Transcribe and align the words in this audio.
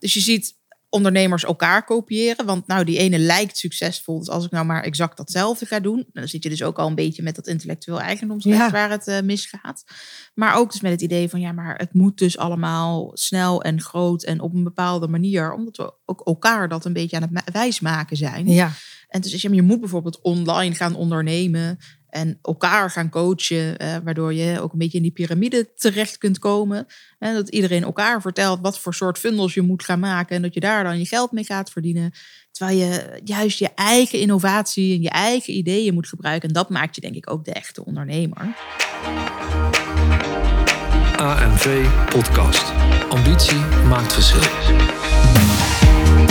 Dus 0.00 0.14
je 0.14 0.20
ziet 0.20 0.58
ondernemers 0.88 1.44
elkaar 1.44 1.84
kopiëren. 1.84 2.46
Want 2.46 2.66
nou, 2.66 2.84
die 2.84 2.98
ene 2.98 3.18
lijkt 3.18 3.58
succesvol. 3.58 4.18
Dus 4.18 4.28
als 4.28 4.44
ik 4.44 4.50
nou 4.50 4.66
maar 4.66 4.82
exact 4.82 5.16
datzelfde 5.16 5.66
ga 5.66 5.80
doen. 5.80 6.06
Dan 6.12 6.28
zit 6.28 6.42
je 6.42 6.48
dus 6.48 6.62
ook 6.62 6.78
al 6.78 6.86
een 6.88 6.94
beetje 6.94 7.22
met 7.22 7.34
dat 7.34 7.46
intellectueel 7.46 8.00
eigendomsrecht 8.00 8.58
Ja. 8.58 8.70
waar 8.70 8.90
het 8.90 9.06
eh, 9.06 9.20
misgaat. 9.20 9.84
Maar 10.34 10.56
ook 10.56 10.72
dus 10.72 10.80
met 10.80 10.92
het 10.92 11.00
idee 11.02 11.28
van 11.28 11.40
ja, 11.40 11.52
maar 11.52 11.76
het 11.76 11.94
moet 11.94 12.18
dus 12.18 12.38
allemaal 12.38 13.10
snel 13.14 13.62
en 13.62 13.80
groot 13.80 14.22
en 14.22 14.40
op 14.40 14.54
een 14.54 14.64
bepaalde 14.64 15.08
manier. 15.08 15.52
Omdat 15.52 15.76
we 15.76 15.92
ook 16.04 16.20
elkaar 16.26 16.68
dat 16.68 16.84
een 16.84 16.92
beetje 16.92 17.16
aan 17.16 17.22
het 17.22 17.30
ma- 17.30 17.52
wijsmaken 17.52 18.16
zijn. 18.16 18.48
Ja, 18.48 18.72
En 19.08 19.20
dus 19.20 19.42
je 19.42 19.62
moet 19.62 19.80
bijvoorbeeld 19.80 20.20
online 20.22 20.74
gaan 20.74 20.94
ondernemen 20.94 21.78
en 22.10 22.38
elkaar 22.42 22.90
gaan 22.90 23.10
coachen, 23.10 23.78
eh, 23.78 23.96
waardoor 24.04 24.34
je 24.34 24.60
ook 24.60 24.72
een 24.72 24.78
beetje 24.78 24.96
in 24.96 25.02
die 25.02 25.12
piramide 25.12 25.72
terecht 25.74 26.18
kunt 26.18 26.38
komen. 26.38 26.86
En 27.18 27.34
dat 27.34 27.48
iedereen 27.48 27.82
elkaar 27.82 28.20
vertelt 28.20 28.58
wat 28.62 28.78
voor 28.78 28.94
soort 28.94 29.18
funnels 29.18 29.54
je 29.54 29.62
moet 29.62 29.84
gaan 29.84 30.00
maken 30.00 30.36
en 30.36 30.42
dat 30.42 30.54
je 30.54 30.60
daar 30.60 30.84
dan 30.84 30.98
je 30.98 31.06
geld 31.06 31.32
mee 31.32 31.44
gaat 31.44 31.70
verdienen. 31.70 32.12
Terwijl 32.52 32.78
je 32.78 33.20
juist 33.24 33.58
je 33.58 33.70
eigen 33.74 34.18
innovatie 34.18 34.94
en 34.94 35.02
je 35.02 35.10
eigen 35.10 35.54
ideeën 35.54 35.94
moet 35.94 36.08
gebruiken. 36.08 36.48
En 36.48 36.54
dat 36.54 36.70
maakt 36.70 36.94
je 36.94 37.00
denk 37.00 37.14
ik 37.14 37.30
ook 37.30 37.44
de 37.44 37.52
echte 37.52 37.84
ondernemer. 37.84 38.54
AMV 41.16 41.86
Podcast. 42.08 42.72
Ambitie 43.08 43.60
maakt 43.88 44.12
verschil. 44.12 45.69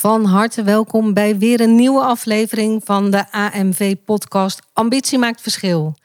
van 0.00 0.24
harte 0.24 0.62
welkom 0.62 1.14
bij 1.14 1.38
weer 1.38 1.60
een 1.60 1.74
nieuwe 1.74 2.00
aflevering 2.00 2.82
van 2.84 3.10
de 3.10 3.32
AMV-podcast 3.32 4.60
Ambitie 4.72 5.18
maakt 5.18 5.40
verschil. 5.40 5.96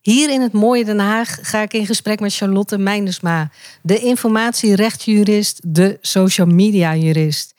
Hier 0.00 0.30
in 0.30 0.40
het 0.40 0.52
mooie 0.52 0.84
Den 0.84 0.98
Haag 0.98 1.38
ga 1.42 1.60
ik 1.60 1.72
in 1.72 1.86
gesprek 1.86 2.20
met 2.20 2.34
Charlotte 2.34 2.78
Meindersma, 2.78 3.50
de 3.82 3.98
informatierechtjurist, 3.98 5.60
de 5.64 5.98
social 6.00 6.46
media 6.46 6.94
jurist. 6.94 7.54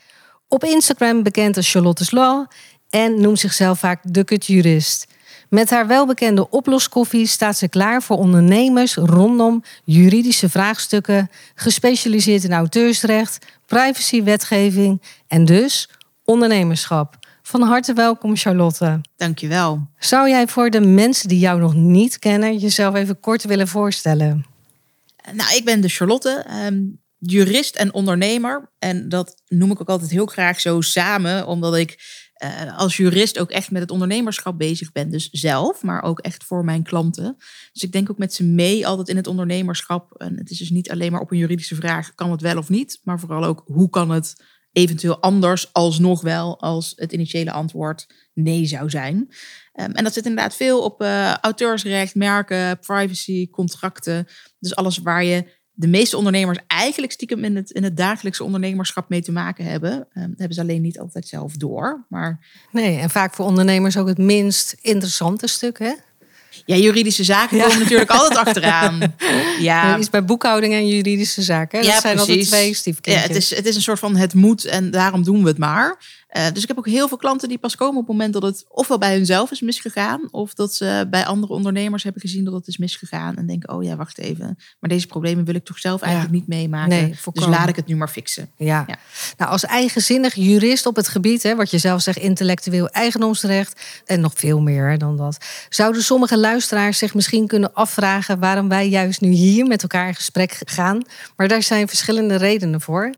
Op 0.47 0.63
Instagram 0.63 1.23
bekend 1.23 1.57
als 1.57 1.71
Charlotte's 1.71 2.11
Law 2.11 2.45
en 2.89 3.21
noemt 3.21 3.39
zichzelf 3.39 3.79
vaak 3.79 3.99
de 4.03 4.23
kutjurist. 4.23 5.07
Met 5.51 5.69
haar 5.69 5.87
welbekende 5.87 6.49
oploskoffie 6.49 7.25
staat 7.25 7.57
ze 7.57 7.69
klaar 7.69 8.01
voor 8.01 8.17
ondernemers 8.17 8.95
rondom 8.95 9.63
juridische 9.83 10.49
vraagstukken, 10.49 11.29
gespecialiseerd 11.55 12.43
in 12.43 12.53
auteursrecht, 12.53 13.45
privacywetgeving 13.65 15.01
en 15.27 15.45
dus 15.45 15.89
ondernemerschap. 16.23 17.17
Van 17.41 17.61
harte 17.61 17.93
welkom, 17.93 18.35
Charlotte. 18.35 19.01
Dankjewel. 19.15 19.87
Zou 19.99 20.29
jij 20.29 20.47
voor 20.47 20.69
de 20.69 20.81
mensen 20.81 21.27
die 21.27 21.39
jou 21.39 21.59
nog 21.59 21.73
niet 21.73 22.19
kennen, 22.19 22.57
jezelf 22.57 22.95
even 22.95 23.19
kort 23.19 23.43
willen 23.43 23.67
voorstellen? 23.67 24.45
Nou, 25.33 25.55
ik 25.55 25.65
ben 25.65 25.81
de 25.81 25.89
Charlotte, 25.89 26.43
ehm, 26.47 26.79
jurist 27.17 27.75
en 27.75 27.93
ondernemer. 27.93 28.69
En 28.79 29.09
dat 29.09 29.41
noem 29.47 29.71
ik 29.71 29.81
ook 29.81 29.89
altijd 29.89 30.11
heel 30.11 30.25
graag 30.25 30.59
zo 30.59 30.81
samen, 30.81 31.47
omdat 31.47 31.75
ik 31.75 31.99
eh, 32.41 32.77
als 32.77 32.97
jurist 32.97 33.39
ook 33.39 33.49
echt 33.49 33.71
met 33.71 33.81
het 33.81 33.91
ondernemerschap 33.91 34.57
bezig 34.57 34.91
ben. 34.91 35.09
Dus 35.09 35.29
zelf, 35.31 35.83
maar 35.83 36.03
ook 36.03 36.19
echt 36.19 36.43
voor 36.43 36.63
mijn 36.63 36.83
klanten. 36.83 37.35
Dus 37.71 37.83
ik 37.83 37.91
denk 37.91 38.09
ook 38.09 38.17
met 38.17 38.33
ze 38.33 38.43
mee 38.43 38.87
altijd 38.87 39.07
in 39.07 39.15
het 39.15 39.27
ondernemerschap. 39.27 40.13
En 40.17 40.37
het 40.37 40.49
is 40.49 40.57
dus 40.57 40.69
niet 40.69 40.91
alleen 40.91 41.11
maar 41.11 41.21
op 41.21 41.31
een 41.31 41.37
juridische 41.37 41.75
vraag, 41.75 42.15
kan 42.15 42.31
het 42.31 42.41
wel 42.41 42.57
of 42.57 42.69
niet? 42.69 42.99
Maar 43.03 43.19
vooral 43.19 43.43
ook, 43.43 43.63
hoe 43.65 43.89
kan 43.89 44.09
het 44.09 44.43
eventueel 44.71 45.21
anders 45.21 45.73
alsnog 45.73 46.21
wel 46.21 46.59
als 46.59 46.93
het 46.95 47.11
initiële 47.11 47.51
antwoord 47.51 48.07
nee 48.33 48.65
zou 48.65 48.89
zijn? 48.89 49.33
Ehm, 49.73 49.91
en 49.91 50.03
dat 50.03 50.13
zit 50.13 50.25
inderdaad 50.25 50.55
veel 50.55 50.83
op 50.83 51.01
eh, 51.01 51.33
auteursrecht, 51.33 52.15
merken, 52.15 52.79
privacy, 52.79 53.49
contracten. 53.49 54.27
Dus 54.59 54.75
alles 54.75 54.97
waar 54.97 55.23
je 55.23 55.59
de 55.73 55.87
meeste 55.87 56.17
ondernemers 56.17 56.59
eigenlijk 56.67 57.11
stiekem 57.11 57.43
in 57.43 57.55
het, 57.55 57.71
in 57.71 57.83
het 57.83 57.97
dagelijkse 57.97 58.43
ondernemerschap 58.43 59.09
mee 59.09 59.21
te 59.21 59.31
maken 59.31 59.65
hebben. 59.65 60.07
Ehm, 60.13 60.29
hebben 60.37 60.53
ze 60.53 60.61
alleen 60.61 60.81
niet 60.81 60.99
altijd 60.99 61.27
zelf 61.27 61.53
door. 61.57 62.05
Maar 62.09 62.39
Nee, 62.71 62.97
en 62.99 63.09
vaak 63.09 63.33
voor 63.33 63.45
ondernemers 63.45 63.97
ook 63.97 64.07
het 64.07 64.17
minst 64.17 64.75
interessante 64.81 65.47
stuk, 65.47 65.79
hè? 65.79 65.91
ja, 66.65 66.75
juridische 66.75 67.23
zaken 67.23 67.57
Ja. 67.57 67.63
komen 67.63 67.79
natuurlijk 67.79 68.09
altijd 68.11 68.47
achteraan. 68.47 68.99
Ja, 69.59 69.97
Iets 69.97 70.09
bij 70.09 70.25
boekhouding 70.25 70.73
en 70.73 70.87
juridische 70.87 71.41
zaken. 71.41 71.79
hè? 71.79 71.85
Dat 71.85 71.93
Ja, 71.93 72.01
zijn 72.01 72.19
altijd 72.19 72.45
twee 72.47 72.67
Ja, 72.67 72.73
stiefkindjes. 72.73 73.27
het, 73.27 73.35
is, 73.35 73.55
het 73.55 73.65
is 73.65 73.75
een 73.75 73.81
soort 73.81 73.99
van 73.99 74.15
het 74.15 74.33
moet 74.33 74.65
en 74.65 74.91
daarom 74.91 75.23
doen 75.23 75.41
we 75.41 75.47
het 75.47 75.57
maar. 75.57 75.97
Eh, 76.31 76.45
dus 76.53 76.61
ik 76.61 76.67
heb 76.67 76.77
ook 76.77 76.87
heel 76.87 77.07
veel 77.07 77.17
klanten 77.17 77.49
die 77.49 77.57
pas 77.57 77.75
komen 77.75 78.01
op 78.01 78.07
het 78.07 78.11
moment 78.17 78.33
dat 78.33 78.41
het 78.43 78.65
ofwel 78.67 78.97
bij 78.97 79.15
hunzelf 79.15 79.51
is 79.51 79.61
misgegaan, 79.61 80.27
of 80.31 80.53
dat 80.53 80.73
ze 80.73 81.07
bij 81.09 81.25
andere 81.25 81.53
ondernemers 81.53 82.03
hebben 82.03 82.21
gezien 82.21 82.43
dat 82.43 82.53
het 82.53 82.67
is 82.67 82.77
misgegaan 82.77 83.35
en 83.35 83.47
denken, 83.47 83.73
oh 83.73 83.83
ja, 83.83 83.95
wacht 83.95 84.17
even, 84.17 84.57
maar 84.79 84.89
deze 84.89 85.07
problemen 85.07 85.45
wil 85.45 85.55
ik 85.55 85.65
toch 85.65 85.79
zelf 85.79 86.01
eigenlijk 86.01 86.33
Ja. 86.33 86.39
niet 86.39 86.47
meemaken. 86.47 86.89
Nee, 86.89 87.15
dus 87.33 87.45
laat 87.45 87.69
ik 87.69 87.75
het 87.75 87.85
nu 87.85 87.95
maar 87.95 88.07
fixen. 88.07 88.49
Ja. 88.57 88.83
Ja. 88.87 88.97
Nou, 89.37 89.51
als 89.51 89.65
eigenzinnig 89.65 90.35
jurist 90.35 90.85
op 90.85 90.95
het 90.95 91.07
gebied, 91.07 91.43
hè, 91.43 91.55
wat 91.55 91.71
je 91.71 91.77
zelf 91.77 92.01
zegt, 92.01 92.17
intellectueel 92.17 92.87
eigendomsrecht 92.89 93.81
en 94.05 94.19
nog 94.21 94.33
veel 94.35 94.61
meer 94.61 94.89
hè, 94.89 94.97
dan 94.97 95.17
dat, 95.17 95.45
zouden 95.69 96.03
sommige 96.03 96.37
luisteraars 96.37 96.97
zich 96.97 97.13
misschien 97.13 97.47
kunnen 97.47 97.73
afvragen 97.73 98.39
waarom 98.39 98.69
wij 98.69 98.89
juist 98.89 99.21
nu 99.21 99.29
hier 99.29 99.65
met 99.65 99.81
elkaar 99.81 100.07
in 100.07 100.15
gesprek 100.15 100.61
gaan. 100.65 101.01
Maar 101.35 101.47
daar 101.47 101.63
zijn 101.63 101.87
verschillende 101.87 102.35
redenen 102.35 102.81
voor. 102.81 103.13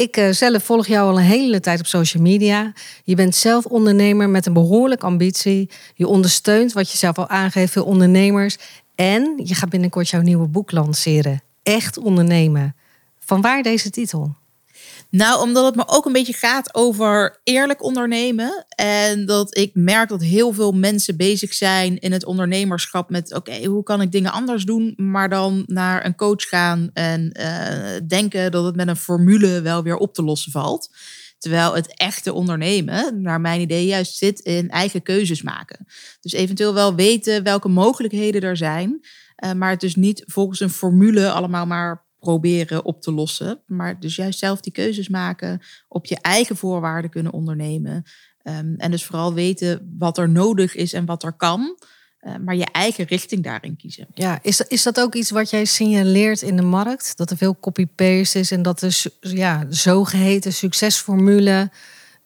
Ik 0.00 0.16
eh, 0.16 0.30
zelf 0.30 0.64
volg 0.64 0.86
jou 0.86 1.10
al 1.10 1.18
een 1.18 1.24
hele 1.24 1.60
tijd 1.60 1.80
op 1.80 1.86
social 1.86 2.22
media. 2.22 2.72
Je 3.04 3.14
bent 3.14 3.34
zelf 3.34 3.64
ondernemer 3.66 4.28
met 4.28 4.46
een 4.46 4.52
behoorlijke 4.52 5.06
ambitie. 5.06 5.70
Je 5.94 6.06
ondersteunt, 6.06 6.72
wat 6.72 6.90
je 6.90 6.98
zelf 6.98 7.18
al 7.18 7.28
aangeeft, 7.28 7.72
veel 7.72 7.84
ondernemers. 7.84 8.56
En 8.94 9.40
je 9.44 9.54
gaat 9.54 9.68
binnenkort 9.68 10.08
jouw 10.08 10.20
nieuwe 10.20 10.46
boek 10.46 10.72
lanceren. 10.72 11.42
Echt 11.62 11.98
ondernemen. 11.98 12.76
Vanwaar 13.18 13.62
deze 13.62 13.90
titel? 13.90 14.34
Nou, 15.10 15.40
omdat 15.42 15.64
het 15.64 15.74
me 15.74 15.84
ook 15.86 16.06
een 16.06 16.12
beetje 16.12 16.32
gaat 16.32 16.74
over 16.74 17.40
eerlijk 17.44 17.82
ondernemen. 17.82 18.64
En 18.68 19.26
dat 19.26 19.56
ik 19.56 19.70
merk 19.74 20.08
dat 20.08 20.22
heel 20.22 20.52
veel 20.52 20.72
mensen 20.72 21.16
bezig 21.16 21.54
zijn 21.54 21.98
in 21.98 22.12
het 22.12 22.24
ondernemerschap 22.24 23.10
met: 23.10 23.34
oké, 23.34 23.64
hoe 23.64 23.82
kan 23.82 24.00
ik 24.00 24.12
dingen 24.12 24.32
anders 24.32 24.64
doen? 24.64 24.92
Maar 24.96 25.28
dan 25.28 25.62
naar 25.66 26.04
een 26.04 26.16
coach 26.16 26.48
gaan 26.48 26.90
en 26.92 27.32
eh, 27.32 28.00
denken 28.06 28.50
dat 28.50 28.64
het 28.64 28.76
met 28.76 28.88
een 28.88 28.96
formule 28.96 29.60
wel 29.60 29.82
weer 29.82 29.96
op 29.96 30.14
te 30.14 30.22
lossen 30.22 30.52
valt. 30.52 30.90
Terwijl 31.38 31.74
het 31.74 31.96
echte 31.96 32.32
ondernemen, 32.32 33.22
naar 33.22 33.40
mijn 33.40 33.60
idee, 33.60 33.86
juist 33.86 34.16
zit 34.16 34.40
in 34.40 34.70
eigen 34.70 35.02
keuzes 35.02 35.42
maken. 35.42 35.86
Dus 36.20 36.32
eventueel 36.32 36.74
wel 36.74 36.94
weten 36.94 37.42
welke 37.42 37.68
mogelijkheden 37.68 38.42
er 38.42 38.56
zijn. 38.56 39.00
eh, 39.36 39.52
maar 39.52 39.70
het 39.70 39.80
dus 39.80 39.94
niet 39.94 40.22
volgens 40.26 40.60
een 40.60 40.70
formule 40.70 41.30
allemaal 41.30 41.66
maar 41.66 42.08
proberen 42.20 42.84
op 42.84 43.02
te 43.02 43.12
lossen. 43.12 43.60
Maar 43.66 44.00
dus 44.00 44.16
juist 44.16 44.38
zelf 44.38 44.60
die 44.60 44.72
keuzes 44.72 45.08
maken, 45.08 45.60
op 45.88 46.06
je 46.06 46.18
eigen 46.20 46.56
voorwaarden 46.56 47.10
kunnen 47.10 47.32
ondernemen. 47.32 48.04
Ehm, 48.42 48.74
en 48.76 48.90
dus 48.90 49.04
vooral 49.04 49.34
weten 49.34 49.94
wat 49.98 50.18
er 50.18 50.28
nodig 50.28 50.74
is 50.74 50.92
en 50.92 51.04
wat 51.04 51.22
er 51.22 51.32
kan. 51.32 51.76
eh, 52.20 52.34
maar 52.44 52.56
je 52.56 52.66
eigen 52.72 53.04
richting 53.04 53.42
daarin 53.42 53.76
kiezen. 53.76 54.06
Ja, 54.14 54.38
is, 54.42 54.60
is 54.60 54.82
dat 54.82 55.00
ook 55.00 55.14
iets 55.14 55.30
wat 55.30 55.50
jij 55.50 55.64
signaleert 55.64 56.42
in 56.42 56.56
de 56.56 56.62
markt? 56.62 57.16
Dat 57.16 57.30
er 57.30 57.36
veel 57.36 57.56
copy-paste 57.60 58.38
is 58.38 58.50
en 58.50 58.62
dat 58.62 58.78
de 58.78 59.10
ja, 59.20 59.66
zogeheten 59.68 60.52
succesformule, 60.52 61.70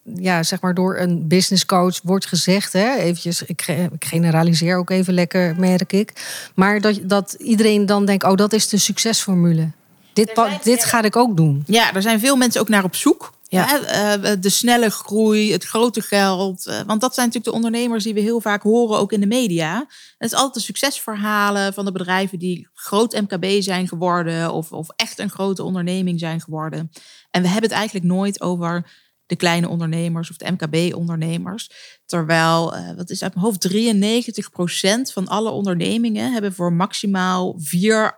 ja, 0.03 0.43
zeg 0.43 0.61
maar 0.61 0.75
door 0.75 0.99
een 0.99 1.29
business 1.29 1.67
coach 1.67 2.01
wordt 2.03 2.27
gezegd. 2.27 2.73
Hè? 2.73 2.95
Eventjes, 2.95 3.43
ik 3.43 3.77
generaliseer 3.99 4.77
ook 4.77 4.91
even 4.91 5.15
lekker, 5.15 5.57
merk 5.59 5.93
ik. 5.93 6.13
Maar 6.55 6.81
dat, 6.81 7.01
dat 7.03 7.33
iedereen 7.33 7.87
dan 7.87 8.07
denkt, 8.07 8.25
oh, 8.25 8.35
dat 8.35 8.53
is 8.53 8.69
de 8.69 8.79
succesformule. 8.79 9.71
Dit, 10.15 10.33
pa- 10.33 10.59
dit 10.63 10.85
ga 10.85 11.03
ik 11.03 11.17
ook 11.17 11.37
doen. 11.37 11.63
Ja, 11.67 11.93
daar 11.93 12.03
zijn 12.03 12.21
veel 12.21 12.37
mensen 12.37 12.61
ook 12.61 12.69
naar 12.69 12.85
op 12.85 12.95
zoek. 12.95 13.33
Ja. 13.49 13.67
Hè, 13.67 13.77
eh, 13.79 14.37
de 14.41 14.49
snelle 14.49 14.91
groei, 14.91 15.53
het 15.53 15.65
grote 15.65 16.01
geld. 16.01 16.67
eh, 16.67 16.81
Want 16.87 17.01
dat 17.01 17.15
zijn 17.15 17.27
natuurlijk 17.27 17.57
de 17.57 17.65
ondernemers 17.65 18.05
die 18.05 18.15
we 18.15 18.21
heel 18.21 18.41
vaak 18.41 18.63
horen, 18.63 18.99
ook 18.99 19.13
in 19.13 19.21
de 19.21 19.27
media. 19.27 19.79
Het 20.19 20.33
is 20.33 20.35
altijd 20.35 20.55
de 20.55 20.61
succesverhalen 20.61 21.75
van 21.75 21.85
de 21.85 21.93
bedrijven 21.93 22.39
die 22.39 22.69
groot 22.73 23.13
MKB 23.21 23.63
zijn 23.63 23.89
geworden. 23.89 24.53
Of, 24.53 24.73
of 24.73 24.89
echt 24.97 25.19
een 25.19 25.31
grote 25.31 25.63
onderneming 25.63 26.19
zijn 26.19 26.41
geworden. 26.41 26.91
En 27.31 27.43
we 27.43 27.49
hebben 27.49 27.69
het 27.71 27.79
eigenlijk 27.79 28.07
nooit 28.07 28.41
over 28.41 28.91
de 29.27 29.37
kleine 29.37 29.69
ondernemers 29.69 30.31
of 30.31 30.37
de 30.37 30.51
MKB-ondernemers. 30.53 31.71
Terwijl, 32.07 32.75
eh, 32.77 32.97
wat 32.97 33.11
is 33.11 33.23
uit 33.23 33.35
mijn 33.35 33.47
hoofd, 33.47 33.61
93% 33.61 35.13
van 35.13 35.29
alle 35.29 35.51
ondernemingen 35.51 36.33
hebben 36.33 36.55
voor 36.55 36.73
maximaal 36.73 37.55
vier 37.59 38.15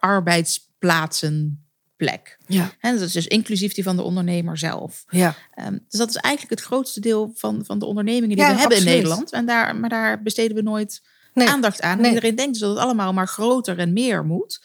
plaatsenplek. 1.97 2.39
Ja. 2.47 2.71
En 2.81 2.93
dat 2.99 3.07
is 3.07 3.13
dus 3.13 3.27
inclusief 3.27 3.73
die 3.75 3.85
van 3.85 3.97
de 3.97 4.03
ondernemer 4.03 4.59
zelf. 4.59 5.05
Ja. 5.09 5.35
Ehm, 5.55 5.73
dus 5.89 5.99
dat 5.99 6.09
is 6.09 6.17
eigenlijk 6.17 6.55
het 6.61 6.69
grootste 6.69 7.01
deel 7.01 7.33
van, 7.37 7.63
van 7.67 7.79
de 7.79 7.85
ondernemingen 7.87 8.29
die 8.37 8.45
Ja, 8.47 8.53
we 8.53 8.59
hebben 8.59 8.77
absoluut. 8.77 8.89
in 8.89 8.95
Nederland. 8.95 9.33
En 9.33 9.47
daar, 9.47 9.77
maar 9.77 9.89
daar 9.89 10.23
besteden 10.23 10.57
we 10.57 10.63
nooit 10.63 11.03
Nee. 11.35 11.49
aandacht 11.49 11.83
aan. 11.83 12.01
Nee. 12.01 12.09
Iedereen 12.09 12.35
denkt 12.35 12.53
dus 12.53 12.61
dat 12.61 12.71
het 12.71 12.79
allemaal 12.79 13.13
maar 13.13 13.29
groter 13.29 13.79
en 13.79 13.93
meer 13.93 14.25
moet. 14.25 14.61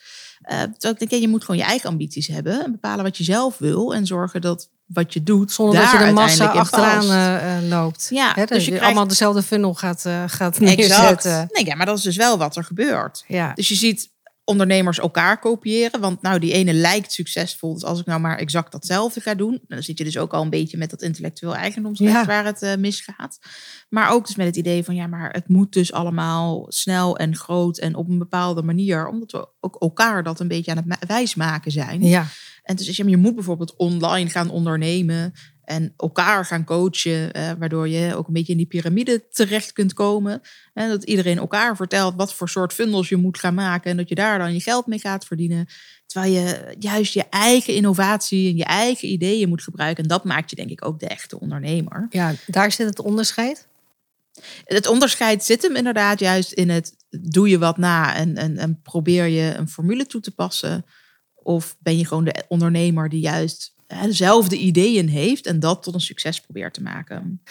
Terwijl 0.48 0.92
ik 0.92 0.98
denk, 0.98 1.10
ja, 1.10 1.16
je 1.16 1.28
moet 1.28 1.40
gewoon 1.44 1.56
je 1.60 1.66
eigen 1.66 1.88
ambities 1.88 2.26
hebben. 2.26 2.64
En 2.64 2.72
bepalen 2.72 3.04
wat 3.04 3.16
je 3.16 3.24
zelf 3.24 3.58
wil. 3.58 3.94
En 3.94 4.06
zorgen 4.06 4.40
dat 4.40 4.68
wat 4.86 5.12
je 5.12 5.22
doet, 5.22 5.52
Zonder 5.52 5.80
dat 5.80 5.90
je 5.90 5.98
de 5.98 6.12
massa 6.12 6.46
achteraan 6.46 7.02
eh, 7.10 7.56
eh, 7.56 7.68
loopt. 7.68 8.06
Ja, 8.10 8.34
dus 8.34 8.48
je 8.48 8.54
je 8.60 8.64
krijgt- 8.66 8.84
allemaal 8.84 9.06
dezelfde 9.06 9.42
funnel 9.42 9.74
gaat, 9.74 10.00
gaat 10.26 10.58
Exact. 10.58 10.58
neerzetten. 10.60 11.48
Nee, 11.52 11.64
ja, 11.66 11.74
maar 11.74 11.86
dat 11.86 11.96
is 11.98 12.02
dus 12.04 12.16
wel 12.16 12.38
wat 12.38 12.56
er 12.56 12.64
gebeurt. 12.64 13.24
Ja. 13.26 13.52
Dus 13.54 13.68
je 13.68 13.74
ziet 13.74 14.10
ondernemers 14.44 14.98
elkaar 14.98 15.38
kopiëren. 15.38 16.00
Want 16.00 16.22
nou, 16.22 16.38
die 16.38 16.52
ene 16.52 16.72
lijkt 16.72 17.12
succesvol. 17.12 17.72
Dus 17.74 17.84
als 17.84 18.00
ik 18.00 18.06
nou 18.06 18.20
maar 18.20 18.38
exact 18.38 18.72
datzelfde 18.72 19.20
ga 19.20 19.34
doen. 19.34 19.60
Dan 19.68 19.82
zit 19.82 19.98
je 19.98 20.04
dus 20.04 20.18
ook 20.18 20.32
al 20.34 20.42
een 20.42 20.50
beetje 20.50 20.76
met 20.78 20.90
dat 20.90 21.02
intellectueel 21.02 21.54
eigendomsrecht 21.56 22.12
Ja. 22.12 22.24
waar 22.24 22.44
het 22.44 22.62
eh, 22.62 22.76
misgaat. 22.76 23.38
Maar 23.88 24.10
ook 24.10 24.26
dus 24.26 24.36
met 24.36 24.46
het 24.46 24.56
idee 24.56 24.84
van 24.84 24.94
ja, 24.94 25.06
maar 25.06 25.30
het 25.30 25.48
moet 25.48 25.72
dus 25.72 25.92
allemaal 25.92 26.66
snel 26.68 27.16
en 27.16 27.36
groot 27.36 27.78
en 27.78 27.94
op 27.94 28.08
een 28.08 28.18
bepaalde 28.18 28.62
manier. 28.62 29.06
Omdat 29.08 29.32
we 29.32 29.48
ook 29.60 29.76
elkaar 29.80 30.22
dat 30.22 30.40
een 30.40 30.48
beetje 30.48 30.70
aan 30.70 30.76
het 30.76 30.86
ma- 30.86 31.06
wijsmaken 31.06 31.72
zijn. 31.72 32.02
Ja. 32.04 32.26
En 32.62 32.76
dus 32.76 32.96
je 32.96 33.16
moet 33.16 33.34
bijvoorbeeld 33.34 33.76
online 33.76 34.30
gaan 34.30 34.50
ondernemen 34.50 35.32
en 35.64 35.94
elkaar 35.96 36.44
gaan 36.44 36.64
coachen, 36.64 37.32
eh, 37.32 37.50
waardoor 37.58 37.88
je 37.88 38.16
ook 38.16 38.26
een 38.26 38.32
beetje 38.32 38.52
in 38.52 38.58
die 38.58 38.66
piramide 38.66 39.28
terecht 39.30 39.72
kunt 39.72 39.92
komen. 39.92 40.40
En 40.74 40.88
dat 40.88 41.04
iedereen 41.04 41.38
elkaar 41.38 41.76
vertelt 41.76 42.14
wat 42.16 42.34
voor 42.34 42.48
soort 42.48 42.72
funnels 42.72 43.08
je 43.08 43.16
moet 43.16 43.38
gaan 43.38 43.54
maken 43.54 43.90
en 43.90 43.96
dat 43.96 44.08
je 44.08 44.14
daar 44.14 44.38
dan 44.38 44.52
je 44.52 44.60
geld 44.60 44.86
mee 44.86 44.98
gaat 44.98 45.24
verdienen. 45.24 45.66
Terwijl 46.06 46.32
je 46.32 46.76
juist 46.78 47.12
je 47.12 47.24
eigen 47.30 47.74
innovatie 47.74 48.50
en 48.50 48.56
je 48.56 48.64
eigen 48.64 49.08
ideeën 49.08 49.48
moet 49.48 49.62
gebruiken. 49.62 50.02
En 50.02 50.08
dat 50.08 50.24
maakt 50.24 50.50
je 50.50 50.56
denk 50.56 50.70
ik 50.70 50.84
ook 50.84 50.98
de 51.00 51.08
echte 51.08 51.40
ondernemer. 51.40 52.06
ja, 52.10 52.34
daar 52.46 52.72
zit 52.72 52.86
het 52.86 53.00
onderscheid. 53.00 53.66
Het 54.64 54.86
onderscheid 54.86 55.44
zit 55.44 55.62
hem 55.62 55.76
inderdaad 55.76 56.18
juist 56.18 56.52
in 56.52 56.70
het 56.70 56.94
doe 57.20 57.48
je 57.48 57.58
wat 57.58 57.76
na 57.76 58.14
en, 58.14 58.36
en, 58.36 58.58
en 58.58 58.80
probeer 58.82 59.26
je 59.26 59.54
een 59.54 59.68
formule 59.68 60.06
toe 60.06 60.20
te 60.20 60.34
passen. 60.34 60.84
Of 61.34 61.76
ben 61.78 61.98
je 61.98 62.06
gewoon 62.06 62.24
de 62.24 62.44
ondernemer 62.48 63.08
die 63.08 63.20
juist 63.20 63.74
dezelfde 64.02 64.56
ideeën 64.56 65.08
heeft 65.08 65.46
en 65.46 65.60
dat 65.60 65.82
tot 65.82 65.94
een 65.94 66.00
succes 66.00 66.40
probeert 66.40 66.74
te 66.74 66.82
maken. 66.82 67.42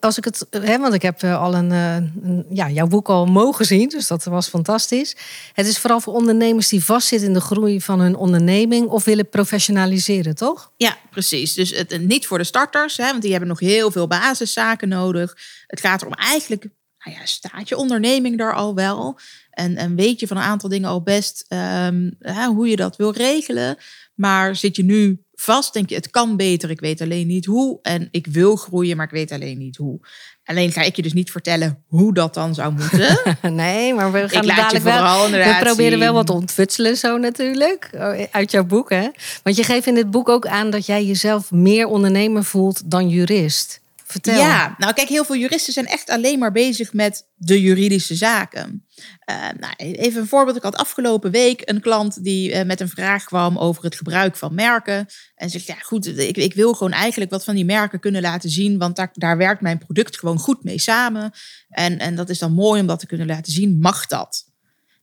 Als 0.00 0.18
ik 0.18 0.24
het, 0.24 0.46
hè, 0.50 0.78
want 0.78 0.94
ik 0.94 1.02
heb 1.02 1.22
eh, 1.22 1.42
al 1.42 1.54
een, 1.54 1.72
eh, 1.72 1.94
een- 1.94 2.46
ja, 2.50 2.70
jouw 2.70 2.86
boek 2.86 3.08
al 3.08 3.26
mogen 3.26 3.64
zien, 3.64 3.88
dus 3.88 4.06
dat 4.06 4.24
was 4.24 4.48
fantastisch. 4.48 5.16
Het 5.52 5.66
is 5.66 5.78
vooral 5.78 6.00
voor 6.00 6.14
ondernemers 6.14 6.68
die 6.68 6.84
vastzitten 6.84 7.28
in 7.28 7.34
de 7.34 7.40
groei 7.40 7.80
van 7.80 8.00
hun 8.00 8.16
onderneming 8.16 8.88
of 8.88 9.04
willen 9.04 9.28
professionaliseren, 9.28 10.34
toch? 10.34 10.72
Ja, 10.76 10.96
precies. 11.10 11.54
Dus 11.54 11.70
het, 11.70 12.00
niet 12.00 12.26
voor 12.26 12.38
de 12.38 12.44
starters, 12.44 12.96
hè, 12.96 13.06
want 13.10 13.22
die 13.22 13.30
hebben 13.30 13.48
nog 13.48 13.60
heel 13.60 13.90
veel 13.90 14.06
basiszaken 14.06 14.88
nodig. 14.88 15.36
Het 15.66 15.80
gaat 15.80 16.00
erom 16.00 16.14
eigenlijk, 16.14 16.66
nou 16.98 17.16
ja, 17.18 17.26
staat 17.26 17.68
je 17.68 17.76
onderneming 17.76 18.38
daar 18.38 18.54
al 18.54 18.74
wel? 18.74 19.18
En, 19.50 19.76
en 19.76 19.94
weet 19.96 20.20
je 20.20 20.26
van 20.26 20.36
een 20.36 20.42
aantal 20.42 20.68
dingen 20.68 20.88
al 20.88 21.02
best 21.02 21.44
ehm, 21.48 22.10
hè, 22.18 22.46
hoe 22.46 22.68
je 22.68 22.76
dat 22.76 22.96
wil 22.96 23.12
regelen? 23.12 23.76
Maar 24.14 24.56
zit 24.56 24.76
je 24.76 24.84
nu 24.84 25.24
vast, 25.34 25.72
denk 25.72 25.88
je, 25.88 25.94
het 25.94 26.10
kan 26.10 26.36
beter, 26.36 26.70
ik 26.70 26.80
weet 26.80 27.00
alleen 27.00 27.26
niet 27.26 27.44
hoe. 27.44 27.78
En 27.82 28.08
ik 28.10 28.26
wil 28.26 28.56
groeien, 28.56 28.96
maar 28.96 29.06
ik 29.06 29.12
weet 29.12 29.32
alleen 29.32 29.58
niet 29.58 29.76
hoe. 29.76 30.00
Alleen 30.44 30.72
ga 30.72 30.82
ik 30.82 30.96
je 30.96 31.02
dus 31.02 31.12
niet 31.12 31.30
vertellen 31.30 31.84
hoe 31.86 32.14
dat 32.14 32.34
dan 32.34 32.54
zou 32.54 32.72
moeten. 32.72 33.18
Nee, 33.54 33.94
maar 33.94 34.12
we 34.12 34.28
gaan 34.28 34.42
ik 34.42 34.56
dadelijk 34.56 34.84
wel. 34.84 35.30
We 35.30 35.56
proberen 35.60 35.98
wel 35.98 36.12
wat 36.12 36.26
te 36.26 36.32
ontfutselen 36.32 36.96
zo 36.96 37.18
natuurlijk, 37.18 37.90
oh, 37.94 38.22
uit 38.30 38.50
jouw 38.50 38.64
boek 38.64 38.90
hè. 38.90 39.08
Want 39.42 39.56
je 39.56 39.62
geeft 39.62 39.86
in 39.86 39.94
dit 39.94 40.10
boek 40.10 40.28
ook 40.28 40.46
aan 40.46 40.70
dat 40.70 40.86
jij 40.86 41.04
jezelf 41.04 41.50
meer 41.50 41.86
ondernemer 41.86 42.44
voelt 42.44 42.90
dan 42.90 43.08
jurist. 43.08 43.80
Ja, 44.22 44.74
nou 44.78 44.92
kijk, 44.92 45.08
heel 45.08 45.24
veel 45.24 45.36
juristen 45.36 45.72
zijn 45.72 45.86
echt 45.86 46.10
alleen 46.10 46.38
maar 46.38 46.52
bezig 46.52 46.92
met 46.92 47.26
de 47.34 47.60
juridische 47.60 48.14
zaken. 48.14 48.86
Eh, 49.18 49.36
nou, 49.58 49.74
even 49.76 50.20
een 50.20 50.26
voorbeeld. 50.26 50.56
Ik 50.56 50.62
had 50.62 50.76
afgelopen 50.76 51.30
week 51.30 51.62
een 51.64 51.80
klant 51.80 52.24
die 52.24 52.52
eh, 52.52 52.66
met 52.66 52.80
een 52.80 52.88
vraag 52.88 53.24
kwam 53.24 53.58
over 53.58 53.84
het 53.84 53.96
gebruik 53.96 54.36
van 54.36 54.54
merken. 54.54 55.06
En 55.34 55.50
zegt, 55.50 55.66
ja 55.66 55.74
goed, 55.74 56.18
ik, 56.18 56.36
ik 56.36 56.54
wil 56.54 56.74
gewoon 56.74 56.92
eigenlijk 56.92 57.30
wat 57.30 57.44
van 57.44 57.54
die 57.54 57.64
merken 57.64 58.00
kunnen 58.00 58.22
laten 58.22 58.50
zien. 58.50 58.78
Want 58.78 58.96
daar, 58.96 59.10
daar 59.12 59.36
werkt 59.36 59.60
mijn 59.60 59.78
product 59.78 60.18
gewoon 60.18 60.38
goed 60.38 60.64
mee 60.64 60.78
samen. 60.78 61.32
En, 61.68 61.98
en 61.98 62.14
dat 62.14 62.28
is 62.28 62.38
dan 62.38 62.52
mooi 62.52 62.80
om 62.80 62.86
dat 62.86 62.98
te 62.98 63.06
kunnen 63.06 63.26
laten 63.26 63.52
zien. 63.52 63.78
Mag 63.78 64.06
dat? 64.06 64.52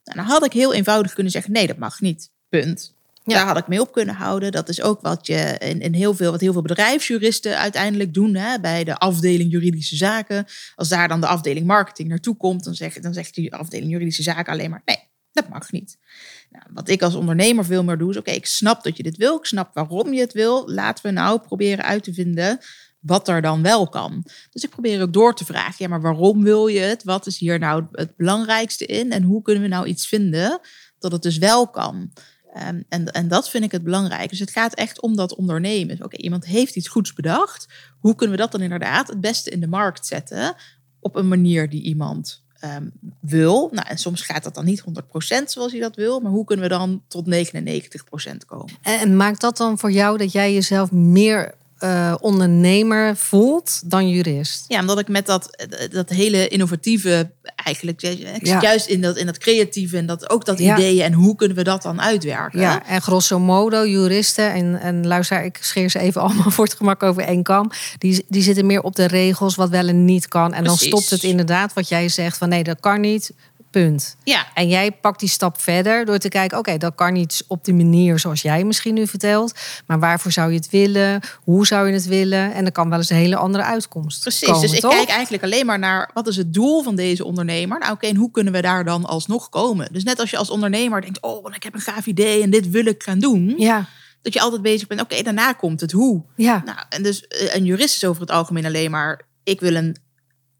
Nou, 0.04 0.18
dan 0.18 0.26
had 0.26 0.46
ik 0.46 0.54
heel 0.54 0.74
eenvoudig 0.74 1.14
kunnen 1.14 1.32
zeggen, 1.32 1.52
nee, 1.52 1.68
dat 1.68 1.78
mag 1.78 2.02
niet. 2.02 2.32
Punt. 2.50 2.96
Ja. 3.24 3.34
Daar 3.34 3.48
had 3.48 3.58
ik 3.58 3.68
mee 3.68 3.82
op 3.82 3.92
kunnen 3.92 4.16
houden. 4.16 4.52
Dat 4.52 4.70
is 4.70 4.82
ook 4.82 5.02
wat 5.02 5.28
je 5.28 5.58
in, 5.58 5.94
heel 5.94 6.14
veel, 6.14 6.32
wat 6.32 6.42
heel 6.42 6.54
veel 6.54 6.62
bedrijfsjuristen 6.62 7.58
uiteindelijk 7.58 8.14
doen. 8.14 8.36
Hè, 8.36 8.60
bij 8.60 8.84
de 8.84 8.98
afdeling 8.98 9.52
juridische 9.52 9.96
zaken. 9.96 10.46
Als 10.76 10.90
daar 10.90 11.08
dan 11.08 11.22
de 11.22 11.28
afdeling 11.28 11.66
marketing 11.66 12.10
naartoe 12.10 12.38
komt, 12.38 12.64
dan, 12.64 12.76
zeg, 12.76 12.94
dan 12.94 13.14
zegt 13.14 13.36
die 13.36 13.56
afdeling 13.56 13.92
juridische 13.92 14.24
zaken 14.24 14.54
alleen 14.54 14.70
maar: 14.70 14.82
nee, 14.86 15.10
dat 15.32 15.50
mag 15.50 15.72
niet. 15.72 15.98
Nou, 16.50 16.66
wat 16.74 16.90
ik 16.90 17.02
als 17.02 17.16
ondernemer 17.16 17.66
veel 17.66 17.84
meer 17.84 17.98
doe, 17.98 18.10
is: 18.10 18.18
oké, 18.18 18.32
ik 18.32 18.46
snap 18.46 18.84
dat 18.84 18.98
je 18.98 19.04
dit 19.04 19.18
wil. 19.18 19.38
Ik 19.38 19.46
snap 19.46 19.74
waarom 19.74 20.14
je 20.14 20.22
het 20.22 20.34
wil. 20.34 20.70
Laten 20.70 21.06
we 21.06 21.12
nou 21.12 21.40
proberen 21.40 21.86
uit 21.86 22.04
te 22.04 22.14
vinden 22.14 22.60
wat 23.00 23.28
er 23.28 23.42
dan 23.42 23.62
wel 23.62 23.90
kan. 23.90 24.26
Dus 24.52 24.64
ik 24.64 24.70
probeer 24.70 25.02
ook 25.02 25.14
door 25.14 25.36
te 25.36 25.46
vragen: 25.46 25.76
ja, 25.78 25.88
maar 25.88 26.02
waarom 26.02 26.44
wil 26.44 26.68
je 26.68 26.80
het? 26.80 27.04
Wat 27.04 27.26
is 27.26 27.38
hier 27.38 27.60
nou 27.60 27.86
het 27.92 28.16
belangrijkste 28.16 28.86
in? 28.86 29.12
En 29.12 29.24
hoe 29.24 29.42
kunnen 29.42 29.64
we 29.64 29.70
nou 29.70 29.86
iets 29.86 30.08
vinden 30.08 30.60
dat 31.00 31.12
het 31.12 31.22
dus 31.22 31.38
wel 31.38 31.70
kan? 31.70 32.12
Ehm, 32.54 32.82
en, 32.90 33.06
en 33.06 33.28
dat 33.28 33.50
vind 33.50 33.64
ik 33.64 33.72
het 33.72 33.84
belangrijk. 33.84 34.30
Dus 34.30 34.40
het 34.40 34.52
gaat 34.52 34.74
echt 34.74 35.02
om 35.02 35.16
dat 35.16 35.36
ondernemen. 35.36 35.96
Dus 35.96 36.06
Oké, 36.06 36.18
iemand 36.18 36.46
heeft 36.46 36.76
iets 36.76 36.88
goeds 36.88 37.14
bedacht. 37.14 37.68
Hoe 38.00 38.16
kunnen 38.16 38.36
we 38.36 38.42
dat 38.42 38.52
dan 38.52 38.62
inderdaad 38.62 39.08
het 39.08 39.22
beste 39.22 39.50
in 39.50 39.60
de 39.60 39.68
markt 39.68 40.06
zetten? 40.06 40.56
Op 41.00 41.16
een 41.16 41.28
manier 41.28 41.70
die 41.70 41.82
iemand 41.82 42.44
ehm, 42.60 42.88
wil. 43.20 43.70
Nou, 43.72 43.88
en 43.88 43.98
soms 43.98 44.22
gaat 44.22 44.44
dat 44.44 44.56
dan 44.56 44.66
niet 44.66 44.84
100% 44.84 45.44
zoals 45.46 45.72
hij 45.72 45.82
dat 45.82 45.96
wil. 45.96 46.20
Maar 46.20 46.32
hoe 46.32 46.46
kunnen 46.46 46.66
we 46.66 46.76
dan 46.76 47.04
tot 47.08 47.26
99% 47.26 48.46
komen? 48.46 48.74
En 48.82 49.00
en 49.00 49.16
maakt 49.16 49.42
dat 49.42 49.58
dan 49.58 49.80
voor 49.80 49.92
jou 49.92 50.18
dat 50.18 50.32
jij 50.32 50.54
jezelf 50.54 50.92
meer 50.92 51.54
eh, 51.82 52.14
ondernemer 52.20 53.16
voelt 53.18 53.82
dan 53.86 54.10
jurist? 54.10 54.66
Ja, 54.68 54.80
omdat 54.80 55.00
ik 55.00 55.08
met 55.08 55.26
dat, 55.26 55.68
dat 55.92 56.10
hele 56.10 56.48
innovatieve 56.48 57.32
eigenlijk... 57.56 58.02
Ik 58.02 58.46
Ja. 58.46 58.62
juist 58.62 58.88
in 58.88 59.02
dat, 59.02 59.18
in 59.18 59.26
dat 59.26 59.38
creatieve 59.38 59.98
en 59.98 60.06
dat, 60.06 60.30
ook 60.30 60.46
dat 60.46 60.60
Ja. 60.60 60.78
ideeën. 60.78 61.04
En 61.04 61.14
hoe 61.14 61.36
kunnen 61.36 61.58
we 61.58 61.64
dat 61.64 61.82
dan 61.82 62.02
uitwerken? 62.02 62.60
Ja, 62.60 62.86
en 62.86 63.02
grosso 63.02 63.40
modo, 63.40 63.86
juristen 63.88 64.54
en, 64.54 64.80
en 64.82 65.08
luister, 65.08 65.44
ik 65.44 65.58
scheer 65.62 65.90
ze 65.90 66.00
even 66.00 66.22
allemaal 66.32 66.52
voor 66.52 66.66
het 66.66 66.74
gemak 66.74 67.04
over 67.04 67.24
één 67.24 67.44
kam. 67.44 67.72
Die, 67.98 68.26
die 68.28 68.42
zitten 68.44 68.66
meer 68.66 68.82
op 68.82 68.96
de 68.96 69.08
regels, 69.08 69.56
wat 69.56 69.70
wel 69.70 69.88
en 69.88 70.06
niet 70.06 70.28
kan. 70.28 70.54
En 70.54 70.64
dan 70.64 70.78
stopt 70.78 71.10
het 71.10 71.24
inderdaad 71.24 71.74
wat 71.74 71.88
jij 71.88 72.10
zegt 72.10 72.38
van 72.38 72.50
nee, 72.50 72.64
dat 72.64 72.80
kan 72.80 73.02
niet. 73.02 73.32
Punt. 73.72 74.16
ja. 74.24 74.48
En 74.54 74.68
jij 74.68 74.92
pakt 74.92 75.20
die 75.20 75.30
stap 75.30 75.62
verder 75.62 76.06
door 76.06 76.18
te 76.18 76.30
kijken, 76.30 76.58
oké, 76.58 76.78
dat 76.78 76.96
kan 76.96 77.14
niet 77.14 77.44
op 77.48 77.64
de 77.64 77.74
manier 77.74 78.20
zoals 78.20 78.42
jij 78.42 78.64
misschien 78.64 78.94
nu 78.94 79.08
vertelt. 79.08 79.54
Maar 79.88 80.00
waarvoor 80.00 80.32
zou 80.32 80.50
je 80.52 80.58
het 80.58 80.70
willen? 80.70 81.22
Hoe 81.44 81.68
zou 81.68 81.88
je 81.88 81.94
het 81.94 82.06
willen? 82.06 82.54
En 82.54 82.64
dan 82.64 82.72
kan 82.72 82.90
wel 82.90 82.98
eens 82.98 83.10
een 83.10 83.16
hele 83.16 83.36
andere 83.36 83.64
uitkomst 83.64 84.22
Precies, 84.22 84.48
komen, 84.48 84.62
dus 84.62 84.74
ik 84.74 84.80
toch? 84.80 84.94
kijk 84.94 85.10
eigenlijk 85.10 85.44
alleen 85.44 85.66
maar 85.66 85.80
naar 85.80 86.10
wat 86.14 86.28
is 86.28 86.36
het 86.38 86.54
doel 86.54 86.84
van 86.84 86.96
deze 86.96 87.26
ondernemer. 87.26 87.80
Nou 87.80 87.92
oké, 87.92 88.08
en 88.08 88.16
hoe 88.16 88.32
kunnen 88.32 88.54
we 88.54 88.62
daar 88.62 88.86
dan 88.86 89.06
alsnog 89.06 89.50
komen? 89.50 89.88
Dus 89.92 90.04
net 90.04 90.20
als 90.20 90.30
je 90.30 90.38
als 90.38 90.50
ondernemer 90.50 91.02
denkt, 91.02 91.22
oh, 91.22 91.56
ik 91.56 91.64
heb 91.64 91.74
een 91.74 91.80
gaaf 91.80 92.06
idee 92.06 92.44
en 92.44 92.50
dit 92.50 92.70
wil 92.70 92.86
ik 92.86 93.04
gaan 93.04 93.20
doen. 93.20 93.54
Ja, 93.58 93.86
Dat 94.22 94.34
je 94.34 94.42
altijd 94.42 94.62
bezig 94.62 94.88
bent, 94.88 95.02
oké, 95.02 95.22
daarna 95.22 95.54
komt 95.54 95.82
het 95.82 95.92
hoe. 95.92 96.24
ja, 96.36 96.62
Nou, 96.66 96.78
en 96.90 97.04
dus 97.04 97.28
eh, 97.28 97.56
een 97.56 97.66
jurist 97.66 97.96
is 97.96 98.06
over 98.06 98.22
het 98.22 98.32
algemeen 98.32 98.66
alleen 98.66 98.92
maar, 98.92 99.22
ik 99.44 99.60
wil 99.60 99.76
een 99.76 99.96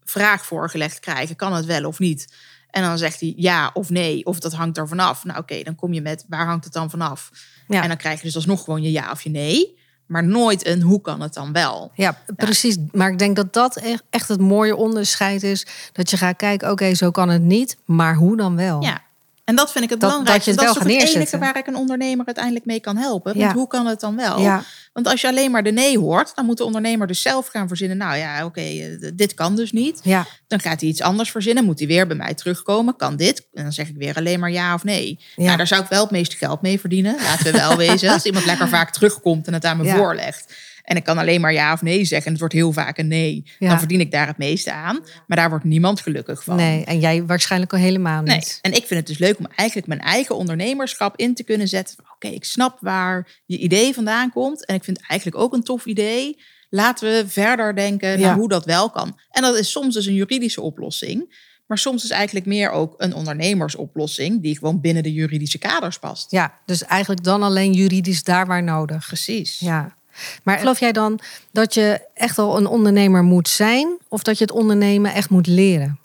vraag 0.04 0.46
voorgelegd 0.46 1.00
krijgen, 1.00 1.36
kan 1.36 1.52
het 1.52 1.64
wel 1.64 1.84
of 1.84 1.98
niet? 1.98 2.34
En 2.72 2.82
dan 2.82 2.98
zegt 2.98 3.20
hij 3.20 3.32
ja 3.36 3.70
of 3.74 3.90
nee, 3.90 4.26
of 4.26 4.38
dat 4.40 4.52
hangt 4.52 4.78
er 4.78 4.88
vanaf. 4.88 5.24
Nou 5.24 5.38
oké, 5.38 5.62
dan 5.62 5.74
kom 5.74 5.92
je 5.92 6.00
met, 6.00 6.24
waar 6.28 6.46
hangt 6.46 6.64
het 6.64 6.72
dan 6.72 6.90
vanaf? 6.90 7.30
ja. 7.68 7.82
En 7.82 7.88
dan 7.88 7.96
krijg 7.96 8.18
je 8.18 8.26
dus 8.26 8.34
alsnog 8.34 8.64
gewoon 8.64 8.82
je 8.82 8.90
ja 8.90 9.10
of 9.10 9.22
je 9.22 9.30
nee. 9.30 9.80
Maar 10.06 10.24
nooit 10.24 10.66
een 10.66 10.82
hoe 10.82 11.00
kan 11.00 11.20
het 11.20 11.34
dan 11.34 11.52
wel? 11.52 11.92
Ja, 11.94 12.18
precies. 12.36 12.76
Maar 12.92 13.10
ik 13.10 13.18
denk 13.18 13.36
dat 13.36 13.52
dat 13.52 13.76
echt- 13.76 14.02
echt 14.10 14.28
het 14.28 14.40
mooie 14.40 14.76
onderscheid 14.76 15.42
is. 15.42 15.66
Dat 15.92 16.10
je 16.10 16.16
gaat 16.16 16.36
kijken, 16.36 16.70
oké, 16.70 16.94
zo 16.94 17.10
kan 17.10 17.28
het 17.28 17.42
niet. 17.42 17.76
Maar 17.84 18.14
hoe 18.14 18.36
dan 18.36 18.56
wel? 18.56 18.82
Ja. 18.82 19.02
En 19.44 19.54
dat 19.56 19.72
vind 19.72 19.84
ik 19.84 19.90
het 19.90 20.00
Dat- 20.00 20.10
belangrijkste. 20.10 20.50
dat 20.50 20.60
je 20.60 20.66
het 20.66 20.74
dat 20.78 20.86
wel 20.86 20.96
is 20.96 21.02
het 21.02 21.14
enige 21.16 21.38
waar 21.38 21.56
ik 21.58 21.66
een 21.66 21.76
ondernemer 21.76 22.26
uiteindelijk 22.26 22.64
mee 22.64 22.80
kan 22.80 22.96
helpen. 22.96 23.32
Want 23.38 23.44
Ja. 23.44 23.52
hoe 23.52 23.66
kan 23.66 23.86
het 23.86 24.00
dan 24.00 24.16
wel? 24.16 24.40
Ja. 24.40 24.62
Want 24.92 25.06
als 25.06 25.20
je 25.20 25.28
alleen 25.28 25.50
maar 25.50 25.62
de 25.62 25.70
nee 25.72 25.98
hoort, 25.98 26.32
dan 26.34 26.44
moet 26.46 26.56
de 26.56 26.64
ondernemer 26.64 27.06
dus 27.06 27.22
zelf 27.22 27.46
gaan 27.46 27.68
verzinnen. 27.68 27.96
Nou 27.96 28.16
ja, 28.16 28.44
oké, 28.44 28.60
eh, 28.60 29.10
dit 29.14 29.34
kan 29.34 29.56
dus 29.56 29.72
niet. 29.72 30.00
ja. 30.02 30.26
Dan 30.46 30.60
gaat 30.60 30.80
hij 30.80 30.88
iets 30.90 31.00
anders 31.00 31.30
verzinnen. 31.30 31.64
Moet 31.64 31.78
hij 31.78 31.88
weer 31.88 32.06
bij 32.06 32.16
mij 32.16 32.34
terugkomen. 32.34 32.96
Kan 32.96 33.16
dit? 33.16 33.48
En 33.52 33.62
dan 33.62 33.72
zeg 33.72 33.88
ik 33.88 33.96
weer 33.96 34.16
alleen 34.16 34.40
maar 34.40 34.50
ja 34.50 34.74
of 34.74 34.84
nee. 34.84 35.18
Ja. 35.36 35.44
Nou, 35.44 35.56
daar 35.56 35.66
zou 35.66 35.82
ik 35.82 35.88
wel 35.88 36.02
het 36.02 36.10
meeste 36.10 36.36
geld 36.36 36.62
mee 36.62 36.80
verdienen. 36.80 37.16
Laten 37.22 37.44
we 37.44 37.52
wel 37.52 37.76
wezen. 37.86 38.10
Als 38.12 38.24
iemand 38.24 38.44
lekker 38.44 38.68
vaak 38.68 38.92
terugkomt 38.92 39.46
en 39.46 39.52
het 39.52 39.64
aan 39.64 39.76
me 39.76 39.88
voorlegt. 39.88 40.54
En 40.82 40.96
ik 40.96 41.04
kan 41.04 41.18
alleen 41.18 41.40
maar 41.40 41.52
ja 41.52 41.72
of 41.72 41.82
nee 41.82 42.04
zeggen 42.04 42.26
en 42.26 42.30
het 42.30 42.40
wordt 42.40 42.54
heel 42.54 42.72
vaak 42.72 42.98
een 42.98 43.08
nee, 43.08 43.42
Ja. 43.58 43.68
dan 43.68 43.78
verdien 43.78 44.00
ik 44.00 44.10
daar 44.10 44.26
het 44.26 44.38
meeste 44.38 44.72
aan. 44.72 45.00
Maar 45.26 45.36
daar 45.38 45.48
wordt 45.50 45.64
niemand 45.64 46.00
gelukkig 46.00 46.44
van. 46.44 46.56
Nee, 46.56 46.84
en 46.84 47.00
jij 47.00 47.24
waarschijnlijk 47.24 47.72
al 47.72 47.78
helemaal 47.78 48.22
Nee. 48.22 48.34
niet. 48.36 48.58
En 48.62 48.70
ik 48.72 48.86
vind 48.86 49.00
het 49.00 49.06
dus 49.06 49.18
leuk 49.18 49.38
om 49.38 49.46
eigenlijk 49.54 49.88
mijn 49.88 50.00
eigen 50.00 50.36
ondernemerschap 50.36 51.16
in 51.16 51.34
te 51.34 51.42
kunnen 51.44 51.68
zetten. 51.68 51.96
Oké, 52.14 52.28
ik 52.28 52.44
snap 52.44 52.78
waar 52.80 53.40
je 53.46 53.58
idee 53.58 53.94
vandaan 53.94 54.30
komt. 54.32 54.66
En 54.66 54.74
ik 54.74 54.84
vind 54.84 54.96
het 55.00 55.06
eigenlijk 55.08 55.40
ook 55.42 55.52
een 55.52 55.62
tof 55.62 55.84
idee. 55.86 56.40
Laten 56.70 57.10
we 57.10 57.28
verder 57.28 57.74
denken 57.74 58.18
Ja. 58.18 58.26
naar 58.26 58.34
hoe 58.36 58.48
dat 58.48 58.64
wel 58.64 58.90
kan. 58.90 59.18
En 59.30 59.42
dat 59.42 59.56
is 59.58 59.70
soms 59.70 59.94
dus 59.94 60.06
een 60.06 60.14
juridische 60.14 60.60
oplossing. 60.60 61.50
Maar 61.66 61.78
soms 61.78 62.04
is 62.04 62.10
eigenlijk 62.10 62.46
meer 62.46 62.70
ook 62.70 62.94
een 62.96 63.14
ondernemersoplossing. 63.14 64.42
Die 64.42 64.58
gewoon 64.58 64.80
binnen 64.80 65.02
de 65.02 65.12
juridische 65.12 65.58
kaders 65.58 65.98
past. 65.98 66.30
Ja, 66.30 66.58
dus 66.66 66.84
eigenlijk 66.84 67.24
dan 67.24 67.42
alleen 67.42 67.72
juridisch 67.72 68.22
daar 68.24 68.46
waar 68.46 68.62
nodig. 68.62 69.06
Precies. 69.06 69.58
Ja. 69.58 69.96
Maar 70.42 70.58
geloof 70.58 70.80
jij 70.80 70.92
dan 70.92 71.18
dat 71.52 71.74
je 71.74 72.08
echt 72.14 72.38
al 72.38 72.56
een 72.56 72.66
ondernemer 72.66 73.22
moet 73.22 73.48
zijn? 73.48 73.98
Of 74.08 74.22
dat 74.22 74.38
je 74.38 74.44
het 74.44 74.52
ondernemen 74.52 75.14
echt 75.14 75.30
moet 75.30 75.46
leren? 75.46 75.98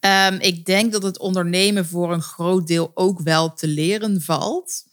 Ehm, 0.00 0.34
ik 0.40 0.64
denk 0.64 0.92
dat 0.92 1.02
het 1.02 1.18
ondernemen 1.18 1.86
voor 1.86 2.12
een 2.12 2.22
groot 2.22 2.66
deel 2.66 2.90
ook 2.94 3.20
wel 3.20 3.52
te 3.52 3.66
leren 3.66 4.22
valt. 4.22 4.84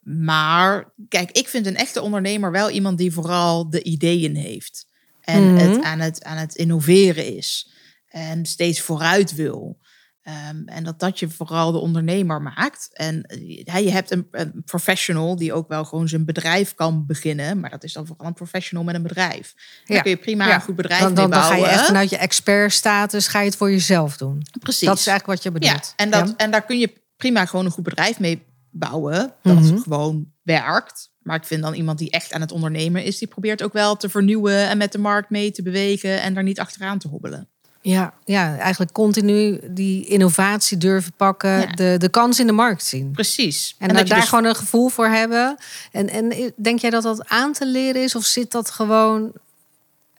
Maar 0.00 0.92
kijk, 1.08 1.30
ik 1.30 1.48
vind 1.48 1.66
een 1.66 1.76
echte 1.76 2.02
ondernemer 2.02 2.50
wel 2.50 2.70
iemand 2.70 2.98
die 2.98 3.12
vooral 3.12 3.70
de 3.70 3.82
ideeën 3.82 4.36
heeft. 4.36 4.86
En 5.20 5.52
Mhm. 5.52 5.56
het, 5.56 5.82
aan 5.82 6.00
het 6.00 6.24
aan 6.24 6.36
het 6.36 6.54
innoveren 6.54 7.36
is. 7.36 7.70
En 8.08 8.46
steeds 8.46 8.80
vooruit 8.80 9.34
wil. 9.34 9.78
Ehm, 10.24 10.62
en 10.66 10.84
dat 10.84 11.00
dat 11.00 11.18
je 11.18 11.28
vooral 11.30 11.72
de 11.72 11.78
ondernemer 11.78 12.42
maakt. 12.42 12.88
En 12.92 13.22
eh, 13.22 13.64
ja, 13.64 13.76
je 13.76 13.90
hebt 13.90 14.10
een, 14.10 14.26
een 14.30 14.62
professional 14.64 15.36
die 15.36 15.52
ook 15.52 15.68
wel 15.68 15.84
gewoon 15.84 16.08
zijn 16.08 16.24
bedrijf 16.24 16.74
kan 16.74 17.06
beginnen. 17.06 17.60
Maar 17.60 17.70
dat 17.70 17.84
is 17.84 17.92
dan 17.92 18.06
vooral 18.06 18.26
een 18.26 18.34
professional 18.34 18.84
met 18.84 18.94
een 18.94 19.02
bedrijf. 19.02 19.54
Dan 19.84 19.96
Ja. 19.96 20.02
kun 20.02 20.10
je 20.10 20.16
prima 20.16 20.46
Ja. 20.46 20.54
een 20.54 20.60
goed 20.60 20.76
bedrijf 20.76 21.00
Dan, 21.02 21.14
dan, 21.14 21.28
mee 21.30 21.38
dan 21.38 21.48
ga 21.48 21.54
je 21.54 21.60
bouwen. 21.60 21.78
echt 21.78 21.86
vanuit 21.86 22.10
je 22.10 22.16
expertstatus 22.16 23.28
ga 23.28 23.38
je 23.40 23.46
het 23.46 23.56
voor 23.56 23.70
jezelf 23.70 24.16
doen. 24.16 24.42
Precies. 24.60 24.86
Dat 24.88 24.98
is 24.98 25.06
eigenlijk 25.06 25.26
wat 25.38 25.42
je 25.42 25.60
bedoelt. 25.60 25.94
Ja, 25.96 26.04
en, 26.04 26.10
dat, 26.10 26.34
en 26.36 26.50
daar 26.50 26.64
kun 26.64 26.78
je 26.78 26.92
prima 27.16 27.46
gewoon 27.46 27.64
een 27.64 27.70
goed 27.70 27.84
bedrijf 27.84 28.18
mee 28.18 28.42
bouwen. 28.70 29.32
Dat 29.42 29.54
Mhm. 29.60 29.78
gewoon 29.78 30.32
werkt. 30.42 31.12
Maar 31.22 31.36
ik 31.36 31.44
vind 31.44 31.62
dan 31.62 31.74
iemand 31.74 31.98
die 31.98 32.10
echt 32.10 32.32
aan 32.32 32.40
het 32.40 32.52
ondernemen 32.52 33.04
is, 33.04 33.18
die 33.18 33.28
probeert 33.28 33.62
ook 33.62 33.72
wel 33.72 33.96
te 33.96 34.08
vernieuwen 34.08 34.68
en 34.68 34.78
met 34.78 34.92
de 34.92 34.98
markt 34.98 35.30
mee 35.30 35.50
te 35.50 35.62
bewegen 35.62 36.22
en 36.22 36.34
daar 36.34 36.42
niet 36.42 36.60
achteraan 36.60 36.98
te 36.98 37.08
hobbelen. 37.08 37.48
Ja, 37.86 38.14
ja, 38.24 38.58
eigenlijk 38.58 38.92
continu 38.92 39.60
die 39.70 40.06
innovatie 40.06 40.76
durven 40.76 41.12
pakken, 41.16 41.60
Ja. 41.60 41.66
de, 41.66 41.94
de 41.98 42.08
kans 42.08 42.40
in 42.40 42.46
de 42.46 42.52
markt 42.52 42.84
zien. 42.84 43.10
Precies. 43.10 43.74
En, 43.78 43.88
dat 43.88 44.06
daar 44.06 44.20
dus- 44.20 44.28
gewoon 44.28 44.44
een 44.44 44.54
gevoel 44.54 44.88
voor 44.88 45.06
hebben. 45.08 45.56
En, 45.92 46.08
en 46.08 46.52
denk 46.56 46.78
jij 46.78 46.90
dat 46.90 47.02
dat 47.02 47.28
aan 47.28 47.52
te 47.52 47.66
leren 47.66 48.02
is? 48.02 48.14
Of 48.14 48.24
zit 48.24 48.50
dat 48.50 48.70
gewoon 48.70 49.32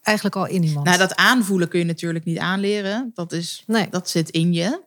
eigenlijk 0.01 0.35
al 0.35 0.47
in 0.47 0.63
iemand? 0.63 0.85
Nou, 0.85 0.97
dat 0.97 1.15
aanvoelen 1.15 1.67
kun 1.67 1.79
je 1.79 1.85
natuurlijk 1.85 2.25
niet 2.25 2.37
aanleren. 2.37 3.11
Dat, 3.13 3.31
is, 3.31 3.63
Nee. 3.67 3.87
dat 3.89 4.09
zit 4.09 4.29
in 4.29 4.53
je. 4.53 4.81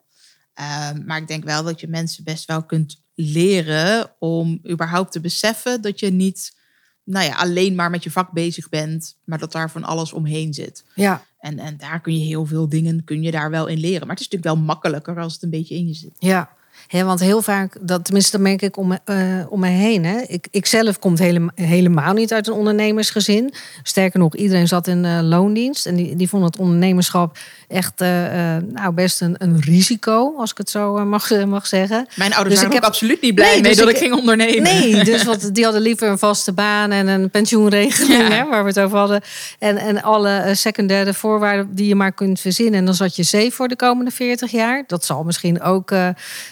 Ehm, 0.54 1.04
maar 1.06 1.18
ik 1.18 1.28
denk 1.28 1.44
wel 1.44 1.62
dat 1.62 1.80
je 1.80 1.88
mensen 1.88 2.24
best 2.24 2.44
wel 2.44 2.62
kunt 2.62 3.00
leren 3.14 4.10
om 4.18 4.60
überhaupt 4.70 5.12
te 5.12 5.20
beseffen 5.20 5.80
dat 5.82 6.00
je 6.00 6.10
niet 6.10 6.56
nou 7.04 7.24
ja, 7.26 7.34
alleen 7.34 7.74
maar 7.74 7.90
met 7.90 8.02
je 8.02 8.10
vak 8.10 8.32
bezig 8.32 8.68
bent, 8.68 9.16
maar 9.24 9.38
dat 9.38 9.52
daar 9.52 9.70
van 9.70 9.84
alles 9.84 10.12
omheen 10.12 10.54
zit. 10.54 10.84
Ja, 10.94 11.26
En, 11.38 11.58
en 11.58 11.76
daar 11.76 12.00
kun 12.00 12.18
je 12.18 12.24
heel 12.24 12.46
veel 12.46 12.68
dingen 12.68 13.04
kun 13.04 13.22
je 13.22 13.30
daar 13.30 13.50
wel 13.50 13.66
in 13.66 13.78
leren. 13.78 14.06
Maar 14.06 14.16
het 14.16 14.20
is 14.20 14.28
natuurlijk 14.28 14.56
wel 14.56 14.66
makkelijker 14.66 15.20
als 15.20 15.32
het 15.32 15.42
een 15.42 15.50
beetje 15.50 15.74
in 15.74 15.86
je 15.86 15.94
zit. 15.94 16.12
ja. 16.18 16.56
Ja, 16.90 17.04
want 17.04 17.20
heel 17.20 17.42
vaak, 17.42 17.76
dat, 17.80 18.04
tenminste, 18.04 18.30
dat 18.30 18.40
merk 18.40 18.62
ik 18.62 18.76
om, 18.76 18.98
eh, 19.04 19.44
om 19.48 19.60
me 19.60 19.68
heen. 19.68 20.04
Hè. 20.04 20.20
Ik, 20.20 20.48
ik 20.50 20.66
zelf 20.66 20.98
kom 20.98 21.16
helemaal, 21.16 21.50
helemaal 21.54 22.12
niet 22.12 22.32
uit 22.32 22.46
een 22.46 22.52
ondernemersgezin. 22.52 23.52
Sterker 23.82 24.18
nog, 24.18 24.36
iedereen 24.36 24.68
zat 24.68 24.86
in 24.86 25.04
eh, 25.04 25.20
loondienst. 25.22 25.86
En 25.86 25.94
die, 25.94 26.16
die 26.16 26.28
vond 26.28 26.44
het 26.44 26.58
ondernemerschap 26.58 27.38
echt 27.68 28.00
eh, 28.00 28.56
eh, 28.56 28.62
nou, 28.72 28.92
best 28.92 29.20
een, 29.20 29.34
een 29.38 29.60
risico, 29.60 30.34
als 30.36 30.50
ik 30.50 30.58
het 30.58 30.70
zo 30.70 30.96
eh, 30.96 31.04
mag, 31.04 31.44
mag 31.46 31.66
zeggen. 31.66 32.06
Mijn 32.16 32.30
ouders 32.34 32.48
Dus 32.54 32.62
waren 32.64 32.76
ik 32.76 32.82
heb- 32.82 32.90
absoluut 32.90 33.20
niet 33.20 33.34
blij 33.34 33.52
Nee, 33.52 33.60
mee 33.60 33.70
dus 33.70 33.80
dat 33.80 33.88
ik- 33.88 33.94
ik, 33.94 34.00
ging 34.02 34.14
ondernemen. 34.14 34.62
Nee, 34.62 35.04
dus 35.04 35.24
wat, 35.24 35.50
die 35.52 35.64
hadden 35.64 35.82
liever 35.82 36.08
een 36.08 36.18
vaste 36.18 36.52
baan 36.52 36.90
en 36.90 37.06
een 37.06 37.30
pensioenregeling, 37.30 38.28
Ja. 38.28 38.34
hè, 38.34 38.48
waar 38.48 38.62
we 38.62 38.68
het 38.68 38.80
over 38.80 38.98
hadden. 38.98 39.20
En, 39.58 39.76
en 39.76 40.02
alle 40.02 40.50
secundaire 40.54 41.14
voorwaarden 41.14 41.74
die 41.74 41.86
je 41.86 41.94
maar 41.94 42.12
kunt 42.12 42.40
verzinnen. 42.40 42.74
En 42.78 42.84
dan 42.84 42.94
zat 42.94 43.16
je 43.16 43.22
safe 43.22 43.50
voor 43.50 43.68
de 43.68 43.76
komende 43.76 44.10
40 44.10 44.50
jaar. 44.50 44.84
Dat 44.86 45.04
zal 45.04 45.24
misschien 45.24 45.62
ook 45.62 45.90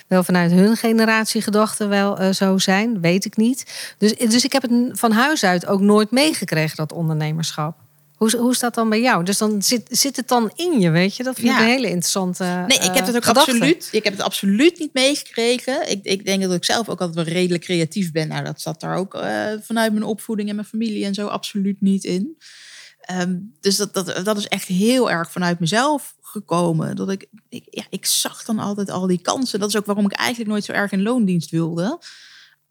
wel 0.06 0.22
vanuit 0.24 0.50
hun 0.50 0.76
generatiegedachten 0.76 1.88
wel 1.88 2.18
eh, 2.18 2.32
zo 2.32 2.58
zijn, 2.58 3.00
weet 3.00 3.24
ik 3.24 3.36
niet. 3.36 3.94
Dus, 3.98 4.14
dus 4.16 4.44
ik 4.44 4.52
heb 4.52 4.62
het 4.62 4.72
van 4.92 5.12
huis 5.12 5.44
uit 5.44 5.66
ook 5.66 5.80
nooit 5.80 6.10
meegekregen, 6.10 6.76
dat 6.76 6.92
ondernemerschap. 6.92 7.74
Hoe, 8.16 8.36
hoe 8.36 8.50
is 8.50 8.58
dat 8.58 8.74
dan 8.74 8.88
bij 8.88 9.00
jou? 9.00 9.24
Dus 9.24 9.38
dan 9.38 9.62
zit, 9.62 9.86
zit 9.90 10.16
het 10.16 10.28
dan 10.28 10.50
in 10.54 10.80
je, 10.80 10.90
weet 10.90 11.16
je? 11.16 11.22
Dat 11.22 11.34
vind 11.34 11.46
ik 11.48 11.52
Ja. 11.54 11.60
een 11.62 11.68
hele 11.68 11.86
interessante 11.88 12.44
Nee, 12.44 12.78
ik 12.78 12.82
heb 12.84 12.94
eh, 12.96 13.06
het 13.06 13.16
ook 13.16 13.24
gedachte. 13.24 13.50
absoluut. 13.50 13.88
Ik 13.92 14.04
heb 14.04 14.12
het 14.12 14.22
absoluut 14.22 14.78
niet 14.78 14.94
meegekregen. 14.94 15.90
Ik, 15.90 16.00
ik 16.02 16.24
denk 16.24 16.42
dat 16.42 16.52
ik 16.52 16.64
zelf 16.64 16.88
ook 16.88 17.00
altijd 17.00 17.26
wel 17.26 17.34
redelijk 17.34 17.62
creatief 17.64 18.12
ben. 18.12 18.28
Nou, 18.28 18.44
dat 18.44 18.60
zat 18.60 18.80
daar 18.80 18.96
ook 18.96 19.14
eh, 19.14 19.46
vanuit 19.62 19.92
mijn 19.92 20.04
opvoeding 20.04 20.48
en 20.48 20.54
mijn 20.54 20.66
familie 20.66 21.04
en 21.04 21.14
zo 21.14 21.26
absoluut 21.26 21.80
niet 21.80 22.04
in. 22.04 22.36
Ehm, 23.00 23.36
dus 23.60 23.76
dat, 23.76 23.94
dat, 23.94 24.20
dat 24.24 24.36
is 24.36 24.46
echt 24.48 24.66
heel 24.66 25.10
erg 25.10 25.30
vanuit 25.32 25.60
mezelf 25.60 26.14
gekomen. 26.20 26.96
Dat 26.96 27.10
ik, 27.10 27.26
ik, 27.48 27.64
ja, 27.70 27.84
ik 27.90 28.06
zag 28.06 28.44
dan 28.44 28.58
altijd 28.58 28.90
al 28.90 29.06
die 29.06 29.20
kansen. 29.22 29.60
Dat 29.60 29.68
is 29.68 29.76
ook 29.76 29.86
waarom 29.86 30.04
ik 30.04 30.12
eigenlijk 30.12 30.50
nooit 30.50 30.64
zo 30.64 30.72
erg 30.72 30.92
in 30.92 31.02
loondienst 31.02 31.50
wilde. 31.50 31.98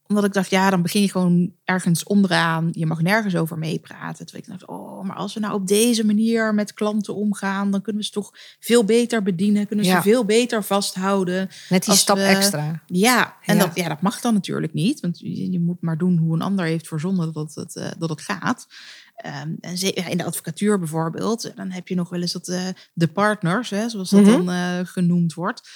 Omdat 0.08 0.26
ik 0.26 0.34
dacht, 0.34 0.50
ja, 0.50 0.70
dan 0.70 0.82
begin 0.82 1.02
je 1.02 1.10
gewoon 1.12 1.54
ergens 1.64 2.04
onderaan. 2.04 2.68
Je 2.72 2.86
mag 2.86 3.02
nergens 3.02 3.36
over 3.36 3.58
meepraten. 3.58 4.26
Terwijl 4.26 4.44
ik 4.48 4.50
dacht, 4.60 4.66
oh, 4.68 5.04
maar 5.04 5.16
als 5.16 5.34
we 5.34 5.40
nou 5.40 5.54
op 5.54 5.68
deze 5.68 6.06
manier 6.06 6.54
met 6.54 6.74
klanten 6.74 7.16
omgaan, 7.16 7.72
dan 7.72 7.82
kunnen 7.82 8.02
we 8.02 8.08
ze 8.08 8.14
toch 8.14 8.32
veel 8.60 8.84
beter 8.84 9.24
bedienen. 9.24 9.68
Kunnen 9.68 9.86
we 9.86 9.92
Ja. 9.92 9.98
ze 10.02 10.10
veel 10.10 10.26
beter 10.26 10.64
vasthouden. 10.64 11.50
Net 11.70 11.86
die 11.86 11.94
stap 11.96 12.16
we- 12.18 12.24
extra. 12.24 12.82
Ja, 12.86 13.36
en 13.46 13.56
Ja. 13.58 13.66
Dat, 13.66 13.76
ja, 13.76 13.88
dat 13.88 14.02
mag 14.02 14.22
dan 14.22 14.34
natuurlijk 14.34 14.74
niet. 14.74 15.00
Want 15.00 15.20
je, 15.20 15.52
je 15.52 15.60
moet 15.60 15.82
maar 15.82 15.98
doen 15.98 16.18
hoe 16.18 16.34
een 16.36 16.42
ander 16.42 16.66
heeft 16.66 16.88
verzonnen 16.88 17.34
dat 17.34 17.56
het, 17.56 17.76
eh, 17.76 17.88
dat 17.98 18.10
het 18.10 18.22
gaat. 18.22 18.68
Ehm, 19.16 19.54
en 19.60 19.82
in 20.10 20.18
de 20.18 20.24
advocatuur 20.26 20.80
bijvoorbeeld, 20.80 21.52
dan 21.56 21.72
heb 21.72 21.88
je 21.88 21.96
nog 21.96 22.10
wel 22.10 22.22
eens 22.22 22.32
dat 22.32 22.48
eh, 22.48 22.68
de 22.94 23.08
partners, 23.08 23.70
hè, 23.70 23.90
zoals 23.90 24.10
dat 24.10 24.22
Mhm. 24.22 24.32
dan 24.32 24.50
eh, 24.50 24.80
genoemd 24.84 25.34
wordt, 25.34 25.70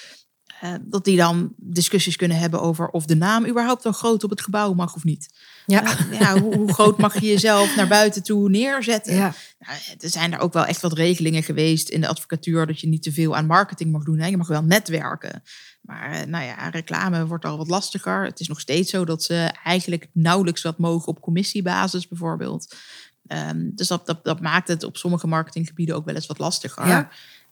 eh, 0.62 0.74
dat 0.82 1.06
die 1.06 1.18
dan 1.18 1.54
discussies 1.58 2.16
kunnen 2.16 2.38
hebben 2.38 2.62
over 2.62 2.90
of 2.90 3.06
de 3.06 3.16
naam 3.16 3.48
überhaupt 3.48 3.84
wel 3.84 3.94
groot 3.94 4.24
op 4.24 4.30
het 4.30 4.42
gebouw 4.42 4.74
mag 4.74 4.96
of 4.96 5.04
niet. 5.04 5.30
Ja. 5.66 5.84
Eh, 5.84 6.20
ja, 6.20 6.40
hoe, 6.40 6.56
hoe 6.56 6.74
groot 6.74 6.98
mag 6.98 7.20
je 7.20 7.28
jezelf 7.28 7.76
naar 7.76 7.88
buiten 7.88 8.24
toe 8.24 8.50
neerzetten? 8.50 9.16
Ja. 9.16 9.34
Nou, 9.60 9.80
er 10.00 10.10
zijn 10.10 10.34
er 10.34 10.40
ook 10.40 10.54
wel 10.54 10.66
echt 10.66 10.82
wat 10.82 10.94
regelingen 10.94 11.44
geweest 11.44 11.90
in 11.90 12.02
de 12.02 12.08
advocatuur 12.08 12.68
dat 12.68 12.80
je 12.80 12.88
niet 12.88 13.04
te 13.04 13.12
veel 13.12 13.36
aan 13.36 13.46
marketing 13.46 13.92
mag 13.92 14.04
doen. 14.04 14.20
Hè? 14.20 14.28
Je 14.28 14.38
mag 14.38 14.48
wel 14.48 14.64
netwerken. 14.64 15.44
Maar 15.82 16.12
eh, 16.12 16.26
nou 16.26 16.46
ja, 16.46 16.70
reclame 16.70 17.26
wordt 17.26 17.46
al 17.46 17.58
wat 17.58 17.70
lastiger. 17.70 18.24
Het 18.26 18.40
is 18.40 18.48
nog 18.48 18.60
steeds 18.60 18.90
zo 18.90 19.06
dat 19.06 19.24
ze 19.24 19.54
eigenlijk 19.64 20.08
nauwelijks 20.14 20.62
wat 20.62 20.78
mogen 20.78 21.08
op 21.08 21.22
commissiebasis 21.22 22.08
bijvoorbeeld. 22.08 22.76
Ehm, 23.28 23.70
dus 23.74 23.88
dat, 23.88 24.06
dat, 24.06 24.24
dat 24.24 24.42
maakt 24.42 24.68
het 24.68 24.84
op 24.84 24.98
sommige 24.98 25.28
marketinggebieden 25.28 25.96
ook 25.96 26.06
wel 26.06 26.16
eens 26.16 26.28
wat 26.28 26.40
lastiger. 26.40 26.88
Ja. 26.88 27.10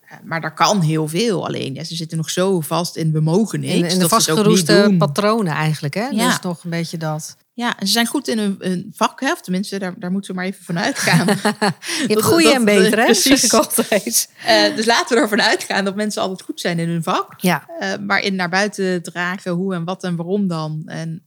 Eh, 0.07 0.17
maar 0.23 0.41
daar 0.41 0.53
kan 0.53 0.81
heel 0.81 1.07
veel. 1.07 1.45
Alleen 1.45 1.73
ja, 1.73 1.83
ze 1.83 1.95
zitten 1.95 2.17
nog 2.17 2.29
zo 2.29 2.59
vast 2.59 2.95
in 2.95 3.11
we 3.11 3.19
mogen 3.19 3.59
niks. 3.59 3.73
In, 3.73 3.83
in 3.83 3.89
de 3.89 3.97
dat 3.97 4.09
vastgeroeste 4.09 4.95
patronen 4.97 5.53
eigenlijk, 5.53 5.93
hè? 5.93 6.07
Ja. 6.07 6.27
Dus 6.27 6.39
toch 6.39 6.63
een 6.63 6.69
beetje 6.69 6.97
dat. 6.97 7.37
Ja, 7.53 7.77
en 7.79 7.87
ze 7.87 7.93
zijn 7.93 8.05
goed 8.05 8.27
in 8.27 8.37
hun, 8.37 8.55
hun 8.59 8.91
vak, 8.95 9.19
hè? 9.19 9.31
of 9.31 9.41
tenminste, 9.41 9.79
daar, 9.79 9.99
daar 9.99 10.11
moeten 10.11 10.29
we 10.31 10.35
maar 10.35 10.45
even 10.45 10.63
van 10.63 10.79
uitgaan. 10.79 11.25
Je 11.27 12.05
hebt 12.07 12.23
goede 12.23 12.53
en 12.53 12.65
betere, 12.65 13.03
precies. 13.03 13.43
Ik 13.43 13.53
altijd. 13.53 14.29
Eh, 14.45 14.75
dus 14.75 14.85
laten 14.85 15.15
we 15.15 15.21
ervan 15.21 15.41
uitgaan 15.41 15.85
dat 15.85 15.95
mensen 15.95 16.21
altijd 16.21 16.41
goed 16.41 16.59
zijn 16.59 16.79
in 16.79 16.89
hun 16.89 17.03
vak. 17.03 17.33
Ja, 17.41 17.67
Eh, 17.79 17.93
maar 17.99 18.19
in 18.21 18.35
naar 18.35 18.49
buiten 18.49 19.03
dragen 19.03 19.51
hoe 19.51 19.73
en 19.75 19.83
wat 19.83 20.03
en 20.03 20.15
waarom 20.15 20.47
dan. 20.47 20.81
En 20.85 21.25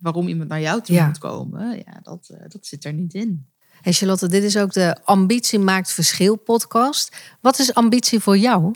waarom 0.00 0.28
iemand 0.28 0.48
naar 0.48 0.60
jou 0.60 0.82
toe 0.82 0.94
Ja. 0.94 1.06
moet 1.06 1.18
komen. 1.18 1.76
Ja, 1.76 2.00
dat, 2.02 2.30
dat 2.48 2.66
zit 2.66 2.84
er 2.84 2.92
niet 2.92 3.14
in. 3.14 3.46
En 3.82 3.92
Charlotte, 3.92 4.28
dit 4.28 4.42
is 4.42 4.56
ook 4.56 4.72
de 4.72 4.96
Ambitie 5.04 5.58
maakt 5.58 5.92
verschil 5.92 6.36
podcast. 6.36 7.16
Wat 7.40 7.58
is 7.58 7.74
ambitie 7.74 8.20
voor 8.20 8.38
jou? 8.38 8.74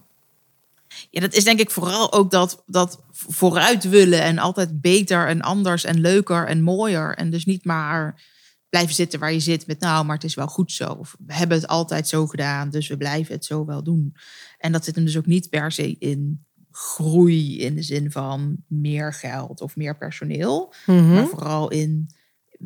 Ja, 1.11 1.21
dat 1.21 1.35
is 1.35 1.45
denk 1.45 1.61
ik 1.61 1.71
vooral 1.71 2.13
ook 2.13 2.31
dat, 2.31 2.63
dat 2.67 3.03
vooruit 3.11 3.89
willen. 3.89 4.23
En 4.23 4.39
altijd 4.39 4.81
beter 4.81 5.29
en 5.29 5.41
anders 5.41 5.85
en 5.85 6.01
leuker 6.01 6.47
en 6.47 6.63
mooier. 6.63 7.15
En 7.15 7.31
dus 7.31 7.45
niet 7.45 7.65
maar 7.65 8.23
blijven 8.69 8.95
zitten 8.95 9.21
waar 9.21 9.33
je 9.33 9.41
zit 9.41 9.67
met 9.67 9.81
nou, 9.81 10.05
maar 10.05 10.15
het 10.15 10.25
is 10.25 10.35
wel 10.35 10.47
goed 10.47 10.73
zo. 10.73 10.93
Of 10.93 11.17
we 11.27 11.35
hebben 11.35 11.57
het 11.57 11.67
altijd 11.67 12.09
zo 12.09 12.27
gedaan, 12.27 12.71
dus 12.71 12.89
we 12.89 12.97
blijven 12.97 13.35
het 13.35 13.45
zo 13.45 13.65
wel 13.65 13.83
doen. 13.83 14.17
En 14.59 14.73
dat 14.73 14.85
zit 14.85 14.95
hem 14.95 15.05
dus 15.05 15.17
ook 15.17 15.27
niet 15.27 15.49
per 15.49 15.73
se 15.73 15.97
in 15.99 16.45
groei 16.71 17.61
in 17.61 17.75
de 17.75 17.83
zin 17.83 18.11
van 18.11 18.57
meer 18.67 19.13
geld 19.13 19.61
of 19.61 19.77
meer 19.77 19.97
personeel. 19.97 20.75
Mhm. 20.87 21.15
Maar 21.15 21.27
vooral 21.27 21.71
in 21.71 22.09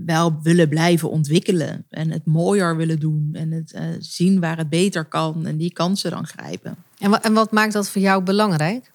wel 0.07 0.39
willen 0.43 0.69
blijven 0.69 1.11
ontwikkelen. 1.11 1.85
En 1.91 2.11
het 2.11 2.25
mooier 2.27 2.77
willen 2.77 2.99
doen. 3.01 3.31
En 3.33 3.51
het 3.51 3.73
eh, 3.73 3.83
zien 3.99 4.41
waar 4.41 4.57
het 4.57 4.69
beter 4.69 5.05
kan. 5.05 5.47
En 5.47 5.57
die 5.57 5.73
kansen 5.73 6.11
dan 6.11 6.27
grijpen. 6.27 6.77
En, 6.99 7.23
en 7.23 7.33
wat 7.33 7.53
maakt 7.53 7.73
dat 7.73 7.91
voor 7.91 8.01
jou 8.03 8.23
belangrijk? 8.23 8.91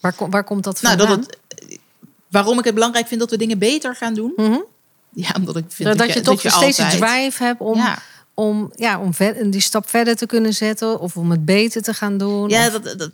Waar, 0.00 0.14
waar 0.30 0.44
komt 0.44 0.64
dat 0.64 0.82
Nou, 0.82 0.96
vandaan? 0.98 1.20
dat 1.20 1.38
het, 1.58 1.78
waarom 2.28 2.58
ik 2.58 2.64
het 2.64 2.74
belangrijk 2.74 3.06
vind 3.06 3.20
dat 3.20 3.30
we 3.30 3.36
dingen 3.36 3.58
beter 3.58 3.94
gaan 3.96 4.14
doen. 4.14 4.32
Mhm. 4.36 4.58
Ja, 5.12 5.30
omdat 5.36 5.56
ik 5.56 5.64
vind 5.68 5.88
Dat, 5.88 5.98
dat 5.98 6.12
je 6.12 6.20
toch 6.20 6.40
steeds 6.40 6.80
altijd- 6.80 7.00
drive 7.00 7.44
hebt 7.44 7.60
om, 7.60 7.76
Ja. 7.76 7.98
om, 8.34 8.72
ja, 8.74 9.00
om 9.00 9.14
ver- 9.14 9.50
die 9.50 9.60
stap 9.60 9.88
verder 9.88 10.16
te 10.16 10.26
kunnen 10.26 10.54
zetten. 10.54 11.00
Of 11.00 11.16
om 11.16 11.30
het 11.30 11.44
beter 11.44 11.82
te 11.82 11.94
gaan 11.94 12.18
doen. 12.18 12.48
Ja, 12.48 12.66
of- 12.66 12.72
dat, 12.72 12.98
dat, 12.98 13.10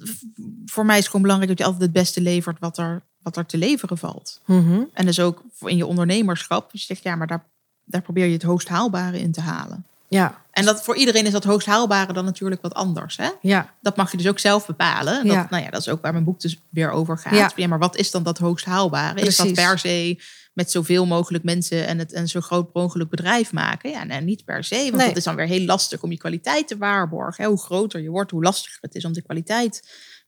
voor 0.66 0.84
mij 0.84 0.94
is 0.94 1.00
het 1.00 1.10
gewoon 1.10 1.22
belangrijk 1.22 1.50
dat 1.50 1.66
je 1.66 1.72
altijd 1.72 1.92
het 1.92 2.02
beste 2.02 2.20
levert 2.20 2.56
wat 2.60 2.78
er, 2.78 3.02
wat 3.22 3.36
er 3.36 3.46
te 3.46 3.56
leveren 3.58 3.98
valt. 3.98 4.40
Mhm. 4.46 4.80
En 4.92 5.06
dus 5.06 5.20
ook 5.20 5.42
in 5.68 5.76
je 5.76 5.86
ondernemerschap. 5.86 6.70
Dus 6.72 6.80
je 6.80 6.86
zegt, 6.86 7.02
ja, 7.02 7.14
maar 7.16 7.26
daar, 7.26 7.44
daar 7.84 8.02
probeer 8.02 8.26
je 8.26 8.32
het 8.32 8.42
hoogst 8.42 8.68
haalbare 8.68 9.18
in 9.20 9.32
te 9.32 9.40
halen. 9.40 9.86
ja, 10.08 10.42
En 10.50 10.64
dat, 10.64 10.82
voor 10.84 10.96
iedereen 10.96 11.26
is 11.26 11.32
dat 11.32 11.44
hoogst 11.44 11.66
haalbare 11.66 12.12
dan 12.12 12.24
natuurlijk 12.24 12.62
wat 12.62 12.74
anders. 12.74 13.16
Hè? 13.16 13.28
ja, 13.40 13.74
Dat 13.80 13.96
mag 13.96 14.10
je 14.10 14.16
dus 14.16 14.28
ook 14.28 14.38
zelf 14.38 14.66
bepalen. 14.66 15.14
Dat, 15.26 15.32
Ja. 15.32 15.46
nou 15.50 15.62
ja, 15.62 15.70
dat 15.70 15.80
is 15.80 15.88
ook 15.88 16.02
waar 16.02 16.12
mijn 16.12 16.24
boek 16.24 16.40
dus 16.40 16.58
weer 16.68 16.90
over 16.90 17.18
gaat. 17.18 17.32
Ja. 17.34 17.50
Ja. 17.56 17.66
maar 17.68 17.78
wat 17.78 17.96
is 17.96 18.10
dan 18.10 18.22
dat 18.22 18.38
hoogst 18.38 18.64
haalbare? 18.64 19.20
Is 19.20 19.36
dat 19.36 19.52
per 19.52 19.78
se 19.78 20.18
met 20.52 20.70
zoveel 20.70 21.06
mogelijk 21.06 21.44
mensen 21.44 21.86
en 21.86 21.98
het 21.98 22.14
een 22.14 22.28
zo 22.28 22.40
groot 22.40 22.74
mogelijk 22.74 23.10
bedrijf 23.10 23.52
maken? 23.52 23.90
Ja, 23.90 24.04
nee, 24.04 24.20
niet 24.20 24.44
per 24.44 24.64
se. 24.64 24.76
Want 24.82 24.96
Nee. 24.96 25.06
dat 25.06 25.16
is 25.16 25.24
dan 25.24 25.34
weer 25.36 25.46
heel 25.46 25.64
lastig 25.64 26.02
om 26.02 26.10
je 26.10 26.16
kwaliteit 26.16 26.68
te 26.68 26.76
waarborgen. 26.76 27.44
Hè? 27.44 27.50
Hoe 27.50 27.60
groter 27.62 28.00
je 28.00 28.08
wordt, 28.10 28.30
hoe 28.30 28.42
lastiger 28.42 28.78
het 28.80 28.94
is 28.94 29.04
om 29.04 29.12
de 29.12 29.22
kwaliteit 29.22 29.82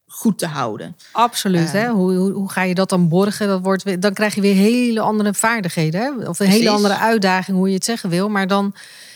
goed 0.07 0.39
te 0.39 0.47
houden. 0.47 0.97
absoluut. 1.13 1.67
Eh. 1.67 1.73
hè? 1.73 1.89
Hoe, 1.89 2.15
hoe, 2.15 2.33
hoe 2.33 2.51
ga 2.51 2.63
je 2.63 2.75
dat 2.75 2.89
dan 2.89 3.09
borgen? 3.09 3.49
Dat 3.49 3.63
wordt 3.63 4.03
dan 4.03 4.13
krijg 4.13 4.35
je 4.35 4.41
weer 4.41 4.55
hele 4.55 5.01
andere 5.01 5.35
vaardigheden. 5.35 6.01
Hè? 6.01 6.29
Of 6.29 6.39
een 6.39 6.47
hele 6.47 6.71
andere 6.71 6.97
uitdaging, 6.97 7.57
hoe 7.57 7.69
je 7.69 7.75
het 7.75 7.85
zeggen 7.85 8.11
wil. 8.11 8.29
Maar 8.29 8.47
dan, 8.47 8.75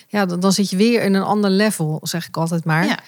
ja, 0.08 0.26
dan, 0.26 0.40
dan 0.40 0.52
zit 0.52 0.70
je 0.70 0.76
weer 0.76 1.02
in 1.02 1.14
een 1.14 1.22
ander 1.22 1.50
level, 1.50 2.00
zeg 2.02 2.26
ik 2.26 2.36
altijd 2.36 2.64
maar. 2.64 2.86
Ja. 2.86 2.98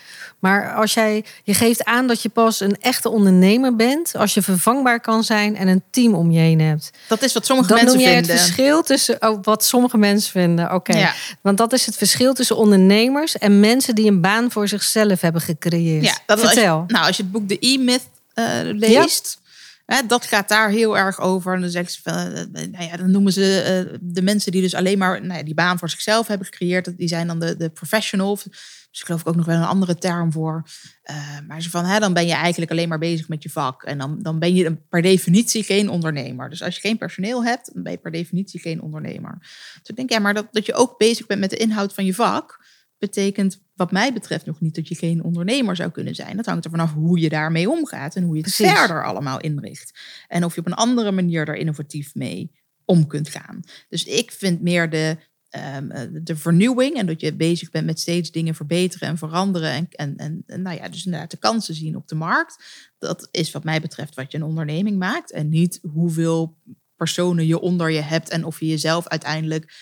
Maar 0.42 0.74
als 0.74 0.94
jij, 0.94 1.24
je 1.42 1.54
geeft 1.54 1.84
aan 1.84 2.06
dat 2.06 2.22
je 2.22 2.28
pas 2.28 2.60
een 2.60 2.76
echte 2.80 3.08
ondernemer 3.08 3.76
bent 3.76 4.16
als 4.16 4.34
je 4.34 4.42
vervangbaar 4.42 5.00
kan 5.00 5.24
zijn 5.24 5.56
en 5.56 5.68
een 5.68 5.82
team 5.90 6.14
om 6.14 6.30
je 6.30 6.38
heen 6.40 6.60
hebt. 6.60 6.90
Dat 7.08 7.22
is 7.22 7.32
wat 7.32 7.46
sommige 7.46 7.68
Dan 7.68 7.76
mensen 7.76 7.96
noem 7.96 8.06
jij 8.06 8.14
vinden. 8.16 8.32
het 8.36 8.44
verschil 8.44 8.82
tussen 8.82 9.16
oh, 9.28 9.38
wat 9.42 9.64
sommige 9.64 9.98
mensen 9.98 10.30
vinden. 10.30 10.74
Oké, 10.74 10.96
Ja. 10.96 11.12
want 11.40 11.58
dat 11.58 11.72
is 11.72 11.86
het 11.86 11.96
verschil 11.96 12.34
tussen 12.34 12.56
ondernemers 12.56 13.38
en 13.38 13.60
mensen 13.60 13.94
die 13.94 14.08
een 14.10 14.20
baan 14.20 14.50
voor 14.50 14.68
zichzelf 14.68 15.20
hebben 15.20 15.40
gecreëerd. 15.40 16.04
Ja, 16.04 16.18
dat 16.26 16.40
als 16.40 16.48
je- 16.52 16.54
Vertel. 16.56 16.84
nou, 16.86 17.06
als 17.06 17.16
je 17.16 17.22
het 17.22 17.32
boek 17.32 17.48
The 17.48 17.56
E-Myth 17.60 18.02
eh, 18.34 18.44
leest, 18.62 19.38
hè, 19.86 20.06
dat 20.06 20.26
gaat 20.26 20.48
daar 20.48 20.70
heel 20.70 20.98
erg 20.98 21.20
over. 21.20 21.54
En 21.54 21.60
dan, 21.60 21.70
zeggen 21.70 21.92
ze 21.92 22.00
van, 22.02 22.14
eh, 22.14 22.66
nou 22.70 22.84
ja, 22.84 22.96
dan 22.96 23.10
noemen 23.10 23.32
ze 23.32 23.60
eh, 23.60 23.98
de 24.00 24.22
mensen 24.22 24.52
die 24.52 24.62
dus 24.62 24.74
alleen 24.74 24.98
maar 24.98 25.20
nou 25.26 25.38
ja, 25.38 25.44
die 25.44 25.54
baan 25.54 25.78
voor 25.78 25.90
zichzelf 25.90 26.26
hebben 26.26 26.46
gecreëerd. 26.46 26.96
Die 26.98 27.08
zijn 27.08 27.26
dan 27.26 27.38
de, 27.38 27.56
de 27.56 27.70
professional. 27.70 28.34
Dus 28.34 29.00
ik 29.00 29.06
geloof 29.06 29.20
ik 29.20 29.28
ook 29.28 29.36
nog 29.36 29.46
wel 29.46 29.56
een 29.56 29.64
andere 29.64 29.98
term 29.98 30.32
voor. 30.32 30.62
Eh, 31.02 31.16
maar 31.46 31.62
ze 31.62 31.70
van, 31.70 31.84
hè, 31.84 31.98
dan 31.98 32.12
ben 32.12 32.26
je 32.26 32.34
eigenlijk 32.34 32.70
alleen 32.70 32.88
maar 32.88 32.98
bezig 32.98 33.28
met 33.28 33.42
je 33.42 33.50
vak. 33.50 33.82
En 33.82 33.98
dan, 33.98 34.22
dan 34.22 34.38
ben 34.38 34.54
je 34.54 34.76
per 34.88 35.02
definitie 35.02 35.62
geen 35.62 35.88
ondernemer. 35.88 36.50
Dus 36.50 36.62
als 36.62 36.74
je 36.74 36.80
geen 36.80 36.98
personeel 36.98 37.44
hebt, 37.44 37.70
dan 37.74 37.82
ben 37.82 37.92
je 37.92 37.98
per 37.98 38.10
definitie 38.10 38.60
geen 38.60 38.82
ondernemer. 38.82 39.36
Dus 39.40 39.88
ik 39.88 39.96
denk, 39.96 40.10
ja, 40.10 40.18
maar 40.18 40.34
dat, 40.34 40.48
dat 40.50 40.66
je 40.66 40.74
ook 40.74 40.98
bezig 40.98 41.26
bent 41.26 41.40
met 41.40 41.50
de 41.50 41.56
inhoud 41.56 41.94
van 41.94 42.04
je 42.04 42.14
vak 42.14 42.60
betekent 43.02 43.60
wat 43.74 43.92
mij 43.92 44.12
betreft 44.12 44.46
nog 44.46 44.60
niet 44.60 44.74
dat 44.74 44.88
je 44.88 44.94
geen 44.94 45.22
ondernemer 45.22 45.76
zou 45.76 45.90
kunnen 45.90 46.14
zijn. 46.14 46.36
Dat 46.36 46.46
hangt 46.46 46.64
er 46.64 46.70
vanaf 46.70 46.92
hoe 46.92 47.20
je 47.20 47.28
daarmee 47.28 47.70
omgaat 47.70 48.16
en 48.16 48.22
hoe 48.22 48.36
je 48.36 48.42
het 48.42 48.54
Precies. 48.54 48.78
verder 48.78 49.04
allemaal 49.04 49.40
inricht. 49.40 49.98
En 50.28 50.44
of 50.44 50.54
je 50.54 50.60
op 50.60 50.66
een 50.66 50.74
andere 50.74 51.12
manier 51.12 51.44
daar 51.44 51.56
innovatief 51.56 52.14
mee 52.14 52.52
om 52.84 53.06
kunt 53.06 53.28
gaan. 53.28 53.60
Dus 53.88 54.04
ik 54.04 54.32
vind 54.32 54.60
meer 54.60 54.90
de, 54.90 55.16
ehm, 55.48 55.90
eh, 55.90 56.08
de 56.12 56.36
vernieuwing 56.36 56.96
en 56.96 57.06
dat 57.06 57.20
je 57.20 57.34
bezig 57.34 57.70
bent 57.70 57.86
met 57.86 58.00
steeds 58.00 58.30
dingen 58.30 58.54
verbeteren 58.54 59.08
en 59.08 59.18
veranderen. 59.18 59.70
En, 59.70 59.88
en, 59.90 60.16
en, 60.16 60.42
en 60.46 60.62
nou 60.62 60.76
ja, 60.76 60.88
dus 60.88 61.04
inderdaad 61.04 61.30
de 61.30 61.36
kansen 61.36 61.74
zien 61.74 61.96
op 61.96 62.08
de 62.08 62.14
markt. 62.14 62.64
Dat 62.98 63.28
is 63.30 63.50
wat 63.50 63.64
mij 63.64 63.80
betreft 63.80 64.14
wat 64.14 64.32
je 64.32 64.38
een 64.38 64.44
onderneming 64.44 64.98
maakt. 64.98 65.32
En 65.32 65.48
niet 65.48 65.78
hoeveel 65.92 66.56
personen 66.96 67.46
je 67.46 67.60
onder 67.60 67.90
je 67.90 68.00
hebt 68.00 68.28
en 68.28 68.44
of 68.44 68.60
je 68.60 68.66
jezelf 68.66 69.08
uiteindelijk 69.08 69.72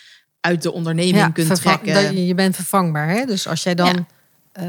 uit 0.41 0.63
de 0.63 0.73
onderneming 0.73 1.33
kunt 1.33 1.47
vervang- 1.47 1.81
trekken. 1.83 2.05
dat 2.05 2.13
je, 2.13 2.27
je 2.27 2.35
bent 2.35 2.55
vervangbaar. 2.55 3.09
Hè? 3.09 3.25
Dus 3.25 3.49
als 3.49 3.63
jij 3.63 3.75
dan. 3.75 3.87
Ja. 3.87 4.07
eh, 4.53 4.65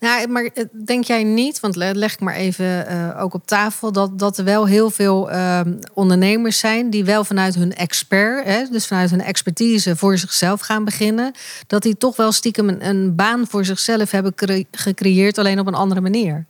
nou, 0.00 0.28
maar 0.28 0.44
eh, 0.44 0.64
denk 0.84 1.04
jij 1.04 1.24
niet, 1.24 1.60
want 1.60 1.76
le- 1.76 1.90
leg 1.94 2.12
ik 2.12 2.20
maar 2.20 2.34
even 2.34 2.86
eh, 2.86 3.22
ook 3.22 3.34
op 3.34 3.46
tafel, 3.46 3.92
dat, 3.92 4.18
dat 4.18 4.38
er 4.38 4.44
wel 4.44 4.66
heel 4.66 4.90
veel 4.90 5.30
ehm, 5.30 5.74
ondernemers 5.94 6.58
zijn 6.58 6.90
die 6.90 7.04
wel 7.04 7.24
vanuit 7.24 7.54
hun 7.54 7.74
expert, 7.74 8.44
hè, 8.46 8.64
dus 8.70 8.86
vanuit 8.86 9.10
hun 9.10 9.22
expertise 9.22 9.96
voor 9.96 10.18
zichzelf 10.18 10.60
gaan 10.60 10.84
beginnen, 10.84 11.32
dat 11.66 11.82
die 11.82 11.96
toch 11.96 12.16
wel 12.16 12.32
stiekem 12.32 12.68
een, 12.68 12.86
een 12.88 13.14
baan 13.14 13.46
voor 13.48 13.64
zichzelf 13.64 14.10
hebben 14.10 14.34
cre- 14.34 14.64
gecreëerd, 14.70 15.38
alleen 15.38 15.58
op 15.60 15.66
een 15.66 15.74
andere 15.74 16.00
manier. 16.00 16.44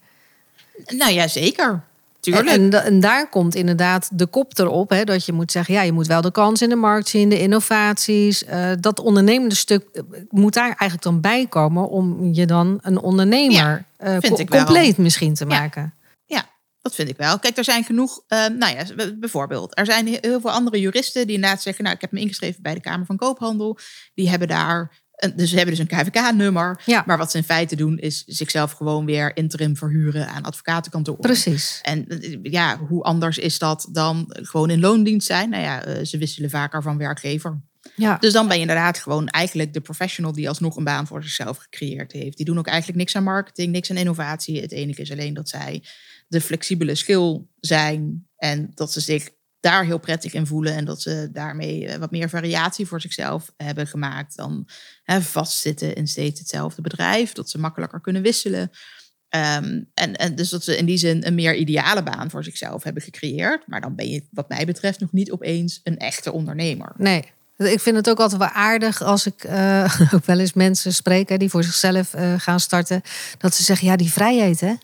Nou 0.87 1.13
ja, 1.13 1.29
zeker. 1.29 1.83
Tuurlijk. 2.23 2.47
En, 2.49 2.53
en, 2.63 2.71
da- 2.71 2.83
en 2.83 3.01
daar 3.01 3.29
komt 3.29 3.55
inderdaad 3.55 4.09
de 4.19 4.27
kop 4.27 4.59
erop. 4.59 4.91
Hè, 4.91 5.05
dat 5.05 5.25
je 5.27 5.33
moet 5.33 5.53
zeggen, 5.53 5.75
ja, 5.75 5.83
je 5.83 5.93
moet 5.93 6.07
wel 6.07 6.21
de 6.21 6.31
kans 6.31 6.63
in 6.63 6.69
de 6.69 6.75
markt 6.77 7.09
zien, 7.09 7.29
de 7.29 7.41
innovaties. 7.41 8.45
eh, 8.45 8.71
dat 8.81 9.01
ondernemende 9.01 9.55
stuk 9.55 9.89
eh, 9.93 10.03
moet 10.31 10.55
daar 10.55 10.65
eigenlijk 10.67 11.03
dan 11.03 11.21
bij 11.21 11.47
komen 11.47 11.89
om 11.89 12.33
je 12.35 12.47
dan 12.47 12.79
een 12.83 12.99
ondernemer 12.99 13.85
eh, 13.97 14.19
co- 14.19 14.37
wel. 14.37 14.65
compleet 14.65 14.97
misschien 14.99 15.35
te 15.35 15.47
maken. 15.47 15.95
Ja, 16.27 16.45
dat 16.81 16.95
vind 16.95 17.09
ik 17.09 17.17
wel. 17.17 17.39
Kijk, 17.39 17.57
er 17.57 17.65
zijn 17.65 17.85
genoeg, 17.85 18.21
nou 18.29 18.67
ja, 18.77 18.85
bijvoorbeeld, 19.19 19.79
er 19.79 19.87
zijn 19.87 20.07
heel 20.07 20.41
veel 20.41 20.51
andere 20.51 20.81
juristen 20.81 21.27
die 21.27 21.35
inderdaad 21.35 21.63
zeggen, 21.63 21.85
nou, 21.85 21.97
ik 21.97 22.01
heb 22.03 22.13
me 22.13 22.21
ingeschreven 22.21 22.63
bij 22.63 22.75
de 22.75 22.81
Kamer 22.81 23.07
van 23.07 23.17
Koophandel. 23.17 23.79
Die 24.15 24.31
hebben 24.31 24.49
daar, 24.49 25.02
een, 25.23 25.37
dus 25.37 25.51
ze 25.51 25.57
hebben 25.57 25.75
dus 25.75 25.87
een 25.89 25.99
KVK-nummer. 25.99 26.83
Ja. 26.85 27.03
Maar 27.07 27.19
wat 27.19 27.31
ze 27.31 27.37
in 27.37 27.45
feite 27.45 27.77
doen, 27.77 27.99
is 27.99 28.25
zichzelf 28.27 28.73
gewoon 28.73 29.05
weer 29.05 29.37
interim 29.37 29.77
verhuren 29.77 30.29
aan 30.29 30.43
advocatenkantoren. 30.43 31.21
Precies. 31.21 31.79
En 31.83 32.09
eh, 32.09 32.39
ja, 32.43 32.79
hoe 32.79 33.03
anders 33.03 33.39
is 33.39 33.59
dat 33.59 33.89
dan 33.93 34.25
gewoon 34.29 34.71
in 34.71 34.81
loondienst 34.81 35.27
zijn? 35.27 35.51
Nou 35.51 35.63
ja, 35.63 35.85
eh, 35.85 36.05
ze 36.05 36.19
wisselen 36.19 36.51
vaker 36.51 36.83
van 36.83 36.99
werkgever. 36.99 37.61
Ja. 37.95 38.17
Dus 38.19 38.33
dan 38.33 38.47
ben 38.47 38.57
je 38.57 38.63
inderdaad 38.63 38.99
gewoon 38.99 39.29
eigenlijk 39.29 39.73
de 39.73 39.81
professional 39.81 40.33
die 40.33 40.49
alsnog 40.49 40.77
een 40.77 40.85
baan 40.85 41.07
voor 41.07 41.23
zichzelf 41.23 41.59
gecreëerd 41.59 42.13
heeft. 42.13 42.37
Die 42.37 42.47
doen 42.47 42.59
ook 42.59 42.67
eigenlijk 42.67 42.99
niks 42.99 43.17
aan 43.17 43.23
marketing, 43.23 43.73
niks 43.73 43.91
aan 43.91 43.97
innovatie. 43.97 44.61
Het 44.61 44.73
enige 44.73 45.01
is 45.01 45.13
alleen 45.13 45.35
dat 45.35 45.49
zij 45.49 45.83
de 46.29 46.41
flexibele 46.41 46.95
skill 46.95 47.43
zijn 47.61 48.27
en 48.37 48.71
dat 48.75 48.93
ze 48.93 49.01
zich 49.01 49.29
daar 49.63 49.85
heel 49.85 49.99
prettig 49.99 50.33
in 50.33 50.47
voelen 50.47 50.75
en 50.75 50.85
dat 50.85 51.03
ze 51.03 51.29
daarmee 51.33 51.87
eh, 51.87 51.99
wat 51.99 52.11
meer 52.11 52.29
variatie 52.29 52.87
voor 52.87 53.01
zichzelf 53.01 53.53
hebben 53.57 53.87
gemaakt 53.87 54.37
dan 54.37 54.69
hè, 55.05 55.21
vastzitten 55.21 55.95
in 55.95 56.09
steeds 56.09 56.39
hetzelfde 56.41 56.83
bedrijf. 56.83 57.33
Dat 57.33 57.51
ze 57.51 57.59
makkelijker 57.59 58.01
kunnen 58.01 58.23
wisselen. 58.23 58.71
Ehm, 59.29 59.81
en, 59.95 60.17
en 60.17 60.35
dus 60.35 60.49
dat 60.49 60.65
ze 60.65 60.77
in 60.77 60.85
die 60.87 60.97
zin 60.97 61.27
een 61.27 61.35
meer 61.35 61.55
ideale 61.55 62.03
baan 62.03 62.31
voor 62.31 62.45
zichzelf 62.45 62.83
hebben 62.83 63.03
gecreëerd. 63.03 63.67
Maar 63.67 63.81
dan 63.81 63.95
ben 63.95 64.11
je, 64.11 64.23
wat 64.31 64.49
mij 64.49 64.67
betreft, 64.67 65.01
nog 65.01 65.13
niet 65.13 65.31
opeens 65.33 65.81
een 65.85 65.99
echte 65.99 66.33
ondernemer. 66.33 66.93
Nee. 66.97 67.25
Ik 67.57 67.81
vind 67.81 67.97
het 67.97 68.11
ook 68.11 68.21
altijd 68.21 68.41
wel 68.41 68.49
aardig 68.49 69.03
als 69.03 69.27
ik 69.27 69.45
eh, 69.45 70.01
ook 70.15 70.25
wel 70.25 70.39
eens 70.39 70.53
mensen 70.53 70.95
spreek 70.95 71.29
hè, 71.29 71.37
die 71.37 71.49
voor 71.51 71.65
zichzelf 71.65 72.15
eh, 72.15 72.35
gaan 72.39 72.61
starten. 72.61 73.03
Dat 73.39 73.55
ze 73.55 73.63
zeggen, 73.63 73.87
ja, 73.87 73.97
die 73.97 74.13
vrijheid 74.13 74.61
hè. 74.61 74.75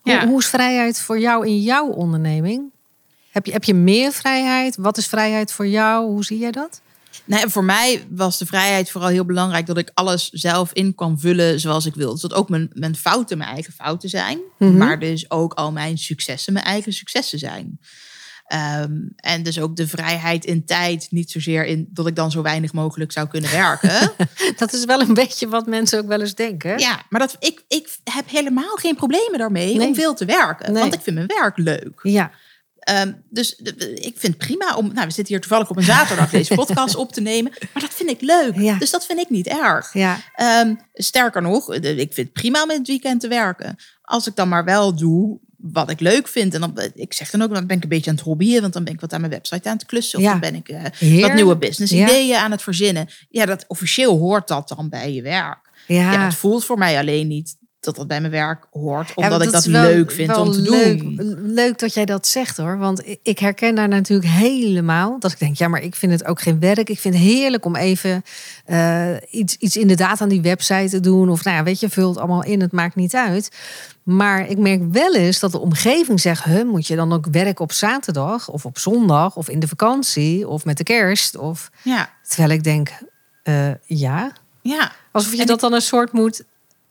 Hoe, 0.00 0.12
Ja. 0.12 0.26
hoe 0.26 0.38
is 0.40 0.46
vrijheid 0.46 1.00
voor 1.00 1.18
jou 1.18 1.46
in 1.46 1.60
jouw 1.60 1.86
onderneming? 1.86 2.72
Heb 3.34 3.46
je, 3.46 3.52
heb 3.52 3.64
je 3.64 3.74
meer 3.74 4.12
vrijheid? 4.12 4.76
Wat 4.76 4.96
is 4.96 5.06
vrijheid 5.06 5.52
voor 5.52 5.66
jou? 5.66 6.06
Hoe 6.06 6.24
zie 6.24 6.38
jij 6.38 6.50
dat? 6.50 6.80
Nee, 7.24 7.46
voor 7.48 7.64
mij 7.64 8.06
was 8.10 8.38
de 8.38 8.46
vrijheid 8.46 8.90
vooral 8.90 9.10
heel 9.10 9.24
belangrijk 9.24 9.66
dat 9.66 9.78
ik 9.78 9.90
alles 9.94 10.28
zelf 10.30 10.72
in 10.72 10.94
kan 10.94 11.18
vullen 11.20 11.60
zoals 11.60 11.86
ik 11.86 11.94
wil. 11.94 12.12
Dus 12.12 12.20
dat 12.20 12.34
ook 12.34 12.48
mijn, 12.48 12.70
mijn 12.72 12.96
fouten 12.96 13.38
mijn 13.38 13.50
eigen 13.50 13.72
fouten 13.72 14.08
zijn, 14.08 14.38
Mhm. 14.58 14.76
maar 14.76 14.98
dus 14.98 15.30
ook 15.30 15.54
al 15.54 15.72
mijn 15.72 15.98
successen 15.98 16.52
mijn 16.52 16.64
eigen 16.64 16.92
successen 16.92 17.38
zijn. 17.38 17.78
Ehm, 18.46 18.92
en 19.16 19.42
dus 19.42 19.60
ook 19.60 19.76
de 19.76 19.88
vrijheid 19.88 20.44
in 20.44 20.64
tijd, 20.64 21.06
niet 21.10 21.30
zozeer 21.30 21.64
in 21.64 21.86
dat 21.90 22.06
ik 22.06 22.16
dan 22.16 22.30
zo 22.30 22.42
weinig 22.42 22.72
mogelijk 22.72 23.12
zou 23.12 23.28
kunnen 23.28 23.50
werken. 23.50 24.12
Dat 24.56 24.72
is 24.72 24.84
wel 24.84 25.00
een 25.00 25.14
beetje 25.14 25.48
wat 25.48 25.66
mensen 25.66 25.98
ook 25.98 26.06
wel 26.06 26.20
eens 26.20 26.34
denken. 26.34 26.78
ja, 26.78 27.02
maar 27.08 27.20
dat, 27.20 27.36
ik, 27.38 27.62
ik 27.68 27.96
heb 28.04 28.30
helemaal 28.30 28.74
geen 28.76 28.94
problemen 28.96 29.38
daarmee 29.38 29.76
Nee. 29.76 29.86
om 29.86 29.94
veel 29.94 30.14
te 30.14 30.24
werken, 30.24 30.72
Nee. 30.72 30.82
want 30.82 30.94
ik 30.94 31.00
vind 31.00 31.16
mijn 31.16 31.26
werk 31.40 31.56
leuk. 31.58 32.00
Ja, 32.02 32.30
Ehm, 32.84 33.12
dus 33.30 33.56
de- 33.56 33.94
ik 33.94 34.14
vind 34.18 34.34
het 34.34 34.38
prima 34.38 34.76
om. 34.76 34.84
Nou, 34.92 35.06
we 35.06 35.12
zitten 35.12 35.26
hier 35.34 35.40
toevallig 35.40 35.70
op 35.70 35.76
een 35.76 35.82
zaterdag 35.82 36.30
deze 36.38 36.54
podcast 36.54 36.96
op 36.96 37.12
te 37.12 37.20
nemen. 37.20 37.52
Maar 37.72 37.82
dat 37.82 37.94
vind 37.94 38.10
ik 38.10 38.20
leuk. 38.20 38.56
Ja. 38.56 38.78
Dus 38.78 38.90
dat 38.90 39.06
vind 39.06 39.18
ik 39.18 39.30
niet 39.30 39.46
erg. 39.46 39.92
ja, 39.92 40.18
Ehm, 40.34 40.74
sterker 40.94 41.42
nog, 41.42 41.66
de- 41.66 41.94
ik 41.96 42.12
vind 42.12 42.16
het 42.16 42.32
prima 42.32 42.62
om 42.62 42.70
in 42.70 42.78
het 42.78 42.86
weekend 42.86 43.20
te 43.20 43.28
werken. 43.28 43.76
Als 44.02 44.26
ik 44.26 44.36
dan 44.36 44.48
maar 44.48 44.64
wel 44.64 44.94
doe 44.96 45.38
wat 45.56 45.90
ik 45.90 46.00
leuk 46.00 46.28
vind. 46.28 46.54
En 46.54 46.60
dan, 46.60 46.78
ik 46.94 47.12
zeg 47.12 47.30
dan 47.30 47.42
ook, 47.42 47.54
dan 47.54 47.66
ben 47.66 47.76
ik 47.76 47.82
een 47.82 47.88
beetje 47.88 48.10
aan 48.10 48.16
het 48.16 48.24
hobbyen. 48.24 48.60
Want 48.60 48.72
dan 48.72 48.84
ben 48.84 48.92
ik 48.94 49.00
wat 49.00 49.12
aan 49.12 49.20
mijn 49.20 49.32
website 49.32 49.68
aan 49.68 49.76
het 49.76 49.86
klussen. 49.86 50.18
Of 50.18 50.24
Ja. 50.24 50.30
dan 50.30 50.40
ben 50.40 50.54
ik 50.54 50.68
eh, 50.68 51.20
wat 51.22 51.34
nieuwe 51.34 51.56
business 51.56 51.92
Ja. 51.92 52.04
ideeën 52.06 52.36
aan 52.36 52.50
het 52.50 52.62
verzinnen. 52.62 53.08
Ja, 53.30 53.46
dat 53.46 53.64
officieel 53.68 54.18
hoort 54.18 54.48
dat 54.48 54.68
dan 54.68 54.88
bij 54.88 55.12
je 55.12 55.22
werk. 55.22 55.70
ja. 55.86 56.12
Ja, 56.12 56.24
het 56.24 56.34
voelt 56.34 56.64
voor 56.64 56.78
mij 56.78 56.98
alleen 56.98 57.28
niet 57.28 57.56
dat 57.84 57.96
dat 57.96 58.06
bij 58.06 58.20
mijn 58.20 58.32
werk 58.32 58.66
hoort. 58.70 59.12
Omdat 59.14 59.42
ik 59.42 59.50
dat 59.52 59.66
leuk 59.66 60.10
vind 60.10 60.36
om 60.36 60.52
te 60.52 60.60
leuk, 60.60 60.98
doen. 60.98 61.38
Leuk 61.42 61.78
dat 61.78 61.94
jij 61.94 62.04
dat 62.04 62.26
zegt 62.26 62.56
hoor. 62.56 62.78
Want 62.78 63.02
ik- 63.22 63.38
herken 63.38 63.74
daar 63.74 63.88
natuurlijk 63.88 64.28
helemaal. 64.28 65.18
Dat 65.18 65.32
ik 65.32 65.38
denk, 65.38 65.56
ja, 65.56 65.68
maar 65.68 65.82
ik 65.82 65.94
vind 65.94 66.12
het 66.12 66.24
ook 66.24 66.40
geen 66.40 66.60
werk. 66.60 66.88
Ik 66.88 66.98
vind 66.98 67.14
het 67.14 67.22
heerlijk 67.22 67.64
om 67.64 67.76
even 67.76 68.22
eh, 68.64 69.10
iets, 69.30 69.56
iets 69.56 69.76
inderdaad 69.76 70.20
aan 70.20 70.28
die 70.28 70.42
website 70.42 70.88
te 70.90 71.00
doen. 71.00 71.28
Of 71.30 71.44
nou 71.44 71.56
ja, 71.56 71.62
weet 71.62 71.80
je, 71.80 71.88
vul 71.88 72.08
het 72.08 72.18
allemaal 72.18 72.44
in. 72.44 72.60
Het 72.60 72.72
maakt 72.72 72.94
niet 72.94 73.14
uit. 73.14 73.50
Maar 74.02 74.48
ik 74.48 74.58
merk 74.58 74.80
wel 74.92 75.14
eens 75.14 75.38
dat 75.40 75.52
de 75.52 75.58
omgeving 75.60 76.20
zegt: 76.20 76.44
huh, 76.44 76.64
moet 76.64 76.86
je 76.86 76.96
dan 76.96 77.12
ook 77.12 77.26
werken 77.30 77.60
op 77.64 77.72
zaterdag 77.72 78.48
of 78.48 78.64
op 78.66 78.78
zondag 78.78 79.36
of 79.36 79.48
in 79.48 79.58
de 79.58 79.68
vakantie 79.68 80.48
of 80.48 80.64
met 80.64 80.76
de 80.76 80.84
kerst? 80.84 81.36
Of 81.36 81.70
Ja, 81.82 82.10
terwijl 82.28 82.50
ik 82.50 82.64
denk, 82.64 82.88
eh, 83.42 83.70
ja, 83.84 84.32
ja. 84.62 84.92
alsof 85.12 85.32
je 85.34 85.40
En 85.40 85.46
dat 85.46 85.60
dan 85.60 85.72
een 85.72 85.80
soort 85.80 86.12
moet 86.12 86.44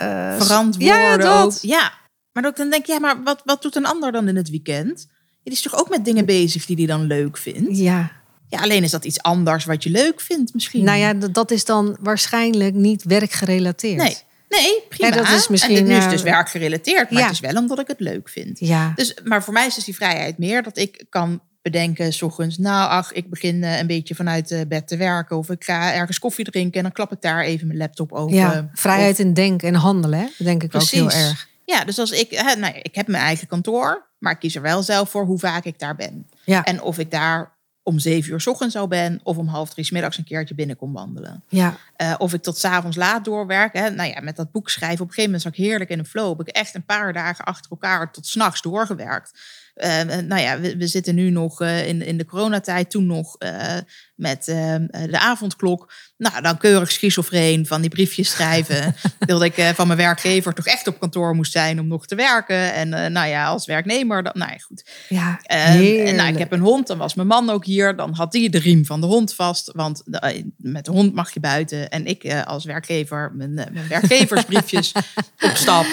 eh, 0.03 0.41
verantwoorden. 0.41 0.97
Ja, 0.97 1.17
dat. 1.17 1.45
ook. 1.45 1.53
Ja, 1.61 1.93
maar 2.31 2.43
dan 2.55 2.69
denk 2.69 2.85
je, 2.85 2.93
ja, 2.93 2.99
maar 2.99 3.23
wat, 3.23 3.41
wat 3.45 3.61
doet 3.61 3.75
een 3.75 3.85
ander 3.85 4.11
dan 4.11 4.27
in 4.27 4.35
het 4.35 4.49
weekend? 4.49 5.07
Die 5.43 5.53
is 5.53 5.61
toch 5.61 5.79
ook 5.79 5.89
met 5.89 6.05
dingen 6.05 6.25
bezig 6.25 6.65
die 6.65 6.75
hij 6.75 6.85
dan 6.85 7.07
leuk 7.07 7.37
vindt? 7.37 7.77
Ja, 7.77 8.11
Ja, 8.49 8.59
alleen 8.59 8.83
is 8.83 8.91
dat 8.91 9.05
iets 9.05 9.21
anders 9.21 9.65
wat 9.65 9.83
je 9.83 9.89
leuk 9.89 10.21
vindt 10.21 10.53
misschien. 10.53 10.83
Nou 10.83 10.97
ja, 10.97 11.13
dat 11.13 11.51
is 11.51 11.65
dan 11.65 11.97
waarschijnlijk 11.99 12.73
niet 12.73 13.03
werkgerelateerd. 13.03 13.97
Nee, 13.97 14.17
nee, 14.49 14.83
prima. 14.89 15.07
Ja, 15.07 15.15
dat 15.23 15.29
is 15.29 15.47
misschien, 15.47 15.77
en 15.77 15.83
nu 15.83 15.95
is 15.95 16.03
eh, 16.03 16.09
dus 16.09 16.21
werkgerelateerd, 16.21 17.09
maar 17.09 17.19
ja. 17.19 17.25
het 17.27 17.33
is 17.33 17.39
wel 17.39 17.55
omdat 17.55 17.79
ik 17.79 17.87
het 17.87 17.99
leuk 17.99 18.29
vind. 18.29 18.59
Ja, 18.59 18.93
Dus, 18.95 19.13
maar 19.23 19.43
voor 19.43 19.53
mij 19.53 19.67
is 19.67 19.75
dus 19.75 19.83
die 19.83 19.95
vrijheid 19.95 20.37
meer 20.37 20.63
dat 20.63 20.77
ik 20.77 21.05
kan 21.09 21.41
bedenken, 21.63 22.13
's 22.13 22.21
ochtends, 22.21 22.57
nou 22.57 22.89
ach, 22.89 23.11
ik 23.11 23.29
begin 23.29 23.63
eh, 23.63 23.77
een 23.79 23.87
beetje 23.87 24.15
vanuit 24.15 24.51
eh, 24.51 24.61
bed 24.67 24.87
te 24.87 24.97
werken. 24.97 25.37
Of 25.37 25.49
ik 25.49 25.63
ga 25.63 25.93
ergens 25.93 26.19
koffie 26.19 26.45
drinken 26.45 26.77
en 26.77 26.83
dan 26.83 26.91
klap 26.91 27.11
ik 27.11 27.21
daar 27.21 27.43
even 27.43 27.67
mijn 27.67 27.79
laptop 27.79 28.11
open. 28.11 28.35
ja. 28.35 28.69
vrijheid 28.73 29.13
Of- 29.13 29.19
in 29.25 29.33
denken 29.33 29.67
en 29.67 29.73
handelen, 29.75 30.19
hè? 30.19 30.43
Denk 30.43 30.63
ik 30.63 30.75
ook 30.75 30.81
heel 30.89 31.11
erg. 31.11 31.47
Ja, 31.65 31.83
dus 31.83 31.99
als 31.99 32.11
ik, 32.11 32.31
hè, 32.31 32.55
nou 32.55 32.73
ja, 32.73 32.79
ik 32.83 32.95
heb 32.95 33.07
mijn 33.07 33.23
eigen 33.23 33.47
kantoor, 33.47 34.07
maar 34.19 34.31
ik 34.31 34.39
kies 34.39 34.55
er 34.55 34.61
wel 34.61 34.83
zelf 34.83 35.09
voor 35.09 35.25
hoe 35.25 35.39
vaak 35.39 35.63
ik 35.65 35.79
daar 35.79 35.95
ben. 35.95 36.27
Ja, 36.45 36.63
En 36.63 36.81
of 36.81 36.99
ik 36.99 37.11
daar 37.11 37.51
om 37.83 37.99
zeven 37.99 38.31
uur 38.31 38.41
's 38.41 38.47
ochtends 38.47 38.75
al 38.75 38.87
ben 38.87 39.19
of 39.23 39.37
om 39.37 39.47
half 39.47 39.69
drie 39.69 39.85
's 39.85 39.91
middags 39.91 40.17
een 40.17 40.23
keertje 40.23 40.55
binnenkom 40.55 40.93
wandelen. 40.93 41.43
ja, 41.49 41.77
Eh, 41.95 42.13
of 42.17 42.33
ik 42.33 42.41
tot 42.41 42.57
's 42.57 42.63
avonds 42.65 42.97
laat 42.97 43.25
doorwerk. 43.25 43.73
Hè. 43.73 43.89
Nou 43.89 44.09
ja, 44.09 44.21
met 44.21 44.35
dat 44.35 44.51
boek 44.51 44.69
schrijven, 44.69 45.01
op 45.01 45.07
een 45.07 45.13
gegeven 45.13 45.31
moment 45.31 45.41
zat 45.41 45.51
ik 45.57 45.65
heerlijk 45.69 45.89
in 45.89 45.99
een 45.99 46.05
flow. 46.05 46.37
Heb 46.37 46.47
ik 46.47 46.55
echt 46.55 46.75
een 46.75 46.85
paar 46.85 47.13
dagen 47.13 47.45
achter 47.45 47.71
elkaar 47.71 48.11
tot 48.11 48.27
s'nachts 48.27 48.61
doorgewerkt. 48.61 49.31
Eh, 49.73 50.03
nou 50.03 50.41
ja, 50.41 50.59
we, 50.59 50.77
we 50.77 50.87
zitten 50.87 51.15
nu 51.15 51.29
nog 51.29 51.61
eh, 51.61 51.87
in, 51.87 52.01
in 52.01 52.17
de 52.17 52.25
coronatijd, 52.25 52.89
toen 52.89 53.05
nog 53.05 53.35
eh, 53.37 53.77
met 54.15 54.47
eh, 54.47 54.75
de 55.09 55.19
avondklok. 55.19 55.93
Nou, 56.17 56.41
dan 56.41 56.57
keurig 56.57 56.91
schizofreen 56.91 57.65
van 57.65 57.81
die 57.81 57.89
briefjes 57.89 58.29
schrijven. 58.29 58.95
dat 59.19 59.41
ik 59.41 59.57
eh, 59.57 59.69
van 59.69 59.87
mijn 59.87 59.99
werkgever 59.99 60.53
toch 60.53 60.65
echt 60.65 60.87
op 60.87 60.99
kantoor 60.99 61.35
moest 61.35 61.51
zijn 61.51 61.79
om 61.79 61.87
nog 61.87 62.05
te 62.05 62.15
werken. 62.15 62.73
En 62.73 62.93
eh, 62.93 63.09
nou 63.09 63.27
ja, 63.27 63.45
als 63.45 63.65
werknemer, 63.65 64.23
dan, 64.23 64.31
nou 64.35 64.51
ja, 64.51 64.57
goed. 64.57 64.89
ja. 65.09 65.39
Ehm, 65.43 66.07
en 66.07 66.15
nou, 66.15 66.29
ik 66.29 66.37
heb 66.37 66.51
een 66.51 66.59
hond, 66.59 66.87
dan 66.87 66.97
was 66.97 67.13
mijn 67.13 67.27
man 67.27 67.49
ook 67.49 67.65
hier. 67.65 67.95
Dan 67.95 68.13
had 68.13 68.33
hij 68.33 68.49
de 68.49 68.59
riem 68.59 68.85
van 68.85 69.01
de 69.01 69.07
hond 69.07 69.35
vast. 69.35 69.71
Want 69.71 70.03
met 70.57 70.85
de 70.85 70.91
hond 70.91 71.13
mag 71.13 71.33
je 71.33 71.39
buiten. 71.39 71.89
En 71.89 72.05
ik 72.05 72.43
als 72.45 72.65
werkgever 72.65 73.31
mijn, 73.35 73.53
mijn 73.53 73.87
werkgeversbriefjes 73.89 74.91
op 75.47 75.51
stap. 75.53 75.85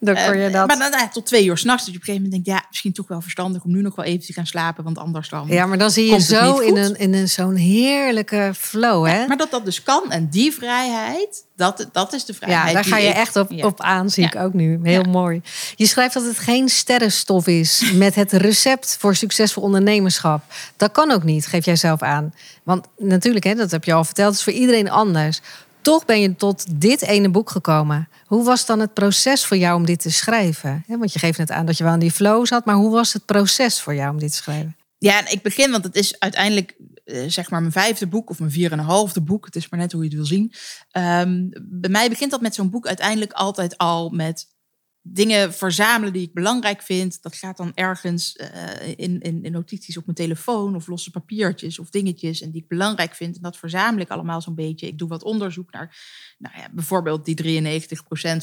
Dan 0.00 0.14
kon 0.14 0.38
je 0.38 0.50
dat. 0.50 0.66
Maar 0.66 0.90
dan 0.90 1.10
tot 1.12 1.26
twee 1.26 1.44
uur 1.44 1.58
s'nachts. 1.58 1.84
Dat 1.84 1.94
je 1.94 2.00
op 2.00 2.06
een 2.06 2.12
gegeven 2.12 2.30
moment 2.30 2.44
denkt, 2.44 2.60
ja, 2.60 2.66
misschien 2.68 2.92
toch 2.92 3.08
wel 3.08 3.20
verstandig 3.20 3.64
om 3.64 3.72
nu 3.72 3.82
nog 3.82 3.96
wel 3.96 4.04
even 4.04 4.26
te 4.26 4.32
gaan 4.32 4.46
slapen. 4.46 4.84
Want 4.84 4.98
anders 4.98 5.28
dan... 5.28 5.46
Ja, 5.48 5.66
maar 5.66 5.78
dan 5.78 5.90
zie 5.90 6.10
je 6.10 6.20
zo 6.20 6.58
in 6.58 6.76
een, 6.76 6.96
in 6.96 7.14
een 7.14 7.28
zo'n 7.28 7.56
heerlijke 7.62 8.52
flow, 8.58 9.06
hè? 9.06 9.26
Maar 9.26 9.36
dat 9.36 9.50
dat 9.50 9.64
dus 9.64 9.82
kan. 9.82 10.10
En 10.10 10.28
die 10.30 10.52
vrijheid, 10.52 11.44
dat, 11.56 11.88
dat 11.92 12.12
is 12.12 12.24
de 12.24 12.34
vrijheid. 12.34 12.66
Ja, 12.68 12.72
daar 12.74 12.84
ga 12.84 12.96
je 12.96 13.08
ik- 13.08 13.14
echt 13.14 13.36
op, 13.36 13.50
ja. 13.50 13.66
op 13.66 13.80
aan, 13.80 14.10
zie 14.10 14.24
ik 14.24 14.36
ook 14.36 14.52
nu. 14.52 14.80
Heel 14.82 15.02
Ja. 15.04 15.08
mooi. 15.10 15.42
Je 15.76 15.86
schrijft 15.86 16.14
dat 16.14 16.24
het 16.24 16.38
geen 16.38 16.68
sterrenstof 16.68 17.46
is 17.46 17.92
met 17.94 18.14
het 18.14 18.32
recept 18.32 18.96
voor 18.98 19.14
succesvol 19.16 19.62
ondernemerschap. 19.62 20.42
Dat 20.76 20.92
kan 20.92 21.10
ook 21.10 21.22
niet, 21.22 21.46
geef 21.46 21.64
jij 21.64 21.76
zelf 21.76 22.02
aan. 22.02 22.34
Want 22.62 22.86
natuurlijk, 22.98 23.44
hè, 23.44 23.54
dat 23.54 23.70
heb 23.70 23.84
je 23.84 23.92
al 23.92 24.04
verteld, 24.04 24.28
het 24.28 24.38
is 24.38 24.44
voor 24.44 24.52
iedereen 24.52 24.90
anders. 24.90 25.40
Toch 25.80 26.04
ben 26.04 26.20
je 26.20 26.36
tot 26.36 26.64
dit 26.80 27.02
ene 27.02 27.28
boek 27.30 27.50
gekomen. 27.50 28.08
Hoe 28.26 28.44
was 28.44 28.66
dan 28.66 28.80
het 28.80 28.94
proces 28.94 29.44
voor 29.44 29.56
jou 29.56 29.76
om 29.76 29.86
dit 29.86 30.00
te 30.00 30.10
schrijven? 30.10 30.84
Want 30.86 31.12
je 31.12 31.18
geeft 31.18 31.38
net 31.38 31.50
aan 31.50 31.66
dat 31.66 31.78
je 31.78 31.84
wel 31.84 31.92
in 31.92 31.98
die 31.98 32.10
flow 32.10 32.46
zat, 32.46 32.64
maar 32.64 32.74
hoe 32.74 32.90
was 32.90 33.12
het 33.12 33.24
proces 33.26 33.80
voor 33.80 33.94
jou 33.94 34.10
om 34.10 34.18
dit 34.18 34.30
te 34.30 34.36
schrijven? 34.36 34.76
Ja, 34.98 35.28
ik 35.28 35.42
begin, 35.42 35.70
want 35.70 35.84
het 35.84 35.96
is 35.96 36.18
uiteindelijk 36.18 36.74
zeg 37.26 37.50
maar 37.50 37.60
mijn 37.60 37.72
vijfde 37.72 38.06
boek 38.06 38.30
of 38.30 38.38
mijn 38.38 38.50
vier 38.50 38.72
en 38.72 38.78
een 38.78 38.84
halfde 38.84 39.20
boek. 39.20 39.44
Het 39.44 39.56
is 39.56 39.68
maar 39.68 39.80
net 39.80 39.92
hoe 39.92 40.02
je 40.02 40.08
het 40.08 40.16
wil 40.16 40.26
zien. 40.26 40.52
Ehm, 40.90 41.48
bij 41.62 41.90
mij 41.90 42.08
begint 42.08 42.30
dat 42.30 42.40
met 42.40 42.54
zo'n 42.54 42.70
boek 42.70 42.86
uiteindelijk 42.86 43.32
altijd 43.32 43.78
al 43.78 44.10
met 44.10 44.50
dingen 45.04 45.54
verzamelen 45.54 46.12
die 46.12 46.22
ik 46.22 46.34
belangrijk 46.34 46.82
vind. 46.82 47.22
Dat 47.22 47.34
gaat 47.34 47.56
dan 47.56 47.72
ergens 47.74 48.36
eh, 48.36 48.88
in, 48.96 49.20
in, 49.20 49.42
in 49.42 49.52
notities 49.52 49.96
op 49.96 50.04
mijn 50.04 50.16
telefoon 50.16 50.74
of 50.74 50.86
losse 50.86 51.10
papiertjes 51.10 51.78
of 51.78 51.90
dingetjes 51.90 52.40
en 52.40 52.50
die 52.50 52.62
ik 52.62 52.68
belangrijk 52.68 53.14
vind. 53.14 53.36
En 53.36 53.42
dat 53.42 53.56
verzamel 53.56 54.00
ik 54.00 54.08
allemaal 54.08 54.40
zo'n 54.40 54.54
beetje. 54.54 54.86
Ik 54.86 54.98
doe 54.98 55.08
wat 55.08 55.22
onderzoek 55.22 55.72
naar, 55.72 55.96
nou 56.38 56.56
ja, 56.58 56.68
bijvoorbeeld 56.72 57.24
die 57.24 57.62
93% 57.62 57.84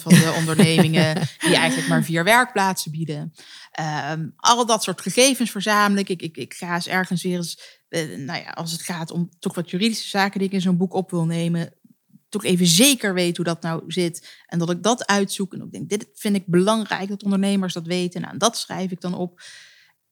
van 0.02 0.14
de 0.14 0.34
ondernemingen 0.40 1.16
die 1.40 1.56
eigenlijk 1.56 1.88
maar 1.88 2.04
vier 2.04 2.24
werkplaatsen 2.24 2.92
bieden. 2.92 3.34
Ehm, 3.72 4.28
al 4.36 4.66
dat 4.66 4.84
soort 4.84 5.02
gegevens 5.02 5.52
verzamel 5.52 5.98
ik. 5.98 6.10
Ik, 6.10 6.22
ik, 6.22 6.38
ik 6.38 6.54
ga 6.54 6.76
eens 6.76 6.88
ergens 6.88 7.24
weer 7.24 7.36
eens, 7.36 7.79
eh, 7.90 8.18
nou 8.18 8.40
ja, 8.42 8.50
als 8.50 8.72
het 8.72 8.82
gaat 8.82 9.12
om 9.12 9.30
toch 9.40 9.56
wat 9.56 9.70
juridische 9.70 10.10
zaken 10.10 10.40
die 10.40 10.48
ik 10.48 10.54
in 10.54 10.62
zo'n 10.62 10.78
boek 10.78 10.94
op 10.94 11.12
wil 11.12 11.26
nemen, 11.26 11.74
toch 12.30 12.44
even 12.44 12.68
zeker 12.68 13.14
weet 13.14 13.36
hoe 13.36 13.46
dat 13.46 13.62
nou 13.62 13.84
zit. 13.88 14.42
En 14.46 14.60
dat 14.60 14.70
ik 14.70 14.84
dat 14.84 15.06
uitzoek. 15.06 15.54
En 15.54 15.64
ook 15.64 15.72
denk, 15.72 15.90
dit 15.90 16.10
vind 16.14 16.36
ik 16.36 16.46
belangrijk 16.46 17.10
dat 17.10 17.24
ondernemers 17.24 17.74
dat 17.74 17.86
weten. 17.86 18.22
Nou, 18.22 18.34
en 18.34 18.40
dat 18.40 18.58
schrijf 18.58 18.92
ik 18.92 19.02
dan 19.02 19.14
op. 19.14 19.42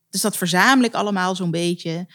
Dus 0.10 0.22
dat 0.22 0.38
verzamel 0.38 0.84
ik 0.84 0.94
allemaal 0.94 1.36
zo'n 1.36 1.52
beetje. 1.52 2.08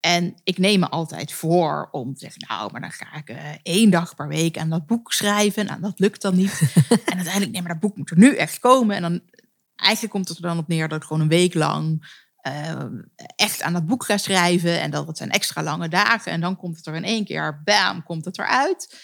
En 0.00 0.34
ik 0.44 0.58
neem 0.58 0.80
me 0.80 0.88
altijd 0.88 1.32
voor 1.32 1.88
om 1.90 2.14
te 2.14 2.20
zeggen, 2.20 2.44
nou, 2.48 2.72
maar 2.72 2.80
dan 2.80 2.90
ga 2.90 3.14
ik 3.14 3.28
eh, 3.28 3.50
één 3.62 3.90
dag 3.90 4.14
per 4.14 4.28
week 4.28 4.58
aan 4.58 4.70
dat 4.70 4.86
boek 4.86 5.12
schrijven. 5.12 5.66
Nou, 5.66 5.80
dat 5.80 5.98
lukt 5.98 6.22
dan 6.22 6.36
niet. 6.36 6.60
en 6.88 7.14
uiteindelijk, 7.14 7.52
nee, 7.52 7.62
maar 7.62 7.72
dat 7.72 7.80
boek 7.80 7.96
moet 7.96 8.10
er 8.10 8.18
nu 8.18 8.36
echt 8.36 8.58
komen. 8.58 8.96
En 8.96 9.02
dan, 9.02 9.20
eigenlijk 9.74 10.12
komt 10.12 10.28
het 10.28 10.36
er 10.36 10.42
dan 10.42 10.58
op 10.58 10.68
neer 10.68 10.88
dat 10.88 11.02
ik 11.02 11.06
gewoon 11.06 11.22
een 11.22 11.28
week 11.28 11.54
lang 11.54 12.06
eh, 12.40 12.84
echt 13.36 13.62
aan 13.62 13.72
dat 13.72 13.86
boek 13.86 14.04
ga 14.04 14.16
schrijven. 14.16 14.80
En 14.80 14.90
dat 14.90 15.06
het 15.06 15.16
zijn 15.16 15.30
extra 15.30 15.62
lange 15.62 15.88
dagen. 15.88 16.32
En 16.32 16.40
dan 16.40 16.56
komt 16.56 16.76
het 16.76 16.86
er 16.86 16.94
in 16.94 17.04
één 17.04 17.24
keer, 17.24 17.60
bam, 17.64 18.02
komt 18.02 18.24
het 18.24 18.38
eruit. 18.38 18.94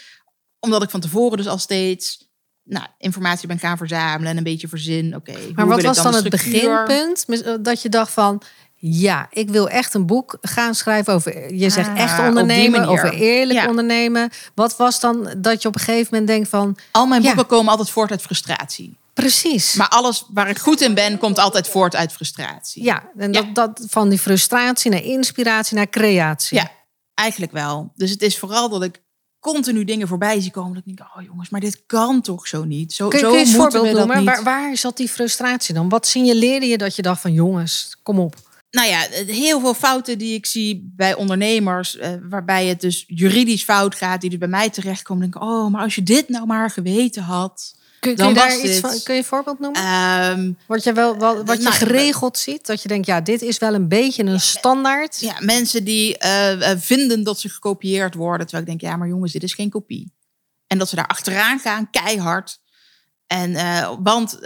Omdat 0.60 0.82
ik 0.82 0.90
van 0.90 1.00
tevoren 1.00 1.36
dus 1.36 1.46
al 1.48 1.58
steeds 1.58 2.32
nou, 2.62 2.86
informatie 2.98 3.48
ben 3.48 3.58
gaan 3.58 3.76
verzamelen 3.76 4.30
en 4.30 4.36
een 4.36 4.42
beetje 4.42 4.68
verzin. 4.68 5.16
Oké, 5.16 5.32
Maar 5.54 5.66
wat 5.66 5.82
was 5.82 6.02
dan 6.02 6.14
het 6.14 6.28
beginpunt? 6.28 7.24
Eh, 7.28 7.54
Dat 7.60 7.82
je 7.82 7.88
dacht 7.88 8.12
van, 8.12 8.42
ja, 8.76 9.26
ik 9.30 9.50
wil 9.50 9.68
echt 9.68 9.94
een 9.94 10.06
boek 10.06 10.38
gaan 10.40 10.74
schrijven 10.74 11.12
over, 11.14 11.54
je 11.54 11.70
zegt 11.70 11.88
Ah, 11.88 11.98
echt 11.98 12.18
ondernemen, 12.18 12.84
over 12.84 13.12
eerlijk 13.12 13.58
Ja. 13.60 13.68
ondernemen. 13.68 14.30
Wat 14.54 14.76
was 14.76 15.00
dan 15.00 15.34
dat 15.38 15.62
je 15.62 15.68
op 15.68 15.74
een 15.74 15.80
gegeven 15.80 16.08
moment 16.10 16.26
denkt 16.26 16.48
van, 16.48 16.76
Al 16.90 17.06
mijn 17.06 17.22
Ja. 17.22 17.26
boeken 17.28 17.46
komen 17.46 17.70
altijd 17.70 17.90
voort 17.90 18.10
uit 18.10 18.22
frustratie. 18.22 18.98
Precies. 19.14 19.74
Maar 19.74 19.88
alles 19.88 20.24
waar 20.28 20.48
ik 20.48 20.58
goed 20.58 20.80
in 20.80 20.94
ben, 20.94 21.18
komt 21.18 21.38
altijd 21.38 21.68
voort 21.68 21.96
uit 21.96 22.12
frustratie. 22.12 22.84
ja, 22.84 23.10
en 23.16 23.32
Ja. 23.32 23.42
Dat, 23.42 23.54
dat 23.54 23.86
van 23.88 24.08
die 24.08 24.18
frustratie 24.18 24.90
naar 24.90 25.02
inspiratie 25.02 25.76
naar 25.76 25.88
creatie. 25.88 26.56
Ja, 26.56 26.70
eigenlijk 27.14 27.52
wel. 27.52 27.92
Dus 27.94 28.10
het 28.10 28.22
is 28.22 28.38
vooral 28.38 28.68
dat 28.68 28.82
ik 28.82 29.02
continu 29.40 29.84
dingen 29.84 30.08
voorbij 30.08 30.40
zie 30.40 30.50
komen. 30.50 30.74
Dat 30.74 30.82
ik 30.86 30.96
denk, 30.96 31.08
oh 31.16 31.22
jongens, 31.22 31.48
maar 31.48 31.60
dit 31.60 31.82
kan 31.86 32.20
toch 32.20 32.46
zo 32.46 32.64
niet. 32.64 32.92
Zo, 32.92 33.08
Kun, 33.08 33.18
zo 33.18 33.30
kun 33.30 33.38
je 33.38 33.44
een 33.44 33.56
moeten 33.56 33.80
voorbeeld 33.80 33.96
noemen? 33.96 34.24
Waar, 34.24 34.42
waar 34.42 34.76
zat 34.76 34.96
die 34.96 35.08
frustratie 35.08 35.74
dan? 35.74 35.88
Wat 35.88 36.06
signaleerde 36.06 36.66
je 36.66 36.78
dat 36.78 36.96
je 36.96 37.02
dacht 37.02 37.20
van 37.20 37.32
jongens, 37.32 37.96
kom 38.02 38.18
op. 38.18 38.36
nou 38.70 38.88
ja, 38.88 38.98
heel 39.26 39.60
veel 39.60 39.74
fouten 39.74 40.18
die 40.18 40.34
ik 40.34 40.46
zie 40.46 40.92
bij 40.96 41.14
ondernemers, 41.14 41.96
eh, 41.96 42.10
waarbij 42.22 42.66
het 42.66 42.80
dus 42.80 43.04
juridisch 43.06 43.64
fout 43.64 43.94
gaat, 43.94 44.20
die 44.20 44.32
er 44.32 44.38
bij 44.38 44.48
mij 44.48 44.70
terechtkomen. 44.70 45.22
Denk 45.22 45.34
ik, 45.34 45.42
oh, 45.42 45.70
maar 45.70 45.82
als 45.82 45.94
je 45.94 46.02
dit 46.02 46.28
nou 46.28 46.46
maar 46.46 46.70
geweten 46.70 47.22
had. 47.22 47.74
Kun, 48.04 48.28
je 48.28 48.34
daar 48.34 48.60
iets 48.60 48.78
van, 48.78 49.00
kun 49.02 49.14
je 49.14 49.20
een 49.20 49.26
voorbeeld 49.26 49.58
noemen? 49.58 49.82
Ehm, 49.82 50.52
wat 50.66 50.84
je, 50.84 50.92
wel, 50.92 51.16
wat, 51.16 51.46
wat 51.46 51.56
je 51.56 51.62
nou, 51.62 51.74
geregeld 51.74 52.38
ziet, 52.38 52.66
dat 52.66 52.82
je 52.82 52.88
denkt, 52.88 53.06
ja, 53.06 53.20
dit 53.20 53.42
is 53.42 53.58
wel 53.58 53.74
een 53.74 53.88
beetje 53.88 54.24
een 54.24 54.40
standaard. 54.40 55.20
ja, 55.20 55.36
mensen 55.40 55.84
die 55.84 56.18
eh, 56.18 56.70
eh, 56.70 56.78
vinden 56.78 57.22
dat 57.22 57.40
ze 57.40 57.48
gekopieerd 57.48 58.14
worden, 58.14 58.46
terwijl 58.46 58.62
ik 58.62 58.80
denk, 58.80 58.92
ja, 58.92 58.96
maar 58.96 59.08
jongens, 59.08 59.32
dit 59.32 59.42
is 59.42 59.54
geen 59.54 59.70
kopie. 59.70 60.12
En 60.66 60.78
dat 60.78 60.88
ze 60.88 60.96
daar 60.96 61.06
achteraan 61.06 61.58
gaan, 61.58 61.90
keihard. 61.90 62.60
En, 63.26 63.54
eh, 63.54 63.92
want 64.02 64.38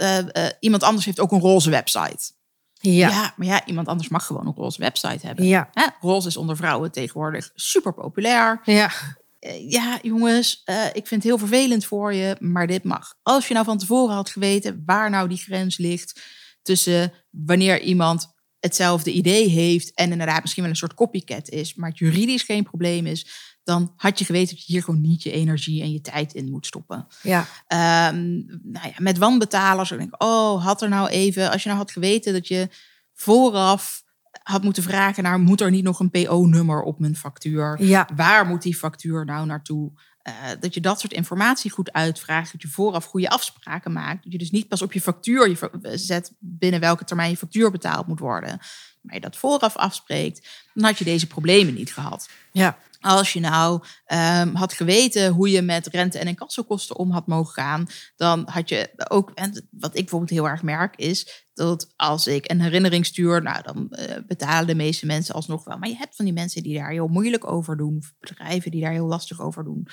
iemand 0.59 0.83
anders 0.83 1.05
heeft 1.05 1.19
ook 1.19 1.31
een 1.31 1.39
roze 1.39 1.69
website. 1.69 2.31
Ja. 2.73 3.09
Ja. 3.09 3.33
maar 3.35 3.47
ja, 3.47 3.65
iemand 3.65 3.87
anders 3.87 4.09
mag 4.09 4.25
gewoon 4.25 4.47
een 4.47 4.53
roze 4.55 4.81
website 4.81 5.27
hebben. 5.27 5.45
Ja. 5.45 5.69
Hè, 5.73 5.85
roze 6.01 6.27
is 6.27 6.37
onder 6.37 6.55
vrouwen 6.55 6.91
tegenwoordig 6.91 7.51
super 7.55 7.93
populair. 7.93 8.61
ja. 8.63 8.91
Eh, 9.39 9.69
ja, 9.69 9.99
jongens, 10.01 10.61
eh, 10.65 10.85
ik 10.85 11.07
vind 11.07 11.09
het 11.09 11.23
heel 11.23 11.37
vervelend 11.37 11.85
voor 11.85 12.13
je, 12.13 12.35
maar 12.39 12.67
dit 12.67 12.83
mag. 12.83 13.13
Als 13.23 13.47
je 13.47 13.53
nou 13.53 13.65
van 13.65 13.77
tevoren 13.77 14.15
had 14.15 14.29
geweten 14.29 14.83
waar 14.85 15.09
nou 15.09 15.27
die 15.27 15.37
grens 15.37 15.77
ligt 15.77 16.21
tussen 16.61 17.13
wanneer 17.29 17.81
iemand 17.81 18.37
hetzelfde 18.59 19.11
idee 19.11 19.47
heeft 19.47 19.93
en 19.93 20.11
inderdaad 20.11 20.41
misschien 20.41 20.63
wel 20.63 20.71
een 20.71 20.77
soort 20.77 20.93
copycat 20.93 21.49
is, 21.49 21.75
maar 21.75 21.89
het 21.89 21.97
juridisch 21.97 22.43
geen 22.43 22.63
probleem 22.63 23.05
is, 23.05 23.27
dan 23.63 23.93
had 23.95 24.19
je 24.19 24.25
geweten 24.25 24.55
dat 24.55 24.65
je 24.65 24.71
hier 24.73 24.83
gewoon 24.83 25.01
niet 25.01 25.23
je 25.23 25.31
energie 25.31 25.81
en 25.81 25.91
je 25.91 26.01
tijd 26.01 26.33
in 26.33 26.49
moet 26.49 26.65
stoppen. 26.65 27.07
Ja. 27.21 27.47
Ehm, 27.67 28.45
nou 28.63 28.87
ja, 28.87 28.93
met 28.97 29.17
wanbetalers, 29.17 29.89
dan 29.89 29.97
denk 29.97 30.13
ik, 30.13 30.23
oh, 30.23 30.65
had 30.65 30.81
er 30.81 30.89
nou 30.89 31.09
even, 31.09 31.51
als 31.51 31.63
je 31.63 31.69
nou 31.69 31.81
had 31.81 31.91
geweten 31.91 32.33
dat 32.33 32.47
je 32.47 32.69
vooraf 33.13 34.03
had 34.49 34.63
moeten 34.63 34.83
vragen 34.83 35.23
naar, 35.23 35.39
moet 35.39 35.61
er 35.61 35.71
niet 35.71 35.83
nog 35.83 35.99
een 35.99 36.09
PO-nummer 36.09 36.81
op 36.81 36.99
mijn 36.99 37.15
factuur? 37.15 37.83
Ja. 37.83 38.07
Waar 38.15 38.45
moet 38.45 38.61
die 38.61 38.75
factuur 38.75 39.25
nou 39.25 39.45
naartoe? 39.45 39.91
Eh, 40.21 40.33
dat 40.59 40.73
je 40.73 40.81
dat 40.81 40.99
soort 40.99 41.13
informatie 41.13 41.71
goed 41.71 41.93
uitvraagt. 41.93 42.51
Dat 42.51 42.61
je 42.61 42.67
vooraf 42.67 43.05
goede 43.05 43.29
afspraken 43.29 43.91
maakt. 43.91 44.23
Dat 44.23 44.31
je 44.31 44.37
dus 44.37 44.51
niet 44.51 44.67
pas 44.67 44.81
op 44.81 44.93
je 44.93 45.01
factuur 45.01 45.49
je 45.49 45.97
zet 45.97 46.33
binnen 46.39 46.79
welke 46.79 47.03
termijn 47.03 47.29
je 47.29 47.37
factuur 47.37 47.71
betaald 47.71 48.07
moet 48.07 48.19
worden. 48.19 48.59
Maar 49.01 49.13
je 49.13 49.21
dat 49.21 49.37
vooraf 49.37 49.75
afspreekt. 49.75 50.47
Dan 50.73 50.83
had 50.83 50.97
je 50.97 51.03
deze 51.03 51.27
problemen 51.27 51.73
niet 51.73 51.93
gehad. 51.93 52.29
Ja. 52.51 52.77
Als 53.01 53.33
je 53.33 53.39
nou 53.39 53.83
ehm, 54.05 54.55
had 54.55 54.73
geweten 54.73 55.31
hoe 55.31 55.49
je 55.49 55.61
met 55.61 55.87
rente- 55.87 56.19
en 56.19 56.27
incassokosten 56.27 56.95
om 56.95 57.11
had 57.11 57.27
mogen 57.27 57.53
gaan, 57.53 57.87
dan 58.15 58.47
had 58.51 58.69
je 58.69 58.89
ook, 59.07 59.31
en 59.33 59.67
wat 59.71 59.95
ik 59.95 60.01
bijvoorbeeld 60.01 60.31
heel 60.31 60.47
erg 60.47 60.63
merk, 60.63 60.95
is 60.95 61.47
dat 61.53 61.93
als 61.95 62.27
ik 62.27 62.51
een 62.51 62.61
herinnering 62.61 63.05
stuur, 63.05 63.41
nou 63.41 63.63
dan 63.63 63.89
eh, 63.89 64.17
betalen 64.27 64.67
de 64.67 64.75
meeste 64.75 65.05
mensen 65.05 65.35
alsnog 65.35 65.63
wel. 65.63 65.77
Maar 65.77 65.89
je 65.89 65.97
hebt 65.97 66.15
van 66.15 66.25
die 66.25 66.33
mensen 66.33 66.63
die 66.63 66.77
daar 66.77 66.91
heel 66.91 67.07
moeilijk 67.07 67.51
over 67.51 67.77
doen, 67.77 67.97
of 67.97 68.13
bedrijven 68.19 68.71
die 68.71 68.81
daar 68.81 68.91
heel 68.91 69.07
lastig 69.07 69.41
over 69.41 69.63
doen. 69.63 69.87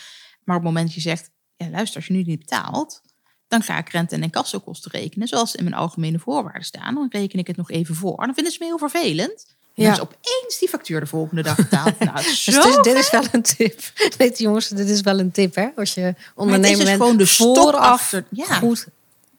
Maar 0.45 0.57
op 0.57 0.63
het 0.63 0.73
moment 0.73 0.87
dat 0.87 0.95
je 0.95 1.01
zegt, 1.01 1.31
ja 1.57 1.71
luister, 1.71 1.97
als 1.97 2.07
je 2.07 2.13
nu 2.13 2.23
niet 2.23 2.39
betaalt, 2.39 3.03
dan 3.49 3.63
ga 3.63 3.79
ik 3.79 3.89
rente- 3.89 4.15
en 4.15 4.23
incassokosten 4.23 4.91
rekenen, 4.91 5.29
zoals 5.29 5.51
ze 5.51 5.57
in 5.57 5.65
mijn 5.65 5.77
algemene 5.77 6.19
voorwaarden 6.19 6.65
staan. 6.65 6.95
Dan 6.95 7.07
reken 7.11 7.39
ik 7.39 7.47
het 7.47 7.57
nog 7.57 7.71
even 7.71 7.95
voor. 7.95 8.17
Dan 8.17 8.35
vinden 8.35 8.53
ze 8.53 8.59
me 8.61 8.67
heel 8.67 8.79
vervelend. 8.79 9.47
Ja. 9.75 9.85
Ja. 9.85 9.91
Dus 9.91 10.01
opeens 10.01 10.59
die 10.59 10.69
factuur 10.69 11.01
de 11.01 11.07
volgende 11.07 11.43
dag 11.43 11.57
betaald. 11.57 11.99
Nou, 12.05 12.17
Dus 12.23 12.45
dit, 12.45 12.65
is, 12.65 12.77
dit 12.83 12.95
is 12.97 13.11
wel 13.11 13.25
een 13.33 13.43
tip. 13.43 13.81
Nee, 14.19 14.33
jongens, 14.37 14.69
dit 14.69 14.89
is 14.89 15.01
wel 15.01 15.19
een 15.19 15.31
tip, 15.31 15.55
hè? 15.55 15.69
Als 15.77 15.95
je 15.95 16.15
ondernemer 16.35 16.77
dus 16.79 16.85
bent, 16.87 17.01
gewoon 17.01 17.17
de 17.17 17.27
vooraf 17.27 17.75
achter- 17.91 18.25
ja. 18.31 18.45
goed 18.45 18.87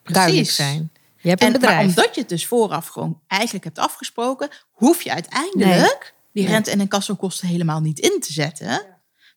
duidelijk 0.03 0.43
Precies. 0.43 0.55
zijn. 0.55 0.91
Je 1.21 1.29
hebt 1.29 1.41
een 1.41 1.47
En, 1.47 1.51
maar 1.51 1.69
bedrijf. 1.69 1.87
omdat 1.87 2.15
je 2.15 2.21
het 2.21 2.29
dus 2.29 2.45
vooraf 2.47 2.87
gewoon 2.87 3.19
eigenlijk 3.27 3.63
hebt 3.63 3.79
afgesproken, 3.79 4.49
hoef 4.71 5.01
je 5.01 5.13
uiteindelijk 5.13 6.13
die 6.33 6.47
rente- 6.47 6.71
en 6.71 6.79
incassokosten 6.79 7.47
helemaal 7.47 7.79
niet 7.79 7.99
in 7.99 8.19
te 8.19 8.33
zetten. 8.33 8.85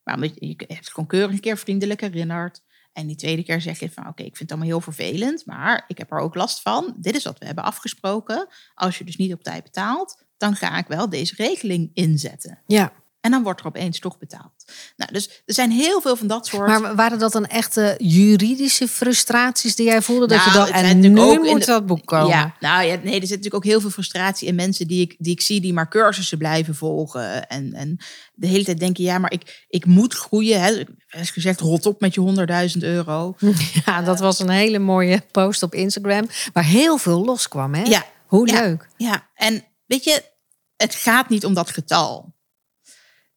Maar 0.04 0.14
omdat 0.14 0.30
je, 0.35 0.46
je 0.46 0.54
hebt 0.59 0.74
het 0.78 0.90
gewoon 0.90 1.09
keurig 1.09 1.30
een 1.30 1.40
keer 1.40 1.59
vriendelijk 1.59 2.00
herinnerd. 2.00 2.61
En 2.92 3.07
die 3.07 3.16
tweede 3.16 3.42
keer 3.42 3.61
zeg 3.61 3.79
je 3.79 3.90
van 3.90 4.07
oké, 4.07 4.22
ik 4.22 4.37
vind 4.37 4.38
het 4.38 4.50
allemaal 4.50 4.68
heel 4.68 4.81
vervelend, 4.81 5.46
maar 5.46 5.85
ik 5.87 5.98
heb 5.98 6.12
er 6.12 6.18
ook 6.18 6.35
last 6.35 6.61
van. 6.61 6.94
Dit 6.96 7.16
is 7.16 7.24
wat 7.24 7.38
we 7.38 7.46
hebben 7.46 7.64
afgesproken. 7.64 8.48
Als 8.74 8.98
je 8.98 9.05
dus 9.05 9.16
niet 9.16 9.33
op 9.33 9.42
tijd 9.42 9.62
betaalt, 9.62 10.24
dan 10.37 10.57
ga 10.57 10.79
ik 10.79 10.87
wel 10.87 11.09
deze 11.09 11.35
regeling 11.37 11.90
inzetten. 11.94 12.62
Ja, 12.66 12.92
En 13.20 13.30
dan 13.30 13.42
wordt 13.42 13.61
er 13.61 13.66
opeens 13.66 13.98
toch 13.98 14.18
betaald. 14.18 14.52
Nou, 14.96 15.12
dus 15.12 15.42
er 15.46 15.54
zijn 15.54 15.70
heel 15.70 16.00
veel 16.00 16.16
van 16.16 16.26
dat 16.26 16.46
soort. 16.46 16.66
maar 16.68 16.94
waren 16.94 17.18
dat 17.18 17.33
dan 17.33 17.46
echte 17.46 17.94
juridische 17.98 18.88
frustraties 18.88 19.76
die 19.76 19.87
jij 19.87 20.02
voelde? 20.02 20.26
dat 20.26 20.37
Nou, 20.38 20.50
je 20.50 20.56
dacht, 20.56 20.68
het 20.72 20.78
zijn 20.80 21.04
en 21.04 21.12
nu 21.12 21.20
ook 21.20 21.33
in 21.44 21.50
moet 21.50 21.61
de- 21.61 21.66
dat 21.66 21.87
boek 21.87 22.06
komen. 22.06 22.28
Ja, 22.28 22.54
nou 22.61 22.85
ja, 22.87 22.94
nee, 22.94 23.14
er 23.14 23.20
zit 23.20 23.28
natuurlijk 23.28 23.54
ook 23.54 23.64
heel 23.64 23.80
veel 23.80 23.90
frustratie 23.90 24.48
in 24.48 24.54
mensen 24.54 24.87
die 24.87 25.00
ik, 25.00 25.14
die 25.18 25.33
ik 25.33 25.40
zie 25.40 25.61
die 25.61 25.72
maar 25.72 25.88
cursussen 25.88 26.38
blijven 26.38 26.74
volgen. 26.74 27.48
En, 27.48 27.72
en 27.72 27.96
de 28.35 28.46
hele 28.46 28.64
tijd 28.64 28.78
denken, 28.78 29.04
ja, 29.04 29.18
maar 29.18 29.33
ik, 29.33 29.64
ik 29.68 29.87
moet 29.87 30.14
groeien. 30.14 30.61
Hè. 30.61 30.83
Is 31.20 31.30
gezegd, 31.30 31.61
rot 31.61 31.87
op 31.87 32.00
met 32.00 32.14
je 32.14 32.20
100.000 32.72 32.78
euro. 32.83 33.35
Ja, 33.87 34.02
dat 34.02 34.20
was 34.20 34.38
een 34.38 34.48
hele 34.50 34.78
mooie 34.78 35.22
post 35.30 35.62
op 35.62 35.74
Instagram. 35.74 36.28
Waar 36.52 36.64
heel 36.64 36.96
veel 36.98 37.24
loskwam, 37.24 37.74
hè? 37.74 37.83
Ja, 37.83 38.04
Hoe 38.26 38.46
Ja. 38.48 38.61
leuk. 38.62 38.88
Ja, 38.96 39.28
en 39.35 39.64
weet 39.87 40.04
je, 40.04 40.22
het 40.76 40.94
gaat 40.94 41.28
niet 41.28 41.44
om 41.44 41.54
dat 41.54 41.70
getal. 41.70 42.35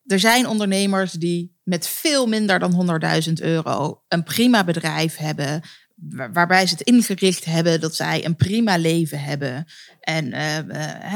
Er 0.06 0.20
zijn 0.20 0.48
ondernemers 0.48 1.12
die 1.12 1.56
met 1.64 1.88
veel 1.88 2.28
minder 2.28 2.60
dan 2.60 3.00
100.000 3.28 3.34
euro 3.34 4.04
een 4.08 4.24
prima 4.24 4.64
bedrijf 4.64 5.16
hebben. 5.18 5.62
wa- 5.96 6.32
Waarbij 6.32 6.68
ze 6.68 6.74
het 6.76 6.88
ingericht 6.88 7.46
hebben 7.46 7.82
dat 7.82 7.96
zij 7.96 8.26
een 8.26 8.36
prima 8.36 8.78
leven 8.78 9.20
hebben. 9.22 9.66
En 10.00 10.32
eh, 10.34 10.58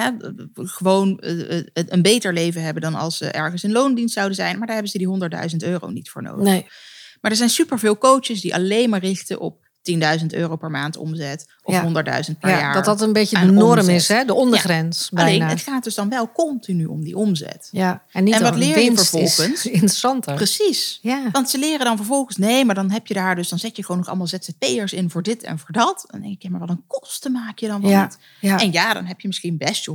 eh, 0.07 0.13
gewoon 0.53 1.19
eh, 1.19 1.59
een 1.73 2.01
beter 2.01 2.33
leven 2.33 2.63
hebben 2.63 2.81
dan 2.81 2.95
als 2.95 3.17
ze 3.17 3.25
ergens 3.31 3.63
in 3.63 3.71
loondienst 3.71 4.13
zouden 4.13 4.35
zijn. 4.35 4.57
Maar 4.57 4.65
daar 4.67 4.75
hebben 4.75 4.91
ze 4.91 4.97
die 4.97 5.07
100.000 5.51 5.57
euro 5.63 5.89
niet 5.89 6.09
voor 6.09 6.21
nodig. 6.23 6.43
Nee. 6.43 6.65
Maar 7.21 7.31
er 7.31 7.37
zijn 7.37 7.49
superveel 7.49 7.97
coaches 7.97 8.41
die 8.41 8.53
alleen 8.55 8.89
maar 8.89 8.99
richten 8.99 9.39
op 9.39 9.66
10.000 10.19 10.25
euro 10.27 10.55
per 10.55 10.69
maand 10.71 10.97
omzet. 10.97 11.45
Of 11.63 11.73
Ja. 11.73 11.81
100.000 11.83 12.39
per 12.39 12.49
Ja, 12.49 12.59
jaar. 12.59 12.73
dat 12.73 12.85
dat 12.85 13.01
een 13.01 13.13
beetje 13.13 13.39
de 13.39 13.45
norm 13.51 13.79
omzet. 13.79 13.95
is, 13.95 14.07
hè? 14.07 14.25
De 14.25 14.33
ondergrens 14.33 15.09
Alleen 15.13 15.25
bijna. 15.39 15.47
het 15.53 15.61
gaat 15.61 15.83
dus 15.83 15.95
dan 15.95 16.09
wel 16.09 16.31
continu 16.31 16.85
om 16.85 17.03
die 17.03 17.17
omzet. 17.17 17.67
Ja, 17.71 18.03
en 18.11 18.23
niet 18.23 18.33
En 18.33 18.41
wat 18.41 18.55
leer 18.55 18.79
je 18.79 18.95
vervolgens? 18.95 19.65
interessanter. 19.77 20.35
Precies. 20.35 20.99
Ja. 21.01 21.21
Want 21.31 21.49
ze 21.49 21.57
leren 21.57 21.85
dan 21.85 21.97
vervolgens, 21.97 22.37
nee, 22.37 22.65
maar 22.65 22.75
dan 22.75 22.91
heb 22.91 23.07
je 23.07 23.13
daar 23.13 23.35
dus, 23.35 23.49
dan 23.49 23.59
zet 23.59 23.75
je 23.75 23.81
gewoon 23.81 23.97
nog 23.97 24.07
allemaal 24.07 24.27
ZZP'ers 24.27 24.93
in 24.93 25.09
voor 25.09 25.23
dit 25.23 25.43
en 25.43 25.59
voor 25.59 25.71
dat. 25.71 26.01
En 26.01 26.07
dan 26.11 26.21
denk 26.21 26.33
ik, 26.33 26.41
ja, 26.43 26.49
maar 26.49 26.59
wat 26.59 26.69
een 26.69 26.83
kosten 26.87 27.31
maak 27.31 27.59
je 27.59 27.67
dan 27.67 27.81
wel 27.81 27.91
Ja, 27.91 28.03
niet? 28.03 28.17
ja. 28.39 28.59
En 28.59 28.71
ja, 28.71 28.93
dan 28.93 29.05
heb 29.05 29.19
je 29.21 29.27
misschien 29.27 29.57
best 29.57 29.85
je 29.85 29.91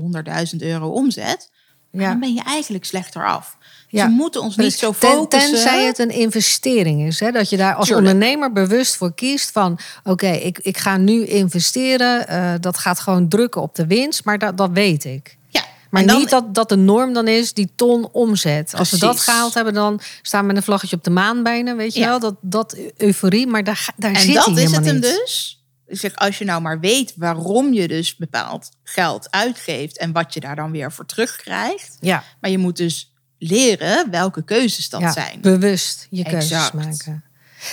100.000 0.52 0.56
euro 0.58 0.88
omzet. 0.88 1.50
Ja. 1.92 2.08
dan 2.08 2.20
ben 2.20 2.34
je 2.34 2.42
eigenlijk 2.42 2.84
slechter 2.84 3.26
af. 3.26 3.56
Ja. 3.88 4.04
Ze 4.04 4.10
moeten 4.10 4.40
ons 4.42 4.56
niet 4.56 4.74
zo 4.74 4.94
Ten- 4.98 5.10
focussen. 5.10 5.50
Tenzij 5.52 5.84
het 5.86 5.98
een 5.98 6.10
investering 6.10 7.06
is. 7.06 7.20
Hè? 7.20 7.30
Dat 7.30 7.50
je 7.50 7.56
daar 7.56 7.74
als 7.74 7.86
Tuurlijk. 7.86 8.06
ondernemer 8.08 8.52
bewust 8.52 8.96
voor 8.96 9.14
kiest 9.14 9.50
van... 9.50 9.78
oké, 10.04 10.26
ik, 10.30 10.58
ik 10.58 10.78
ga 10.78 10.96
nu 10.96 11.26
investeren. 11.26 12.28
eh, 12.28 12.52
dat 12.60 12.78
gaat 12.78 13.00
gewoon 13.00 13.28
drukken 13.28 13.62
op 13.62 13.74
de 13.74 13.86
winst. 13.86 14.24
Maar 14.24 14.38
dat, 14.38 14.56
dat 14.56 14.70
weet 14.72 15.04
ik. 15.04 15.36
Ja, 15.48 15.62
Maar 15.90 16.00
en 16.00 16.06
dan- 16.06 16.18
niet 16.18 16.30
dat, 16.30 16.54
dat 16.54 16.68
de 16.68 16.76
norm 16.76 17.12
dan 17.12 17.28
is 17.28 17.52
die 17.52 17.70
ton 17.76 18.08
omzet. 18.12 18.74
Als 18.74 18.90
we 18.90 18.98
dat 18.98 19.20
gehaald 19.20 19.54
hebben, 19.54 19.74
dan 19.74 20.00
staan 20.22 20.40
we 20.40 20.46
met 20.46 20.56
een 20.56 20.62
vlaggetje 20.62 20.96
op 20.96 21.04
de 21.04 21.10
maan 21.10 21.42
bijna. 21.42 21.76
Weet 21.76 21.94
je 21.94 22.00
Ja. 22.00 22.08
wel? 22.08 22.18
Dat, 22.20 22.34
dat 22.40 22.76
euforie, 22.96 23.46
maar 23.46 23.64
daar, 23.64 23.88
daar 23.96 24.12
En 24.12 24.20
zit 24.20 24.34
dat 24.34 24.44
hij 24.44 24.54
is 24.54 24.60
helemaal 24.60 24.80
het 24.80 25.02
hem 25.02 25.10
niet. 25.10 25.20
dus. 25.20 25.61
Ik 25.92 25.98
zeg, 25.98 26.14
als 26.14 26.38
je 26.38 26.44
nou 26.44 26.60
maar 26.62 26.80
weet 26.80 27.12
waarom 27.16 27.72
je 27.72 27.88
dus 27.88 28.16
bepaald 28.16 28.70
geld 28.82 29.30
uitgeeft 29.30 29.98
en 29.98 30.12
wat 30.12 30.34
je 30.34 30.40
daar 30.40 30.56
dan 30.56 30.70
weer 30.70 30.92
voor 30.92 31.06
terugkrijgt. 31.06 31.96
Ja, 32.00 32.24
Maar 32.40 32.50
je 32.50 32.58
moet 32.58 32.76
dus 32.76 33.12
leren 33.38 34.10
welke 34.10 34.44
keuzes 34.44 34.88
dat 34.88 35.00
ja 35.00 35.12
zijn. 35.12 35.40
bewust 35.40 36.06
je 36.10 36.22
keuzes 36.22 36.72
maken. 36.72 37.24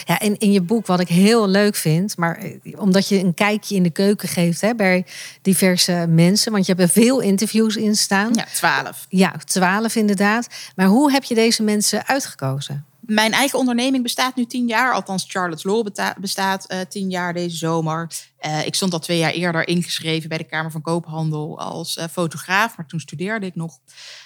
Ja, 0.06 0.20
en 0.20 0.38
in 0.38 0.52
je 0.52 0.62
boek, 0.62 0.86
wat 0.86 1.00
ik 1.00 1.08
heel 1.08 1.48
leuk 1.48 1.76
vind, 1.76 2.18
maar 2.18 2.38
eh, 2.38 2.80
omdat 2.80 3.08
je 3.08 3.20
een 3.20 3.34
kijkje 3.34 3.76
in 3.76 3.84
de 3.84 3.90
keuken 3.90 4.30
geeft 4.30 4.62
hè, 4.62 4.76
bij 4.76 5.06
diverse 5.42 6.06
mensen, 6.10 6.52
want 6.52 6.66
je 6.66 6.74
hebt 6.74 6.84
er 6.96 7.02
veel 7.02 7.20
interviews 7.20 7.76
in 7.76 7.96
staan. 7.96 8.34
Ja, 8.34 8.46
twaalf. 8.54 9.06
Ja, 9.10 9.34
twaalf 9.46 9.96
inderdaad. 9.96 10.48
Maar 10.76 10.88
hoe 10.88 11.12
heb 11.12 11.24
je 11.24 11.36
deze 11.36 11.64
mensen 11.64 12.08
uitgekozen? 12.08 12.86
Mijn 13.10 13.32
eigen 13.32 13.60
onderneming 13.60 14.04
bestaat 14.04 14.36
nu 14.36 14.46
tien 14.46 14.68
jaar. 14.68 14.94
Althans, 14.94 15.26
Charlotte's 15.28 15.64
Law 15.64 15.88
bestaat 16.20 16.66
eh, 16.66 16.80
tien 16.90 17.10
jaar 17.10 17.34
deze 17.34 17.58
zomer. 17.58 18.12
Eh, 18.38 18.66
ik 18.66 18.76
stond 18.76 18.94
al 18.94 19.00
twee 19.00 19.18
jaar 19.18 19.32
eerder 19.32 19.68
ingeschreven 19.68 20.30
bij 20.30 20.38
de 20.38 20.44
Kamer 20.44 20.72
van 20.72 20.82
Koophandel 20.82 21.60
als 21.60 21.98
eh, 21.98 22.08
fotograaf. 22.12 22.78
Maar 22.78 22.86
toen 22.86 23.00
studeerde 23.00 23.46
ik 23.46 23.56
nog. 23.56 23.80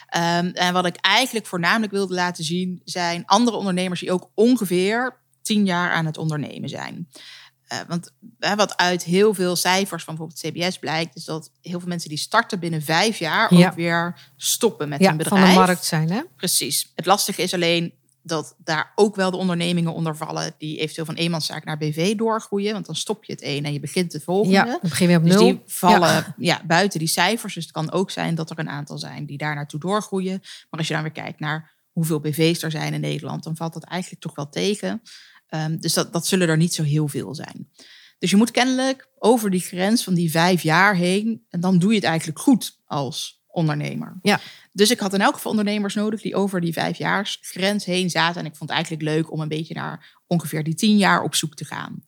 Ehm, 0.08 0.46
en 0.46 0.74
wat 0.74 0.86
ik 0.86 0.96
eigenlijk 0.96 1.46
voornamelijk 1.46 1.91
wilde 1.91 2.13
laten 2.13 2.43
zien... 2.43 2.82
zijn 2.86 3.24
andere 3.26 3.58
ondernemers 3.58 4.00
die 4.00 4.12
ook 4.12 4.30
ongeveer 4.34 5.17
tien 5.41 5.65
jaar 5.65 5.91
aan 5.91 6.06
het 6.06 6.17
ondernemen 6.17 6.69
zijn. 6.69 7.10
Want 7.88 8.12
wat 8.56 8.78
uit 8.78 9.04
heel 9.04 9.34
veel 9.34 9.56
cijfers 9.56 10.04
van 10.04 10.15
bijvoorbeeld 10.15 10.54
CBS 10.69 10.78
blijkt... 10.80 11.15
is 11.15 11.26
dat 11.26 11.52
heel 11.62 11.80
veel 11.80 11.88
mensen 11.89 12.10
die 12.10 12.17
starten 12.17 12.60
binnen 12.60 12.82
vijf 12.82 13.17
jaar... 13.17 13.56
Ja. 13.56 13.67
ook 13.67 13.76
weer 13.76 14.32
stoppen 14.38 14.89
met 14.89 15.00
Ja, 15.00 15.10
hun 15.10 15.24
van 15.24 15.38
bedrijf. 15.38 15.54
de 15.54 15.60
markt 15.60 15.86
zijn, 15.86 16.12
hè? 16.12 16.22
Precies. 16.36 16.91
Het 16.96 17.06
lastige 17.06 17.41
is 17.41 17.54
alleen 17.54 17.93
dat 18.23 18.55
daar 18.57 18.91
ook 18.95 19.15
wel 19.15 19.31
de 19.31 19.38
ondernemingen 19.38 19.93
onder 19.93 20.17
vallen 20.17 20.55
die 20.57 20.77
eventueel 20.77 21.05
van 21.05 21.15
eenmanszaak 21.15 21.65
naar 21.65 21.77
BV 21.77 22.15
doorgroeien. 22.15 22.73
Want 22.73 22.86
dan 22.86 22.95
stop 22.95 23.23
je 23.23 23.31
het 23.31 23.43
een 23.43 23.65
en 23.65 23.73
je 23.73 23.79
begint 23.79 24.13
het 24.13 24.23
volgende. 24.23 24.55
Ja, 24.55 24.63
dan 24.63 24.79
begin 24.81 25.09
je 25.09 25.19
weer 25.19 25.21
op 25.21 25.23
Dus 25.23 25.33
nul. 25.33 25.45
die 25.45 25.62
vallen 25.65 26.09
Ja. 26.09 26.36
ja. 26.51 26.62
buiten 26.65 26.99
die 26.99 27.07
cijfers. 27.07 27.53
Dus 27.53 27.63
het 27.63 27.73
kan 27.73 27.91
ook 27.91 28.12
zijn 28.12 28.36
dat 28.36 28.49
er 28.49 28.59
een 28.59 28.69
aantal 28.69 28.97
zijn 28.97 29.25
die 29.25 29.38
daar 29.38 29.55
naartoe 29.55 29.79
doorgroeien. 29.79 30.39
Maar 30.41 30.79
als 30.79 30.88
je 30.88 30.93
dan 30.93 31.03
weer 31.03 31.12
kijkt 31.12 31.39
naar 31.39 31.71
hoeveel 31.91 32.19
BV's 32.19 32.63
er 32.63 32.71
zijn 32.71 32.93
in 32.93 33.01
Nederland, 33.01 33.43
dan 33.43 33.55
valt 33.55 33.73
dat 33.73 33.83
eigenlijk 33.83 34.21
toch 34.21 34.36
wel 34.36 34.49
tegen. 34.49 35.01
Ehm, 35.47 35.77
dus 35.77 35.93
dat, 35.93 36.13
dat 36.13 36.27
zullen 36.27 36.47
er 36.47 36.57
niet 36.57 36.73
zo 36.73 36.83
heel 36.83 37.07
veel 37.07 37.36
zijn. 37.36 37.69
Dus 38.19 38.31
je 38.31 38.38
moet 38.38 38.51
kennelijk 38.51 39.09
over 39.19 39.49
die 39.49 39.59
grens 39.59 40.03
van 40.03 40.13
die 40.13 40.31
vijf 40.31 40.62
jaar 40.62 40.95
heen. 40.95 41.45
En 41.49 41.59
dan 41.59 41.79
doe 41.79 41.89
je 41.89 41.95
het 41.95 42.05
eigenlijk 42.05 42.39
goed 42.39 42.79
als 42.86 43.42
ondernemer. 43.53 44.17
Ja. 44.21 44.39
Dus 44.71 44.91
ik 44.91 44.99
had 44.99 45.13
in 45.13 45.21
elk 45.21 45.33
geval 45.33 45.51
ondernemers 45.51 45.93
nodig 45.93 46.21
die 46.21 46.35
over 46.35 46.61
die 46.61 46.73
vijfjaarsgrens 46.73 47.85
heen 47.85 48.09
zaten. 48.09 48.39
En 48.41 48.45
ik 48.45 48.55
vond 48.55 48.69
het 48.69 48.79
eigenlijk 48.79 49.09
leuk 49.09 49.31
om 49.31 49.39
een 49.39 49.47
beetje 49.47 49.73
naar 49.73 50.21
ongeveer 50.27 50.63
die 50.63 50.75
tien 50.75 50.97
jaar 50.97 51.23
op 51.23 51.35
zoek 51.35 51.55
te 51.55 51.65
gaan. 51.65 52.03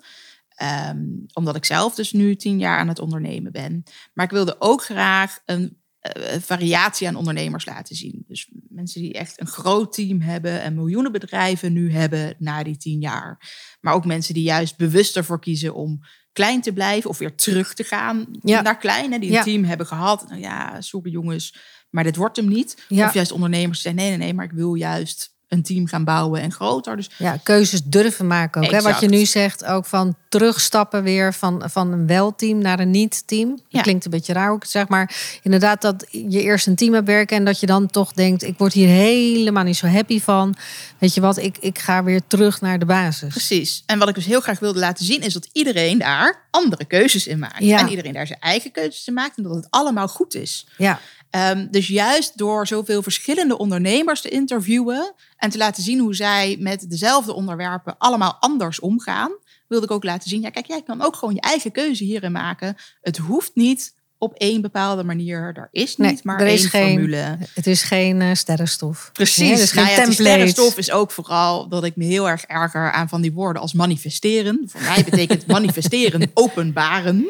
Ehm, 0.50 1.04
omdat 1.34 1.56
ik 1.56 1.66
zelf 1.66 1.96
dus 1.96 2.12
nu 2.12 2.36
tien 2.36 2.60
jaar 2.60 2.78
aan 2.78 2.88
het 2.88 3.00
ondernemen 3.00 3.52
ben. 3.52 3.84
Maar 4.14 4.26
ik 4.26 4.32
wilde 4.32 4.56
ook 4.60 4.84
graag 4.84 5.40
een 5.46 5.78
eh, 6.00 6.40
variatie 6.42 7.08
aan 7.08 7.16
ondernemers 7.16 7.66
laten 7.66 7.96
zien. 7.96 8.24
Dus 8.28 8.50
mensen 8.70 9.02
die 9.02 9.14
echt 9.14 9.42
een 9.42 9.48
groot 9.48 9.94
team 9.94 10.22
hebben 10.22 10.62
en 10.62 10.76
miljoenen 10.76 11.12
bedrijven 11.12 11.74
nu 11.74 11.92
hebben 11.92 12.36
na 12.40 12.64
die 12.64 12.78
tien 12.78 13.00
jaar. 13.00 13.40
Maar 13.82 13.94
ook 13.94 14.06
mensen 14.06 14.34
die 14.34 14.44
juist 14.44 14.78
bewust 14.78 15.16
ervoor 15.16 15.40
kiezen 15.40 15.74
om 15.74 16.00
klein 16.36 16.62
te 16.62 16.74
blijven 16.74 17.10
of 17.10 17.18
weer 17.18 17.36
terug 17.36 17.74
te 17.74 17.84
gaan 17.84 18.26
Ja. 18.42 18.62
naar 18.62 18.78
klein. 18.78 19.12
Hè, 19.12 19.20
die 19.20 19.30
een 19.30 19.36
Ja. 19.36 19.44
team 19.44 19.64
hebben 19.64 19.88
gehad. 19.88 20.26
Nou 20.30 20.42
ja, 20.42 20.82
sorry 20.82 21.12
jongens, 21.12 21.56
maar 21.90 22.04
dit 22.04 22.16
wordt 22.16 22.36
hem 22.36 22.48
niet. 22.48 22.86
Of 22.90 23.14
juist 23.14 23.32
ondernemers 23.32 23.82
die 23.82 23.92
zeggen, 23.92 24.02
nee, 24.02 24.10
nee, 24.10 24.18
nee, 24.28 24.34
maar 24.34 24.46
ik 24.46 24.52
wil 24.52 24.74
juist 24.74 25.35
een 25.48 25.64
team 25.64 25.88
gaan 25.88 26.04
bouwen 26.04 26.42
en 26.42 26.52
groter. 26.52 26.96
Dus 26.96 27.10
Ja, 27.18 27.38
keuzes 27.44 27.84
durven 27.84 28.28
maken 28.28 28.64
ook. 28.64 28.72
Hè? 28.72 28.82
Wat 28.82 29.00
je 29.00 29.08
nu 29.08 29.26
zegt, 29.26 29.66
ook 29.66 29.86
van 29.86 30.16
terugstappen 30.30 31.04
weer 31.04 31.34
van, 31.34 31.64
van 31.66 31.92
een 31.92 32.08
wel-team 32.08 32.58
naar 32.58 32.80
een 32.80 32.92
niet-team. 32.92 33.60
Ja. 33.68 33.82
klinkt 33.82 34.06
een 34.06 34.12
beetje 34.12 34.34
raar 34.34 34.52
ook, 34.52 34.66
zeg 34.66 34.88
maar. 34.88 35.16
Inderdaad, 35.42 35.82
dat 35.82 36.06
je 36.12 36.42
eerst 36.42 36.68
een 36.68 36.76
team 36.76 36.94
hebt 36.94 37.08
werken 37.08 37.38
en 37.38 37.46
dat 37.46 37.60
je 37.60 37.66
dan 37.66 37.88
toch 37.88 38.14
denkt, 38.14 38.44
ik 38.44 38.58
word 38.58 38.74
hier 38.74 38.88
helemaal 38.88 39.64
niet 39.64 39.78
zo 39.78 39.88
happy 39.88 40.22
van. 40.22 40.56
Weet 40.98 41.14
je 41.14 41.22
wat, 41.22 41.38
ik, 41.38 41.58
ik 41.58 41.80
ga 41.80 42.04
weer 42.04 42.22
terug 42.28 42.62
naar 42.62 42.80
de 42.80 42.86
basis. 42.86 43.30
Precies. 43.30 43.84
En 43.86 44.00
wat 44.00 44.10
ik 44.10 44.16
dus 44.16 44.26
heel 44.26 44.42
graag 44.42 44.60
wilde 44.60 44.80
laten 44.80 45.06
zien, 45.06 45.22
is 45.22 45.34
dat 45.34 45.50
iedereen 45.52 45.98
daar 45.98 46.48
andere 46.52 46.86
keuzes 46.86 47.28
in 47.28 47.40
maakt. 47.40 47.60
Ja. 47.60 47.80
En 47.80 47.90
iedereen 47.90 48.14
daar 48.14 48.28
zijn 48.28 48.40
eigen 48.40 48.72
keuzes 48.72 49.08
in 49.08 49.14
maakt 49.14 49.38
en 49.38 49.44
dat 49.44 49.56
het 49.56 49.68
allemaal 49.70 50.08
goed 50.08 50.36
is. 50.36 50.68
Ja, 50.78 51.00
Ehm, 51.36 51.68
dus 51.72 51.88
juist 51.88 52.38
door 52.38 52.68
zoveel 52.68 53.04
verschillende 53.04 53.58
ondernemers 53.58 54.22
te 54.22 54.30
interviewen 54.30 55.14
en 55.38 55.50
te 55.50 55.58
laten 55.58 55.84
zien 55.84 56.00
hoe 56.00 56.16
zij 56.16 56.56
met 56.60 56.90
dezelfde 56.90 57.34
onderwerpen 57.34 57.96
allemaal 57.98 58.38
anders 58.40 58.80
omgaan, 58.80 59.32
wilde 59.68 59.86
ik 59.86 59.92
ook 59.92 60.04
laten 60.04 60.30
zien, 60.30 60.42
ja 60.42 60.50
kijk, 60.50 60.66
jij 60.66 60.82
kan 60.82 61.02
ook 61.02 61.16
gewoon 61.16 61.34
je 61.34 61.42
eigen 61.42 61.72
keuze 61.72 62.04
hierin 62.04 62.32
maken. 62.32 62.76
Het 63.02 63.18
hoeft 63.18 63.52
niet 63.54 63.94
op 64.18 64.34
één 64.34 64.62
bepaalde 64.62 65.04
manier. 65.04 65.52
Er 65.56 65.68
is 65.72 65.98
niet 65.98 66.08
Nee, 66.08 66.20
maar 66.24 66.40
er 66.40 66.48
is 66.48 66.62
één 66.62 66.70
geen- 66.70 66.90
formule. 66.94 67.38
het 67.54 67.68
is 67.68 67.84
geen 67.84 68.22
eh, 68.22 68.34
sterrenstof. 68.34 69.10
Precies. 69.14 69.38
Nee, 69.38 69.50
het 69.52 69.60
is 69.60 69.72
geen 69.72 69.84
nou 69.86 70.02
ja, 70.08 70.12
sterrenstof 70.12 70.78
is 70.78 70.92
ook 70.92 71.12
vooral 71.12 71.68
dat 71.68 71.84
ik 71.84 71.96
me 71.96 72.04
heel 72.06 72.30
erg 72.30 72.44
erger 72.44 72.92
aan 72.92 73.10
van 73.10 73.22
die 73.22 73.34
woorden 73.34 73.62
als 73.62 73.74
manifesteren. 73.74 74.64
Voor 74.66 74.82
mij 74.82 75.04
betekent 75.04 75.48
manifesteren 75.58 76.32
openbaren. 76.34 77.26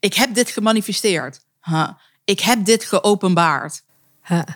Ik 0.00 0.14
heb 0.14 0.34
dit 0.34 0.50
gemanifesteerd. 0.50 1.40
Huh. 1.62 1.88
Ik 2.24 2.40
heb 2.40 2.64
dit 2.64 2.84
geopenbaard. 2.84 3.82
Ha. 4.20 4.46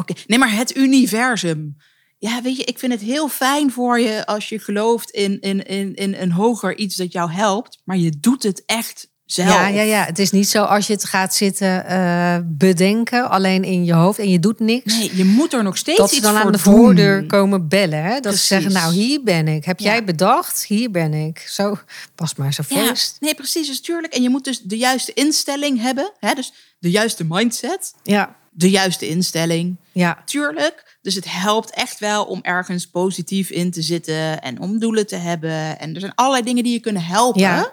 Oké, 0.00 0.12
nee, 0.26 0.38
maar 0.38 0.52
het 0.52 0.76
universum. 0.76 1.76
Ja, 2.18 2.42
weet 2.42 2.56
je, 2.56 2.64
ik 2.64 2.78
vind 2.78 2.92
het 2.92 3.00
heel 3.00 3.28
fijn 3.28 3.72
voor 3.72 4.00
je 4.00 4.26
als 4.26 4.48
je 4.48 4.58
gelooft 4.58 5.10
in, 5.10 5.40
in, 5.40 5.62
in, 5.62 5.94
in 5.94 6.14
een 6.14 6.32
hoger 6.32 6.76
iets 6.76 6.96
dat 6.96 7.12
jou 7.12 7.30
helpt. 7.30 7.80
Maar 7.84 7.96
je 7.96 8.20
doet 8.20 8.42
het 8.42 8.62
echt 8.66 9.10
zelf. 9.32 9.48
Ja, 9.48 9.66
ja, 9.68 9.82
ja. 9.82 10.04
Het 10.04 10.18
is 10.18 10.30
niet 10.30 10.48
zo 10.48 10.62
als 10.62 10.86
je 10.86 10.92
het 10.92 11.04
gaat 11.04 11.34
zitten 11.34 11.86
eh, 11.86 12.36
bedenken, 12.44 13.30
alleen 13.30 13.64
in 13.64 13.84
je 13.84 13.92
hoofd 13.92 14.18
en 14.18 14.28
je 14.30 14.38
doet 14.40 14.60
niks. 14.60 14.98
Nee, 14.98 15.16
je 15.16 15.24
moet 15.24 15.52
er 15.52 15.62
nog 15.62 15.76
steeds 15.76 15.98
dat 15.98 16.08
ze 16.08 16.14
iets 16.14 16.24
dan 16.24 16.34
voor 16.34 16.44
aan 16.44 16.52
de 16.52 16.62
doen. 16.62 16.74
voordeur 16.74 17.26
komen 17.26 17.68
bellen. 17.68 18.02
Hè? 18.02 18.10
Dat 18.12 18.20
Precies. 18.22 18.40
ze 18.46 18.46
zeggen, 18.54 18.72
nou 18.72 18.92
hier 18.94 19.22
ben 19.22 19.48
ik. 19.48 19.64
Heb 19.64 19.78
Ja. 19.80 19.84
jij 19.90 20.04
bedacht? 20.04 20.64
Hier 20.66 20.90
ben 20.90 21.14
ik. 21.14 21.44
Zo, 21.48 21.78
pas 22.14 22.34
maar 22.34 22.52
zo 22.54 22.62
Ja, 22.68 22.86
feest. 22.86 23.16
nee, 23.20 23.34
precies, 23.34 23.66
dus 23.66 23.80
tuurlijk. 23.80 24.14
En 24.14 24.22
je 24.22 24.30
moet 24.30 24.44
dus 24.44 24.60
de 24.62 24.76
juiste 24.76 25.12
instelling 25.12 25.80
hebben. 25.80 26.12
Hè? 26.18 26.34
Dus 26.34 26.52
de 26.78 26.90
juiste 26.90 27.24
mindset, 27.28 27.94
Ja, 28.02 28.36
de 28.50 28.70
juiste 28.70 29.08
instelling. 29.08 29.76
ja, 29.92 30.22
Tuurlijk. 30.24 30.98
Dus 31.02 31.14
het 31.14 31.24
helpt 31.28 31.70
echt 31.74 31.98
wel 31.98 32.24
om 32.24 32.38
ergens 32.42 32.86
positief 32.86 33.50
in 33.50 33.70
te 33.70 33.82
zitten 33.82 34.42
en 34.42 34.60
om 34.60 34.78
doelen 34.78 35.06
te 35.06 35.16
hebben. 35.16 35.78
En 35.78 35.94
er 35.94 36.00
zijn 36.00 36.12
allerlei 36.14 36.44
dingen 36.44 36.62
die 36.64 36.72
je 36.72 36.80
kunnen 36.80 37.04
helpen. 37.04 37.40
Ja. 37.40 37.72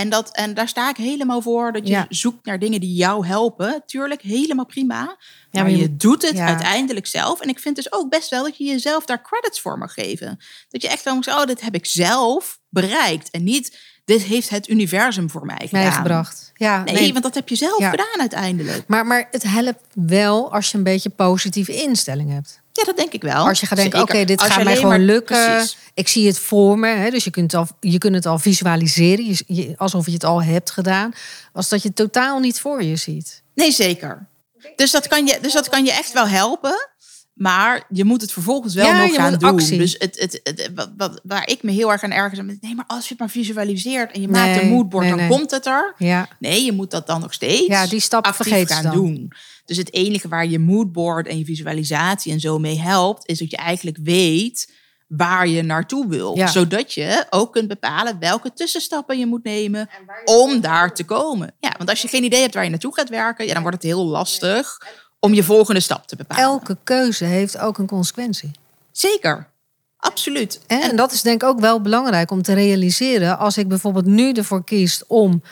En, 0.00 0.08
dat, 0.08 0.30
en 0.36 0.54
daar 0.54 0.68
sta 0.68 0.88
ik 0.88 0.96
helemaal 0.96 1.42
voor. 1.42 1.72
Dat 1.72 1.86
je 1.86 1.92
Ja. 1.92 2.06
zoekt 2.08 2.46
naar 2.46 2.58
dingen 2.58 2.80
die 2.80 2.94
jou 2.94 3.26
helpen. 3.26 3.82
Tuurlijk, 3.86 4.22
helemaal 4.22 4.66
prima. 4.66 5.04
Maar, 5.04 5.62
maar 5.62 5.70
je 5.70 5.96
doet 5.96 6.22
het 6.22 6.36
ja. 6.36 6.46
uiteindelijk 6.46 7.06
zelf. 7.06 7.40
En 7.40 7.48
ik 7.48 7.58
vind 7.58 7.76
dus 7.76 7.92
ook 7.92 8.10
best 8.10 8.30
wel 8.30 8.42
dat 8.44 8.56
je 8.56 8.64
jezelf 8.64 9.04
daar 9.04 9.22
credits 9.22 9.60
voor 9.60 9.78
mag 9.78 9.92
geven. 9.94 10.38
Dat 10.68 10.82
je 10.82 10.88
echt 10.88 11.02
wel 11.04 11.14
moet 11.14 11.24
zeggen, 11.24 11.42
oh, 11.42 11.48
dit 11.48 11.60
heb 11.60 11.74
ik 11.74 11.86
zelf 11.86 12.58
bereikt. 12.68 13.30
En 13.30 13.44
niet, 13.44 13.78
dit 14.04 14.22
heeft 14.22 14.48
het 14.48 14.68
universum 14.68 15.30
voor 15.30 15.46
mij 15.46 15.66
gedaan. 15.68 15.82
meegebracht. 15.84 16.50
Ja, 16.54 16.82
Nee, 16.84 16.94
nee. 16.94 17.12
want 17.12 17.24
dat 17.24 17.34
heb 17.34 17.48
je 17.48 17.56
zelf 17.56 17.78
Ja. 17.78 17.90
gedaan 17.90 18.20
uiteindelijk. 18.20 18.84
Maar, 18.86 19.06
maar 19.06 19.28
het 19.30 19.42
helpt 19.42 19.80
wel 19.92 20.52
als 20.52 20.70
je 20.70 20.78
een 20.78 20.84
beetje 20.84 21.10
positieve 21.10 21.82
instelling 21.82 22.30
hebt. 22.32 22.62
Ja, 22.76 22.84
dat 22.84 22.96
denk 22.96 23.12
ik 23.12 23.22
wel. 23.22 23.46
Als 23.48 23.60
je 23.60 23.66
gaat 23.66 23.78
denken, 23.78 24.00
oké, 24.00 24.24
dit 24.24 24.42
gaat 24.42 24.64
mij 24.64 24.74
gewoon 24.74 24.88
maar- 24.90 24.98
lukken. 24.98 25.46
Precies. 25.54 25.76
Ik 25.94 26.08
zie 26.08 26.26
het 26.26 26.38
voor 26.38 26.78
me. 26.78 26.88
Hè? 26.88 27.10
Dus 27.10 27.24
je 27.24 27.30
kunt, 27.30 27.54
al, 27.54 27.66
je 27.80 27.98
kunt 27.98 28.14
het 28.14 28.26
al 28.26 28.38
visualiseren. 28.38 29.24
Je, 29.26 29.42
je- 29.46 29.74
alsof 29.76 30.06
je 30.06 30.12
het 30.12 30.24
al 30.24 30.42
hebt 30.42 30.70
gedaan. 30.70 31.12
Als 31.52 31.68
dat 31.68 31.82
je 31.82 31.92
totaal 31.92 32.38
niet 32.38 32.60
voor 32.60 32.82
je 32.82 32.96
ziet. 32.96 33.42
Nee, 33.54 33.72
zeker. 33.72 34.26
Dus 34.76 34.90
dat, 34.90 35.08
kan 35.08 35.26
je, 35.26 35.38
dus 35.40 35.52
dat 35.52 35.68
kan 35.68 35.84
je 35.84 35.92
echt 35.92 36.12
wel 36.12 36.26
helpen. 36.28 36.88
Maar 37.34 37.84
je 37.88 38.04
moet 38.04 38.20
het 38.20 38.32
vervolgens 38.32 38.74
wel 38.74 38.86
Ja, 38.86 39.00
nog 39.02 39.10
je 39.10 39.16
gaan 39.16 39.30
moet 39.30 39.40
doen. 39.40 39.50
actie. 39.50 39.78
Dus 39.78 39.94
het, 39.98 40.18
het, 40.20 40.40
het- 40.42 40.70
wat, 40.74 40.90
wat, 40.96 41.20
waar 41.22 41.48
ik 41.48 41.62
me 41.62 41.70
heel 41.70 41.92
erg 41.92 42.02
aan 42.02 42.10
ergens 42.12 42.40
aan 42.40 42.58
nee, 42.60 42.74
maar 42.74 42.84
als 42.86 43.02
je 43.02 43.08
het 43.08 43.18
maar 43.18 43.30
visualiseert 43.30 44.12
en 44.12 44.20
je 44.20 44.28
maakt 44.28 44.62
een 44.62 44.68
moodboard, 44.68 45.04
nee, 45.06 45.14
dan 45.16 45.26
nee. 45.28 45.36
komt 45.38 45.50
het 45.50 45.66
er. 45.66 45.94
Ja, 45.98 46.28
Nee, 46.38 46.64
je 46.64 46.72
moet 46.72 46.90
dat 46.90 47.06
dan 47.06 47.20
nog 47.20 47.32
steeds 47.32 47.66
Ja, 47.66 47.86
die 47.86 48.00
stap 48.00 48.24
actief 48.24 48.46
vergeet 48.46 48.72
gaan 48.72 48.82
dan. 48.82 48.92
doen. 48.94 49.32
Dus 49.64 49.76
het 49.76 49.92
enige 49.94 50.28
waar 50.28 50.46
je 50.46 50.58
moodboard 50.58 51.26
en 51.26 51.38
je 51.38 51.44
visualisatie 51.44 52.32
en 52.32 52.40
zo 52.40 52.58
mee 52.58 52.78
helpt, 52.80 53.28
is 53.28 53.38
dat 53.38 53.50
je 53.50 53.56
eigenlijk 53.56 53.98
weet 54.02 54.72
waar 55.08 55.48
je 55.48 55.62
naartoe 55.62 56.08
wil. 56.08 56.36
Ja. 56.36 56.46
Zodat 56.46 56.92
je 56.92 57.26
ook 57.30 57.52
kunt 57.52 57.68
bepalen 57.68 58.18
welke 58.18 58.52
tussenstappen 58.52 59.18
je 59.18 59.26
moet 59.26 59.44
nemen 59.44 59.88
om 60.24 60.60
daar 60.60 60.94
te 60.94 61.04
komen. 61.04 61.54
Ja, 61.60 61.74
want 61.78 61.90
als 61.90 62.02
je 62.02 62.08
geen 62.08 62.24
idee 62.24 62.40
hebt 62.40 62.54
waar 62.54 62.64
je 62.64 62.70
naartoe 62.70 62.94
gaat 62.94 63.08
werken, 63.08 63.46
ja, 63.46 63.52
dan 63.52 63.62
wordt 63.62 63.76
het 63.76 63.86
heel 63.86 64.06
lastig 64.06 64.78
om 65.24 65.34
je 65.34 65.42
volgende 65.42 65.80
stap 65.80 66.06
te 66.06 66.16
bepalen. 66.16 66.44
elke 66.44 66.76
keuze 66.84 67.24
heeft 67.24 67.58
ook 67.58 67.78
een 67.78 67.86
consequentie. 67.86 68.50
Zeker. 68.92 69.46
Absoluut. 69.96 70.60
En, 70.66 70.82
en 70.82 70.96
dat 70.96 71.12
is 71.12 71.22
denk 71.22 71.42
ik 71.42 71.48
ook 71.48 71.60
wel 71.60 71.80
belangrijk 71.80 72.30
om 72.30 72.42
te 72.42 72.52
realiseren. 72.52 73.38
Als 73.38 73.58
ik 73.58 73.68
bijvoorbeeld 73.68 74.06
nu 74.06 74.32
ervoor 74.32 74.64
kies 74.64 75.02
om, 75.06 75.42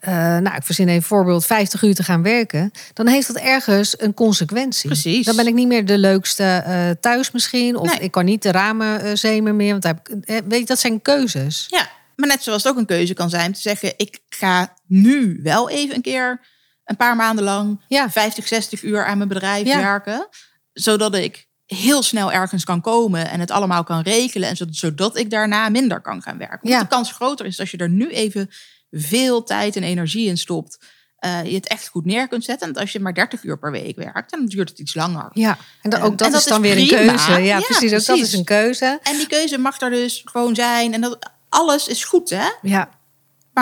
eh, 0.00 0.12
nou 0.14 0.56
ik 0.56 0.62
verzin 0.62 0.84
even 0.86 0.96
een 1.00 1.06
voorbeeld, 1.06 1.46
50 1.46 1.82
uur 1.82 1.94
te 1.94 2.02
gaan 2.02 2.22
werken. 2.22 2.70
Dan 2.92 3.06
heeft 3.06 3.26
dat 3.26 3.36
ergens 3.36 4.00
een 4.00 4.14
consequentie. 4.14 4.88
Precies. 4.90 5.26
Dan 5.26 5.36
ben 5.36 5.46
ik 5.46 5.54
niet 5.54 5.68
meer 5.68 5.84
de 5.84 5.98
leukste 5.98 6.44
eh, 6.44 6.90
thuis 7.00 7.30
misschien. 7.30 7.76
Of 7.76 7.90
Nee. 7.90 7.98
ik 7.98 8.10
kan 8.10 8.24
niet 8.24 8.42
de 8.42 8.50
ramen 8.50 9.00
eh, 9.00 9.10
zemen 9.14 9.56
meer. 9.56 9.70
Want 9.70 9.82
daar 9.82 9.98
heb 10.24 10.44
ik, 10.44 10.50
weet 10.50 10.60
je, 10.60 10.66
dat 10.66 10.78
zijn 10.78 11.02
keuzes. 11.02 11.66
Ja, 11.68 11.88
maar 12.16 12.28
net 12.28 12.42
zoals 12.42 12.62
het 12.62 12.72
ook 12.72 12.78
een 12.78 12.86
keuze 12.86 13.14
kan 13.14 13.30
zijn 13.30 13.46
om 13.46 13.52
te 13.52 13.60
zeggen: 13.60 13.92
ik 13.96 14.18
ga 14.28 14.74
nu 14.86 15.40
wel 15.42 15.70
even 15.70 15.94
een 15.94 16.02
keer 16.02 16.40
een 16.86 16.96
paar 16.96 17.16
maanden 17.16 17.44
lang 17.44 17.80
Ja. 17.88 18.10
50, 18.10 18.46
60 18.46 18.82
uur 18.82 19.04
aan 19.04 19.16
mijn 19.16 19.28
bedrijf 19.28 19.66
Ja. 19.66 19.76
werken, 19.80 20.28
zodat 20.72 21.14
ik 21.14 21.46
heel 21.66 22.02
snel 22.02 22.32
ergens 22.32 22.64
kan 22.64 22.80
komen 22.80 23.30
en 23.30 23.40
het 23.40 23.50
allemaal 23.50 23.84
kan 23.84 24.00
regelen 24.02 24.48
en 24.48 24.56
zodat, 24.56 24.74
zodat 24.76 25.16
ik 25.16 25.30
daarna 25.30 25.68
minder 25.68 26.00
kan 26.00 26.22
gaan 26.22 26.38
werken. 26.38 26.58
Want 26.62 26.74
Ja. 26.74 26.80
de 26.80 26.86
kans 26.88 27.12
groter 27.12 27.46
is 27.46 27.60
als 27.60 27.70
je 27.70 27.76
er 27.76 27.88
nu 27.88 28.08
even 28.10 28.50
veel 28.90 29.42
tijd 29.42 29.76
en 29.76 29.82
energie 29.82 30.28
in 30.28 30.36
stopt, 30.38 30.78
eh, 31.16 31.44
je 31.44 31.54
het 31.54 31.66
echt 31.68 31.88
goed 31.88 32.04
neer 32.04 32.28
kunt 32.28 32.44
zetten. 32.44 32.68
En 32.68 32.74
als 32.80 32.92
je 32.92 33.00
maar 33.00 33.14
30 33.14 33.42
uur 33.42 33.58
per 33.58 33.70
week 33.70 33.96
werkt, 33.96 34.30
dan 34.30 34.46
duurt 34.46 34.68
het 34.68 34.78
iets 34.78 34.94
langer. 34.94 35.28
Ja, 35.32 35.58
en 35.82 35.90
dan, 35.90 36.00
ook 36.02 36.18
dat 36.18 36.26
en 36.26 36.32
dat 36.32 36.40
is 36.42 36.46
dan 36.46 36.64
is 36.64 36.74
weer 36.74 36.82
een 36.82 37.06
keuze. 37.06 37.32
Ja, 37.42 37.60
precies. 37.60 37.92
Ook 37.92 38.04
dat 38.06 38.18
is 38.18 38.32
een 38.32 38.44
keuze. 38.44 38.98
En 39.02 39.16
die 39.16 39.26
keuze 39.26 39.58
mag 39.58 39.80
er 39.80 39.90
dus 39.90 40.22
gewoon 40.24 40.54
zijn 40.54 40.94
en 40.94 41.00
dat 41.00 41.30
alles 41.48 41.88
is 41.88 42.04
goed, 42.04 42.30
hè? 42.30 42.48
Ja, 42.62 42.88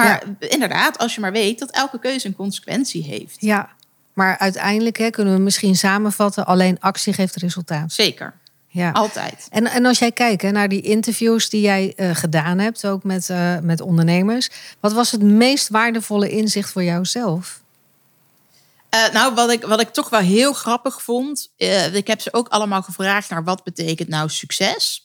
Maar 0.03 0.23
inderdaad, 0.39 0.99
als 0.99 1.15
je 1.15 1.21
maar 1.21 1.33
weet 1.33 1.59
dat 1.59 1.71
elke 1.71 1.99
keuze 1.99 2.27
een 2.27 2.37
consequentie 2.37 3.03
heeft. 3.05 3.37
ja. 3.41 3.69
Maar 4.13 4.39
uiteindelijk 4.39 4.99
hè, 4.99 5.11
kunnen 5.11 5.35
we 5.35 5.41
misschien 5.41 5.77
samenvatten: 5.77 6.47
alleen 6.47 6.81
actie 6.81 7.13
geeft 7.13 7.37
resultaat. 7.37 7.93
Zeker, 7.93 8.35
Ja. 8.69 8.91
altijd. 8.91 9.47
En, 9.51 9.67
en 9.67 9.87
als 9.87 9.99
jij 9.99 10.13
kijkt 10.13 10.43
hè, 10.43 10.51
naar 10.51 10.69
die 10.69 10.81
interviews 10.81 11.49
die 11.49 11.61
jij 11.61 11.93
eh, 11.97 12.11
gedaan 12.15 12.59
hebt, 12.59 12.87
ook 12.87 13.05
met, 13.05 13.31
eh, 13.31 13.59
met 13.59 13.81
ondernemers, 13.81 14.51
wat 14.81 14.93
was 14.93 15.11
het 15.13 15.23
meest 15.23 15.69
waardevolle 15.69 16.31
inzicht 16.31 16.71
voor 16.71 16.83
jouzelf? 16.85 17.61
Eh, 18.89 19.13
nou, 19.13 19.35
wat 19.35 19.51
ik, 19.51 19.65
wat 19.65 19.81
ik 19.81 19.89
toch 19.89 20.09
wel 20.11 20.21
heel 20.21 20.53
grappig 20.53 21.03
vond, 21.03 21.53
ik 21.93 22.07
heb 22.07 22.21
ze 22.21 22.33
ook 22.33 22.49
allemaal 22.49 22.83
gevraagd 22.83 23.31
naar 23.31 23.45
wat 23.45 23.65
betekent 23.65 24.09
nou 24.09 24.29
succes. 24.29 25.04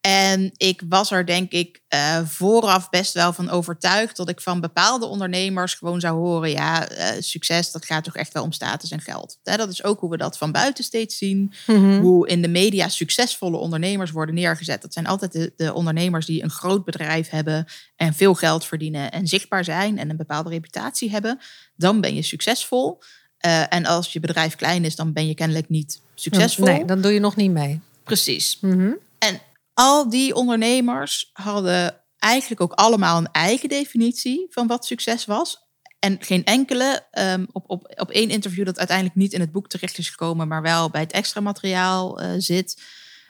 En 0.00 0.50
ik 0.56 0.82
was 0.88 1.10
er 1.10 1.26
denk 1.26 1.52
ik 1.52 1.80
eh, 1.88 2.20
vooraf 2.24 2.90
best 2.90 3.14
wel 3.14 3.32
van 3.32 3.50
overtuigd 3.50 4.16
dat 4.16 4.28
ik 4.28 4.40
van 4.40 4.60
bepaalde 4.60 5.06
ondernemers 5.06 5.74
gewoon 5.74 6.00
zou 6.00 6.18
horen, 6.18 6.50
ja, 6.50 6.88
eh, 6.88 7.20
succes, 7.20 7.70
dat 7.70 7.84
gaat 7.84 8.04
toch 8.04 8.16
echt 8.16 8.32
wel 8.32 8.42
om 8.42 8.52
status 8.52 8.90
en 8.90 9.00
geld. 9.00 9.38
Hè, 9.42 9.56
dat 9.56 9.70
is 9.70 9.84
ook 9.84 10.00
hoe 10.00 10.10
we 10.10 10.16
dat 10.16 10.38
van 10.38 10.52
buiten 10.52 10.84
steeds 10.84 11.18
zien. 11.18 11.52
Hoe 12.00 12.28
in 12.28 12.42
de 12.42 12.48
media 12.48 12.88
succesvolle 12.88 13.56
ondernemers 13.56 14.10
worden 14.10 14.34
neergezet. 14.34 14.82
Dat 14.82 14.92
zijn 14.92 15.06
altijd 15.06 15.32
de, 15.32 15.52
de 15.56 15.74
ondernemers 15.74 16.26
die 16.26 16.42
een 16.42 16.50
groot 16.50 16.84
bedrijf 16.84 17.28
hebben 17.28 17.66
en 17.96 18.14
veel 18.14 18.34
geld 18.34 18.64
verdienen 18.64 19.10
en 19.10 19.26
zichtbaar 19.26 19.64
zijn 19.64 19.98
en 19.98 20.10
een 20.10 20.16
bepaalde 20.16 20.50
reputatie 20.50 21.10
hebben. 21.10 21.38
Dan 21.76 22.00
ben 22.00 22.14
je 22.14 22.22
succesvol. 22.22 22.98
Eh, 23.38 23.74
en 23.74 23.86
als 23.86 24.12
je 24.12 24.20
bedrijf 24.20 24.56
klein 24.56 24.84
is, 24.84 24.96
dan 24.96 25.12
ben 25.12 25.26
je 25.26 25.34
kennelijk 25.34 25.68
niet 25.68 26.00
succesvol. 26.14 26.64
Nee, 26.64 26.84
dan 26.84 27.00
doe 27.00 27.12
je 27.12 27.20
nog 27.20 27.36
niet 27.36 27.50
mee. 27.50 27.80
Precies. 28.04 28.58
Mhm. 28.60 28.92
En 29.18 29.40
al 29.74 30.08
die 30.08 30.34
ondernemers 30.34 31.30
hadden 31.32 32.04
eigenlijk 32.18 32.60
ook 32.60 32.72
allemaal 32.72 33.18
een 33.18 33.32
eigen 33.32 33.68
definitie 33.68 34.46
van 34.50 34.66
wat 34.66 34.86
succes 34.86 35.24
was. 35.24 35.68
En 35.98 36.16
geen 36.20 36.44
enkele, 36.44 37.06
ehm, 37.10 37.46
op, 37.52 37.70
op, 37.70 37.94
op 37.96 38.10
één 38.10 38.30
interview 38.30 38.64
dat 38.64 38.78
uiteindelijk 38.78 39.16
niet 39.16 39.32
in 39.32 39.40
het 39.40 39.52
boek 39.52 39.68
terecht 39.68 39.98
is 39.98 40.08
gekomen, 40.08 40.48
maar 40.48 40.62
wel 40.62 40.90
bij 40.90 41.00
het 41.00 41.12
extra 41.12 41.40
materiaal 41.40 42.20
eh, 42.20 42.34
zit. 42.38 42.82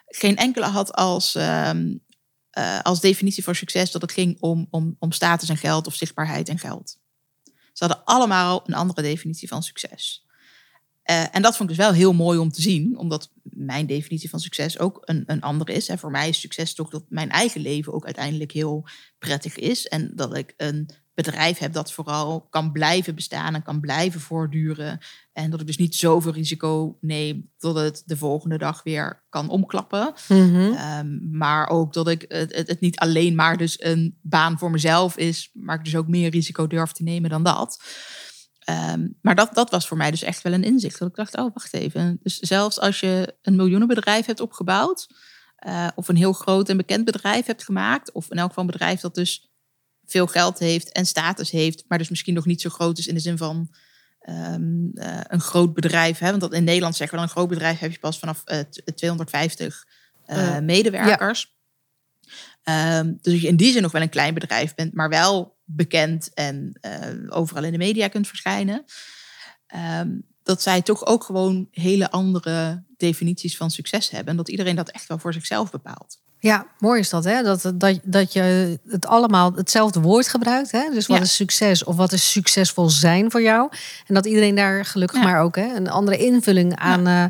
Geen 0.07 0.37
enkele 0.37 0.66
had 0.66 0.92
als, 0.92 1.35
ehm, 1.35 1.96
eh, 2.50 2.81
als 2.81 3.00
definitie 3.00 3.44
voor 3.44 3.57
succes 3.57 3.90
dat 3.90 4.03
het 4.03 4.12
ging 4.12 4.40
om, 4.40 4.66
om, 4.70 4.96
om 4.98 5.12
status 5.12 5.48
en 5.48 5.57
geld 5.57 5.87
of 5.87 5.94
zichtbaarheid 5.94 6.48
en 6.48 6.59
geld. 6.59 6.98
Ze 7.72 7.87
hadden 7.87 8.05
allemaal 8.05 8.62
een 8.66 8.74
andere 8.74 9.03
definitie 9.03 9.48
van 9.48 9.62
succes. 9.62 10.27
Eh, 11.11 11.25
en 11.31 11.42
dat 11.42 11.56
vond 11.56 11.71
ik 11.71 11.77
dus 11.77 11.85
wel 11.87 11.94
heel 11.94 12.13
mooi 12.13 12.38
om 12.38 12.52
te 12.52 12.63
zien, 12.63 12.98
omdat 12.98 13.31
mijn 13.42 13.87
definitie 13.87 14.31
van 14.31 14.40
succes 14.40 14.79
ook 14.79 14.98
een, 15.04 15.23
een 15.27 15.40
andere 15.40 15.73
is. 15.73 15.88
En 15.88 15.98
voor 15.98 16.11
mij 16.11 16.29
is 16.29 16.40
succes 16.40 16.75
toch 16.75 16.90
dat 16.90 17.04
mijn 17.08 17.31
eigen 17.31 17.61
leven 17.61 17.92
ook 17.92 18.04
uiteindelijk 18.04 18.52
heel 18.52 18.88
prettig 19.19 19.56
is. 19.56 19.87
En 19.88 20.13
dat 20.15 20.37
ik 20.37 20.54
een 20.56 20.88
bedrijf 21.15 21.58
heb 21.58 21.73
dat 21.73 21.92
vooral 21.92 22.40
kan 22.50 22.73
blijven 22.73 23.15
bestaan 23.15 23.54
en 23.54 23.63
kan 23.63 23.81
blijven 23.81 24.21
voortduren. 24.21 24.98
En 25.33 25.50
dat 25.50 25.61
ik 25.61 25.67
dus 25.67 25.77
niet 25.77 25.94
zoveel 25.94 26.33
risico 26.33 26.98
neem 27.00 27.50
dat 27.58 27.75
het 27.75 28.02
de 28.06 28.17
volgende 28.17 28.58
dag 28.58 28.83
weer 28.83 29.23
kan 29.29 29.48
omklappen. 29.48 30.13
Mhm. 30.29 30.73
Ehm, 30.73 31.37
maar 31.38 31.69
ook 31.69 31.92
dat 31.92 32.08
ik 32.08 32.25
het, 32.29 32.56
het, 32.56 32.69
het 32.69 32.81
niet 32.81 32.98
alleen 32.98 33.35
maar 33.35 33.56
dus 33.56 33.83
een 33.83 34.19
baan 34.23 34.58
voor 34.58 34.71
mezelf 34.71 35.17
is, 35.17 35.50
maar 35.52 35.79
ik 35.79 35.85
dus 35.85 35.96
ook 35.96 36.08
meer 36.08 36.31
risico 36.31 36.67
durf 36.67 36.92
te 36.92 37.02
nemen 37.02 37.31
dan 37.31 37.42
dat. 37.42 37.79
Ehm, 38.61 39.08
maar 39.23 39.35
dat, 39.35 39.54
dat 39.54 39.71
was 39.71 39.88
voor 39.88 39.96
mij 39.96 40.11
dus 40.11 40.23
echt 40.23 40.42
wel 40.42 40.52
een 40.52 40.65
inzicht. 40.65 40.98
Dat 40.98 41.08
ik 41.08 41.15
dacht, 41.15 41.37
oh, 41.37 41.54
wacht 41.54 41.75
even. 41.75 42.19
Dus 42.23 42.38
zelfs 42.38 42.81
als 42.81 43.00
je 43.00 43.35
een 43.42 43.56
miljoenenbedrijf 43.56 44.27
hebt 44.27 44.40
opgebouwd, 44.40 45.08
eh, 45.56 45.88
of 45.94 46.08
een 46.08 46.17
heel 46.17 46.33
groot 46.33 46.69
en 46.69 46.77
bekend 46.77 47.04
bedrijf 47.04 47.46
hebt 47.46 47.65
gemaakt, 47.65 48.13
of 48.13 48.31
in 48.31 48.38
elk 48.38 48.48
geval 48.48 48.65
een 48.65 48.71
bedrijf 48.71 49.00
dat 49.00 49.15
dus 49.15 49.50
veel 50.04 50.27
geld 50.27 50.58
heeft 50.58 50.92
en 50.92 51.06
status 51.06 51.50
heeft, 51.50 51.85
maar 51.88 51.98
dus 51.98 52.08
misschien 52.08 52.35
nog 52.35 52.46
niet 52.46 52.61
zo 52.61 52.71
groot 52.71 52.98
is 52.98 53.06
in 53.06 53.15
de 53.15 53.21
zin 53.21 53.38
van 53.38 53.71
ehm, 54.21 54.88
eh, 54.94 55.21
een 55.23 55.40
groot 55.40 55.75
bedrijf. 55.75 56.19
Hè? 56.19 56.29
Want 56.29 56.40
dat 56.40 56.52
in 56.52 56.65
Nederland 56.65 56.96
zeggen 56.96 57.19
we 57.19 57.23
dan 57.23 57.31
een 57.31 57.37
groot 57.37 57.48
bedrijf 57.48 57.79
heb 57.79 57.92
je 57.92 57.98
pas 57.98 58.19
vanaf 58.19 58.44
250 58.94 59.87
eh, 60.25 60.56
Eh, 60.56 60.63
medewerkers. 60.63 61.54
Ehm, 62.63 63.06
dus 63.06 63.33
dat 63.33 63.40
je 63.40 63.48
in 63.48 63.56
die 63.56 63.73
zin 63.73 63.83
nog 63.83 63.92
wel 63.92 64.02
een 64.02 64.08
klein 64.08 64.35
bedrijf 64.35 64.75
bent, 64.75 64.94
maar 64.94 65.08
wel 65.08 65.58
bekend 65.77 66.35
en 66.35 66.79
eh, 66.81 67.16
overal 67.29 67.64
in 67.64 67.73
de 67.73 67.79
media 67.79 68.08
kunt 68.08 68.29
verschijnen. 68.29 68.85
Ehm, 69.66 70.18
dat 70.42 70.62
zij 70.62 70.83
toch 70.83 71.06
ook 71.06 71.25
gewoon 71.25 71.68
hele 71.71 72.10
andere 72.10 72.85
definities 72.96 73.56
van 73.56 73.71
succes 73.71 74.10
hebben. 74.10 74.29
En 74.31 74.37
dat 74.37 74.48
iedereen 74.48 74.77
dat 74.77 74.90
echt 74.90 75.06
wel 75.06 75.18
voor 75.18 75.33
zichzelf 75.33 75.71
bepaalt. 75.71 76.21
Ja, 76.43 76.67
mooi 76.79 77.01
is 77.01 77.11
dat, 77.11 77.25
hè? 77.25 77.43
Dat, 77.43 77.73
dat, 77.75 77.99
dat 78.03 78.33
je 78.33 78.79
het 78.88 79.07
allemaal 79.07 79.53
hetzelfde 79.55 80.01
woord 80.01 80.29
gebruikt. 80.29 80.73
Hè? 80.73 80.88
Dus 80.93 81.07
wat 81.07 81.17
Ja. 81.17 81.23
is 81.23 81.35
succes 81.35 81.85
of 81.85 81.97
wat 81.97 82.13
is 82.13 82.31
succesvol 82.33 82.91
zijn 82.91 83.31
voor 83.31 83.43
jou? 83.43 83.69
En 84.07 84.15
dat 84.15 84.27
iedereen 84.27 84.55
daar 84.55 84.85
gelukkig 84.85 85.19
Ja. 85.19 85.25
maar 85.25 85.41
ook 85.41 85.57
hè, 85.57 85.75
een 85.75 85.91
andere 85.91 86.17
invulling 86.17 86.77
aan, 86.77 87.07
eh, 87.07 87.25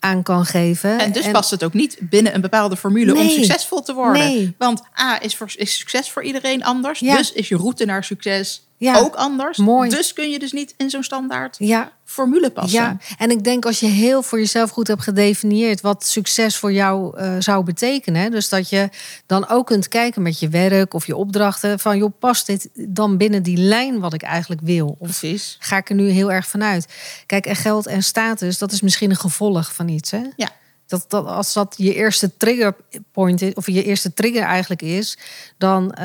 aan 0.00 0.22
kan 0.22 0.44
geven. 0.46 0.98
En 0.98 1.12
dus 1.12 1.30
past 1.30 1.50
het 1.50 1.64
ook 1.64 1.72
niet 1.72 1.96
binnen 2.00 2.34
een 2.34 2.40
bepaalde 2.40 2.76
formule 2.76 3.14
om 3.16 3.28
succesvol 3.28 3.82
te 3.82 3.94
worden. 3.94 4.22
Nee. 4.22 4.54
Want 4.58 4.82
A 5.00 5.22
is, 5.22 5.36
voor, 5.36 5.50
is 5.56 5.78
succes 5.78 6.10
voor 6.10 6.22
iedereen 6.22 6.64
anders. 6.64 7.00
Dus 7.00 7.32
is 7.32 7.48
je 7.48 7.56
route 7.56 7.84
naar 7.84 8.04
succes 8.04 8.66
ook 8.80 9.14
anders. 9.14 9.58
Mooi. 9.58 9.90
Dus 9.90 10.12
kun 10.12 10.30
je 10.30 10.38
dus 10.38 10.52
niet 10.52 10.74
in 10.76 10.90
zo'n 10.90 11.02
standaard 11.02 11.56
Ja, 11.58 11.92
formule 12.12 12.50
passen. 12.50 12.80
ja, 12.80 12.96
en 13.18 13.30
ik 13.30 13.44
denk 13.44 13.64
als 13.64 13.80
je 13.80 13.86
heel 13.86 14.22
voor 14.22 14.38
jezelf 14.38 14.70
goed 14.70 14.88
hebt 14.88 15.02
gedefinieerd 15.02 15.80
wat 15.80 16.06
succes 16.06 16.56
voor 16.56 16.72
jou 16.72 17.16
eh, 17.16 17.34
zou 17.38 17.64
betekenen. 17.64 18.30
Dus 18.30 18.48
dat 18.48 18.68
je 18.68 18.88
dan 19.26 19.48
ook 19.48 19.66
kunt 19.66 19.88
kijken 19.88 20.22
met 20.22 20.38
je 20.38 20.48
werk 20.48 20.94
of 20.94 21.06
je 21.06 21.16
opdrachten. 21.16 21.78
Van 21.78 21.98
joh, 21.98 22.12
past 22.18 22.46
dit 22.46 22.68
dan 22.74 23.16
binnen 23.16 23.42
die 23.42 23.56
lijn 23.56 24.00
wat 24.00 24.14
ik 24.14 24.22
eigenlijk 24.22 24.60
wil? 24.60 24.96
Of 24.98 25.18
Precies. 25.18 25.56
ga 25.60 25.76
ik 25.76 25.88
er 25.88 25.94
nu 25.94 26.08
heel 26.10 26.32
erg 26.32 26.46
vanuit? 26.46 26.86
Kijk, 27.26 27.46
en 27.46 27.56
geld 27.56 27.86
en 27.86 28.02
status, 28.02 28.58
dat 28.58 28.72
is 28.72 28.80
misschien 28.80 29.10
een 29.10 29.16
gevolg 29.16 29.74
van 29.74 29.88
iets. 29.88 30.10
Hè? 30.10 30.22
Ja. 30.36 30.48
Dat, 30.92 31.04
dat, 31.08 31.26
als 31.26 31.52
dat 31.52 31.74
je 31.76 31.94
eerste 31.94 32.36
trigger 32.36 32.74
point 33.12 33.42
is, 33.42 33.54
of 33.54 33.66
je 33.66 33.84
eerste 33.84 34.14
trigger 34.14 34.42
eigenlijk 34.42 34.82
is, 34.82 35.18
dan 35.58 35.94
uh, 35.98 36.04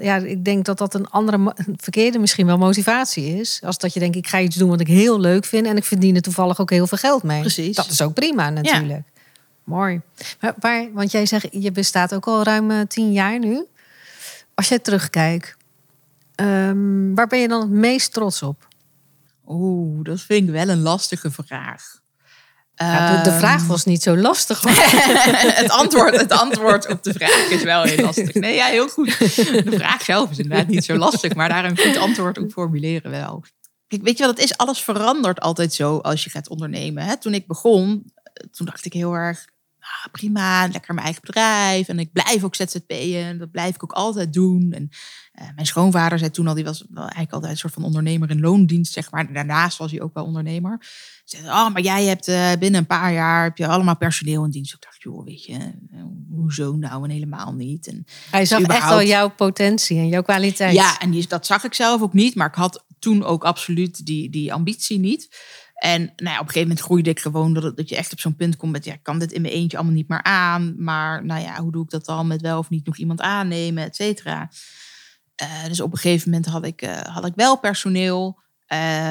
ja, 0.00 0.16
ik 0.16 0.44
denk 0.44 0.64
dat 0.64 0.78
dat 0.78 0.94
een 0.94 1.08
andere 1.08 1.52
een 1.54 1.74
verkeerde 1.76 2.18
misschien 2.18 2.46
wel 2.46 2.58
motivatie 2.58 3.38
is. 3.40 3.60
Als 3.64 3.78
dat 3.78 3.94
je 3.94 4.00
denkt, 4.00 4.16
ik 4.16 4.26
ga 4.26 4.40
iets 4.40 4.56
doen 4.56 4.68
wat 4.68 4.80
ik 4.80 4.86
heel 4.86 5.20
leuk 5.20 5.44
vind 5.44 5.66
en 5.66 5.76
ik 5.76 5.84
verdien 5.84 6.14
er 6.14 6.22
toevallig 6.22 6.60
ook 6.60 6.70
heel 6.70 6.86
veel 6.86 6.98
geld 6.98 7.22
mee. 7.22 7.40
Precies. 7.40 7.76
Dat 7.76 7.90
is 7.90 8.02
ook 8.02 8.14
prima 8.14 8.50
natuurlijk. 8.50 9.02
Mooi. 9.64 10.00
Maar, 10.40 10.54
waar, 10.58 10.92
want 10.92 11.10
jij 11.10 11.26
zegt, 11.26 11.48
je 11.50 11.72
bestaat 11.72 12.14
ook 12.14 12.26
al 12.26 12.42
ruim 12.42 12.70
uh, 12.70 12.80
tien 12.88 13.12
jaar 13.12 13.38
nu. 13.38 13.64
Als 14.54 14.68
jij 14.68 14.78
terugkijkt, 14.78 15.56
um, 16.36 17.14
waar 17.14 17.26
ben 17.26 17.38
je 17.38 17.48
dan 17.48 17.60
het 17.60 17.70
meest 17.70 18.12
trots 18.12 18.42
op? 18.42 18.68
Oeh, 19.46 20.04
dat 20.04 20.20
vind 20.20 20.48
ik 20.48 20.54
wel 20.54 20.68
een 20.68 20.82
lastige 20.82 21.30
vraag. 21.30 22.02
Ja, 22.76 23.22
de, 23.22 23.30
de, 23.30 23.36
vraag 23.36 23.66
was 23.66 23.84
niet 23.84 24.02
zo 24.02 24.16
lastig. 24.16 24.62
het, 25.62 25.70
antwoord, 25.70 26.16
het 26.16 26.32
antwoord 26.32 26.88
op 26.88 27.02
de 27.02 27.12
vraag 27.12 27.50
is 27.50 27.62
wel 27.62 27.82
heel 27.82 28.04
lastig. 28.04 28.34
Nee, 28.34 28.54
ja, 28.54 28.66
heel 28.66 28.88
goed. 28.88 29.18
De 29.18 29.72
vraag 29.74 30.02
zelf 30.02 30.30
is 30.30 30.38
inderdaad 30.38 30.68
niet 30.68 30.84
zo 30.84 30.96
lastig, 30.96 31.34
maar 31.34 31.48
daar 31.48 31.64
een 31.64 31.78
goed 31.78 31.96
antwoord 31.96 32.38
op 32.38 32.52
formuleren 32.52 33.10
wel. 33.10 33.44
Kijk, 33.86 34.02
weet 34.02 34.18
je 34.18 34.24
wat 34.24 34.36
het 34.36 34.44
is? 34.44 34.56
Alles 34.56 34.82
verandert 34.82 35.40
altijd 35.40 35.74
zo 35.74 35.98
als 35.98 36.24
je 36.24 36.30
gaat 36.30 36.48
ondernemen. 36.48 37.04
Hè? 37.04 37.16
Toen 37.16 37.34
ik 37.34 37.46
begon, 37.46 38.12
toen 38.50 38.66
dacht 38.66 38.84
ik 38.84 38.92
heel 38.92 39.12
erg, 39.12 39.44
ah, 39.78 40.12
prima, 40.12 40.68
lekker 40.68 40.94
mijn 40.94 41.06
eigen 41.06 41.22
bedrijf. 41.24 41.88
En 41.88 41.98
ik 41.98 42.12
blijf 42.12 42.44
ook 42.44 42.54
ZZP'en. 42.54 43.24
En 43.24 43.38
dat 43.38 43.50
blijf 43.50 43.74
ik 43.74 43.82
ook 43.82 43.92
altijd 43.92 44.32
doen. 44.32 44.72
En 44.72 44.88
uh, 45.40 45.48
mijn 45.54 45.66
schoonvader 45.66 46.18
zei 46.18 46.30
toen 46.30 46.48
al, 46.48 46.54
die 46.54 46.64
was 46.64 46.86
eigenlijk 46.94 47.32
altijd 47.32 47.52
een 47.52 47.58
soort 47.58 47.72
van 47.72 47.84
ondernemer 47.84 48.30
in 48.30 48.40
loondienst, 48.40 48.92
zeg 48.92 49.10
maar. 49.10 49.32
Daarnaast 49.32 49.78
was 49.78 49.90
hij 49.90 50.00
ook 50.00 50.14
wel 50.14 50.24
ondernemer. 50.24 50.78
Zei, 51.24 51.44
oh, 51.44 51.72
maar 51.72 51.82
jij 51.82 52.04
hebt 52.04 52.28
uh, 52.28 52.52
binnen 52.58 52.80
een 52.80 52.86
paar 52.86 53.12
jaar 53.12 53.44
heb 53.44 53.56
je 53.56 53.66
allemaal 53.66 53.96
personeel 53.96 54.44
in 54.44 54.50
dienst. 54.50 54.74
Ik 54.74 54.82
dacht, 54.82 55.02
joh, 55.02 55.24
weet 55.24 55.44
je, 55.44 55.58
hoezo 56.30 56.76
nou 56.76 57.04
en 57.04 57.10
helemaal 57.10 57.54
niet. 57.54 57.86
En 57.86 58.04
hij 58.30 58.44
zag 58.44 58.60
überhaupt... 58.60 58.84
echt 58.84 58.94
wel 58.94 59.06
jouw 59.06 59.28
potentie 59.30 59.98
en 59.98 60.08
jouw 60.08 60.22
kwaliteit. 60.22 60.74
Ja, 60.74 61.00
en 61.00 61.10
die, 61.10 61.26
dat 61.26 61.46
zag 61.46 61.64
ik 61.64 61.74
zelf 61.74 62.02
ook 62.02 62.12
niet. 62.12 62.34
Maar 62.34 62.48
ik 62.48 62.54
had 62.54 62.84
toen 62.98 63.24
ook 63.24 63.44
absoluut 63.44 64.06
die, 64.06 64.30
die 64.30 64.52
ambitie 64.52 64.98
niet. 64.98 65.36
En 65.74 66.00
nou 66.00 66.12
ja, 66.16 66.34
op 66.34 66.40
een 66.40 66.46
gegeven 66.46 66.68
moment 66.68 66.80
groeide 66.80 67.10
ik 67.10 67.20
gewoon 67.20 67.54
dat, 67.54 67.76
dat 67.76 67.88
je 67.88 67.96
echt 67.96 68.12
op 68.12 68.20
zo'n 68.20 68.36
punt 68.36 68.56
komt 68.56 68.72
met, 68.72 68.84
ja, 68.84 68.92
ik 68.92 69.02
kan 69.02 69.18
dit 69.18 69.32
in 69.32 69.42
mijn 69.42 69.54
eentje 69.54 69.76
allemaal 69.76 69.94
niet 69.94 70.08
meer 70.08 70.22
aan. 70.22 70.74
Maar 70.78 71.24
nou 71.24 71.40
ja, 71.40 71.60
hoe 71.60 71.72
doe 71.72 71.84
ik 71.84 71.90
dat 71.90 72.04
dan 72.04 72.26
met 72.26 72.40
wel 72.40 72.58
of 72.58 72.70
niet 72.70 72.86
nog 72.86 72.96
iemand 72.96 73.20
aannemen, 73.20 73.84
et 73.84 73.96
cetera. 73.96 74.50
Uh, 75.42 75.64
dus 75.68 75.80
op 75.80 75.92
een 75.92 75.98
gegeven 75.98 76.30
moment 76.30 76.48
had 76.48 76.64
ik, 76.66 76.82
uh, 76.82 77.00
had 77.00 77.26
ik 77.26 77.32
wel 77.34 77.58
personeel. 77.58 78.40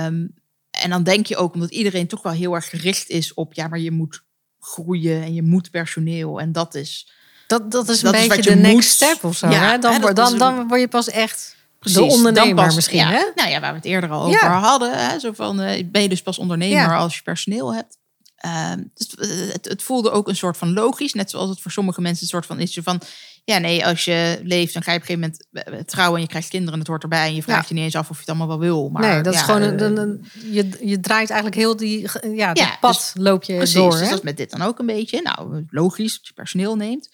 Um, 0.06 0.42
en 0.84 0.90
dan 0.90 1.04
denk 1.04 1.26
je 1.26 1.36
ook, 1.36 1.54
omdat 1.54 1.72
iedereen 1.72 2.08
toch 2.08 2.22
wel 2.22 2.34
heel 2.34 2.54
erg 2.54 2.70
gericht 2.70 3.10
is 3.10 3.34
op, 3.34 3.54
ja, 3.54 3.68
maar 3.68 3.80
je 3.80 3.92
moet 3.92 4.24
groeien 4.60 5.24
en 5.24 5.34
je 5.34 5.44
moet 5.44 5.72
personeel. 5.72 6.40
En 6.40 6.52
dat 6.52 6.76
is. 6.76 7.12
Dat, 7.48 7.72
dat 7.72 7.90
is 7.90 8.04
een 8.04 8.12
dat 8.12 8.22
beetje 8.22 8.38
is 8.38 8.46
de 8.46 8.56
next 8.56 8.90
step 8.90 9.24
of 9.24 9.38
zo. 9.38 9.50
Ja, 9.50 9.70
hè? 9.70 9.78
Dan, 9.78 10.02
hè, 10.02 10.14
dan, 10.14 10.32
een... 10.32 10.38
dan 10.38 10.68
word 10.68 10.80
je 10.80 10.88
pas 10.88 11.10
echt 11.10 11.56
Precies, 11.80 11.98
de 11.98 12.16
ondernemer 12.16 12.66
pas, 12.66 12.76
misschien. 12.76 12.98
Ja, 12.98 13.10
hè? 13.10 13.32
Nou 13.36 13.50
ja, 13.50 13.60
waar 13.60 13.70
we 13.70 13.78
het 13.78 13.86
eerder 13.86 14.10
al 14.10 14.22
over 14.22 14.44
ja. 14.44 14.60
hadden. 14.60 15.10
Hè? 15.10 15.20
Zo 15.20 15.32
van, 15.32 15.62
uh, 15.62 15.84
ben 15.86 16.02
je 16.02 16.10
dus 16.10 16.22
pas 16.22 16.38
ondernemer 16.38 16.82
ja. 16.82 16.98
als 16.98 17.16
je 17.16 17.22
personeel 17.22 17.74
hebt. 17.74 17.98
Uh, 18.46 18.72
dus 18.94 19.14
het, 19.52 19.66
het, 19.66 19.84
voelde 19.84 20.12
ook 20.12 20.28
een 20.28 20.36
soort 20.36 20.58
van 20.58 20.74
logisch. 20.74 21.14
Net 21.14 21.30
zoals 21.30 21.50
het 21.50 21.62
voor 21.62 21.72
sommige 21.72 22.02
mensen 22.02 22.24
een 22.24 22.30
soort 22.30 22.46
van 22.46 22.60
is. 22.60 22.80
Van, 22.84 23.02
ja, 23.46 23.58
nee, 23.58 23.86
als 23.86 24.06
je 24.06 24.40
leeft, 24.44 24.74
dan 24.74 24.84
ga 24.84 24.92
je 24.92 24.98
op 24.98 25.10
een 25.10 25.16
gegeven 25.16 25.38
moment 25.54 25.88
trouwen 25.88 26.16
en 26.16 26.22
je 26.22 26.30
krijgt 26.30 26.50
kinderen 26.50 26.74
en 26.74 26.80
het 26.80 26.88
hoort 26.88 27.04
erbij. 27.04 27.28
En 27.28 27.36
je 27.36 27.44
vraagt 27.44 27.62
ja. 27.62 27.68
je 27.68 27.74
niet 27.74 27.84
eens 27.84 27.96
af 27.96 28.10
of 28.10 28.16
je 28.16 28.20
het 28.20 28.30
allemaal 28.30 28.48
wel 28.48 28.60
wil. 28.60 28.90
Maar, 28.90 29.02
nee, 29.02 29.22
dat 29.22 29.34
ja, 29.34 29.40
is 29.40 29.46
gewoon 29.46 29.62
een, 29.62 29.84
een, 29.84 29.98
een, 29.98 30.26
je, 30.52 30.70
je 30.82 31.00
draait 31.00 31.30
eigenlijk 31.30 31.62
heel 31.62 31.76
die, 31.76 32.10
ja, 32.34 32.54
dat 32.54 32.80
pad 32.80 32.94
dus, 32.94 33.24
loop 33.24 33.44
je 33.44 33.56
precies, 33.56 33.76
door. 33.76 33.92
Dus 33.92 34.00
hè? 34.00 34.10
dat 34.10 34.18
is 34.18 34.24
met 34.24 34.38
dit 34.38 34.52
dan 34.52 34.62
ook 34.62 34.80
een 34.80 34.86
beetje. 34.86 35.22
Nou, 35.22 35.66
logisch, 35.70 36.18
als 36.18 36.28
je 36.28 36.34
personeel 36.34 36.76
neemt. 36.76 37.10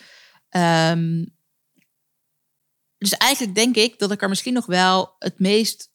Um, 0.50 1.38
dus 2.98 3.14
eigenlijk 3.18 3.56
denk 3.56 3.76
ik 3.76 4.00
dat 4.00 4.12
ik 4.12 4.22
er 4.22 4.30
misschien 4.30 4.54
nog 4.54 4.66
wel 4.66 5.16
het 5.20 5.40
meest 5.40 5.92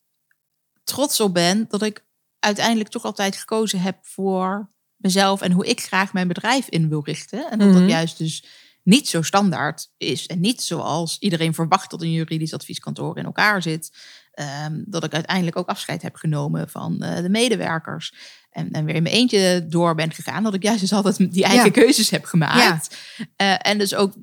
trots 0.83 1.19
op 1.19 1.33
ben 1.33 1.65
dat 1.69 1.81
ik 1.81 2.05
uiteindelijk 2.39 2.89
toch 2.89 3.03
altijd 3.03 3.35
gekozen 3.35 3.79
heb 3.79 3.97
voor 4.01 4.69
mezelf 4.95 5.41
en 5.41 5.51
hoe 5.51 5.65
ik 5.65 5.81
graag 5.81 6.13
mijn 6.13 6.27
bedrijf 6.27 6.67
in 6.69 6.89
wil 6.89 7.01
richten. 7.03 7.51
En 7.51 7.59
dat 7.59 7.67
Mhm. 7.67 7.79
dat 7.79 7.89
juist 7.89 8.17
dus 8.17 8.45
niet 8.85 9.07
zo 9.07 9.21
standaard 9.21 9.89
is 9.97 10.25
en 10.25 10.39
niet 10.39 10.61
zoals 10.61 11.17
iedereen 11.19 11.53
verwacht 11.53 11.91
dat 11.91 12.01
een 12.01 12.11
juridisch 12.11 12.53
advieskantoor 12.53 13.17
in 13.17 13.25
elkaar 13.25 13.61
zit. 13.61 13.97
Um, 14.67 14.83
dat 14.87 15.03
ik 15.03 15.13
uiteindelijk 15.13 15.57
ook 15.57 15.67
afscheid 15.67 16.01
heb 16.01 16.15
genomen 16.15 16.69
van 16.69 16.97
uh, 16.99 17.15
de 17.15 17.29
medewerkers. 17.29 18.13
En, 18.49 18.71
en, 18.71 18.85
weer 18.85 18.95
in 18.95 19.03
mijn 19.03 19.15
eentje 19.15 19.65
door 19.69 19.95
ben 19.95 20.11
gegaan. 20.11 20.43
Dat 20.43 20.53
ik 20.53 20.63
juist 20.63 20.79
dus 20.79 20.93
altijd 20.93 21.17
die 21.33 21.43
eigen 21.43 21.65
ja. 21.65 21.71
keuzes 21.71 22.09
heb 22.09 22.25
gemaakt. 22.25 22.95
Ja. 23.17 23.25
Uh, 23.41 23.69
en 23.71 23.77
dus 23.77 23.95
ook 23.95 24.13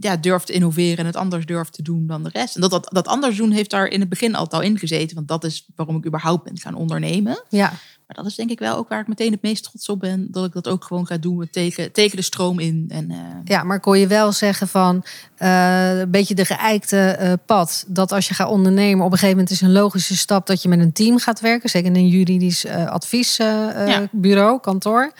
ja, 0.00 0.16
durf 0.16 0.42
te 0.42 0.52
innoveren 0.52 0.98
en 0.98 1.06
het 1.06 1.16
anders 1.16 1.46
durf 1.46 1.68
te 1.68 1.82
doen 1.82 2.06
dan 2.06 2.22
de 2.22 2.30
rest. 2.32 2.54
En 2.54 2.60
dat, 2.60 2.70
dat, 2.70 2.88
dat 2.92 3.06
anders 3.06 3.36
doen 3.36 3.50
heeft 3.50 3.70
daar 3.70 3.86
in 3.86 4.00
het 4.00 4.08
begin 4.08 4.34
altijd 4.34 4.62
al 4.62 4.68
ingezeten. 4.68 5.14
Want 5.14 5.28
dat 5.28 5.44
is 5.44 5.66
waarom 5.74 5.96
ik 5.96 6.06
überhaupt 6.06 6.44
ben 6.44 6.58
gaan 6.58 6.74
ondernemen. 6.74 7.42
Ja. 7.48 7.72
Maar 8.14 8.22
dat 8.22 8.32
is 8.32 8.38
denk 8.38 8.50
ik 8.50 8.58
wel 8.58 8.76
ook 8.76 8.88
waar 8.88 9.00
ik 9.00 9.08
meteen 9.08 9.32
het 9.32 9.42
meest 9.42 9.64
trots 9.64 9.88
op 9.88 10.00
ben. 10.00 10.26
Dat 10.30 10.44
ik 10.44 10.52
dat 10.52 10.68
ook 10.68 10.84
gewoon 10.84 11.06
ga 11.06 11.16
doen 11.16 11.48
tegen, 11.50 11.92
tegen 11.92 12.16
de 12.16 12.22
stroom 12.22 12.58
in. 12.58 12.86
En, 12.88 13.10
uh... 13.10 13.18
Ja, 13.44 13.62
maar 13.62 13.80
kon 13.80 13.98
je 13.98 14.06
wel 14.06 14.32
zeggen 14.32 14.68
van 14.68 15.04
uh, 15.38 15.98
een 15.98 16.10
beetje 16.10 16.34
de 16.34 16.44
geëikte 16.44 17.18
uh, 17.20 17.32
pad. 17.46 17.84
Dat 17.86 18.12
als 18.12 18.28
je 18.28 18.34
gaat 18.34 18.48
ondernemen, 18.48 19.04
op 19.04 19.12
een 19.12 19.18
gegeven 19.18 19.36
moment 19.36 19.50
is 19.50 19.60
een 19.60 19.72
logische 19.72 20.16
stap 20.16 20.46
dat 20.46 20.62
je 20.62 20.68
met 20.68 20.78
een 20.78 20.92
team 20.92 21.18
gaat 21.18 21.40
werken. 21.40 21.70
Zeker 21.70 21.90
in 21.90 21.96
een 21.96 22.08
juridisch 22.08 22.66
adviesbureau, 22.66 24.52
ja. 24.52 24.58
kantoor. 24.58 25.12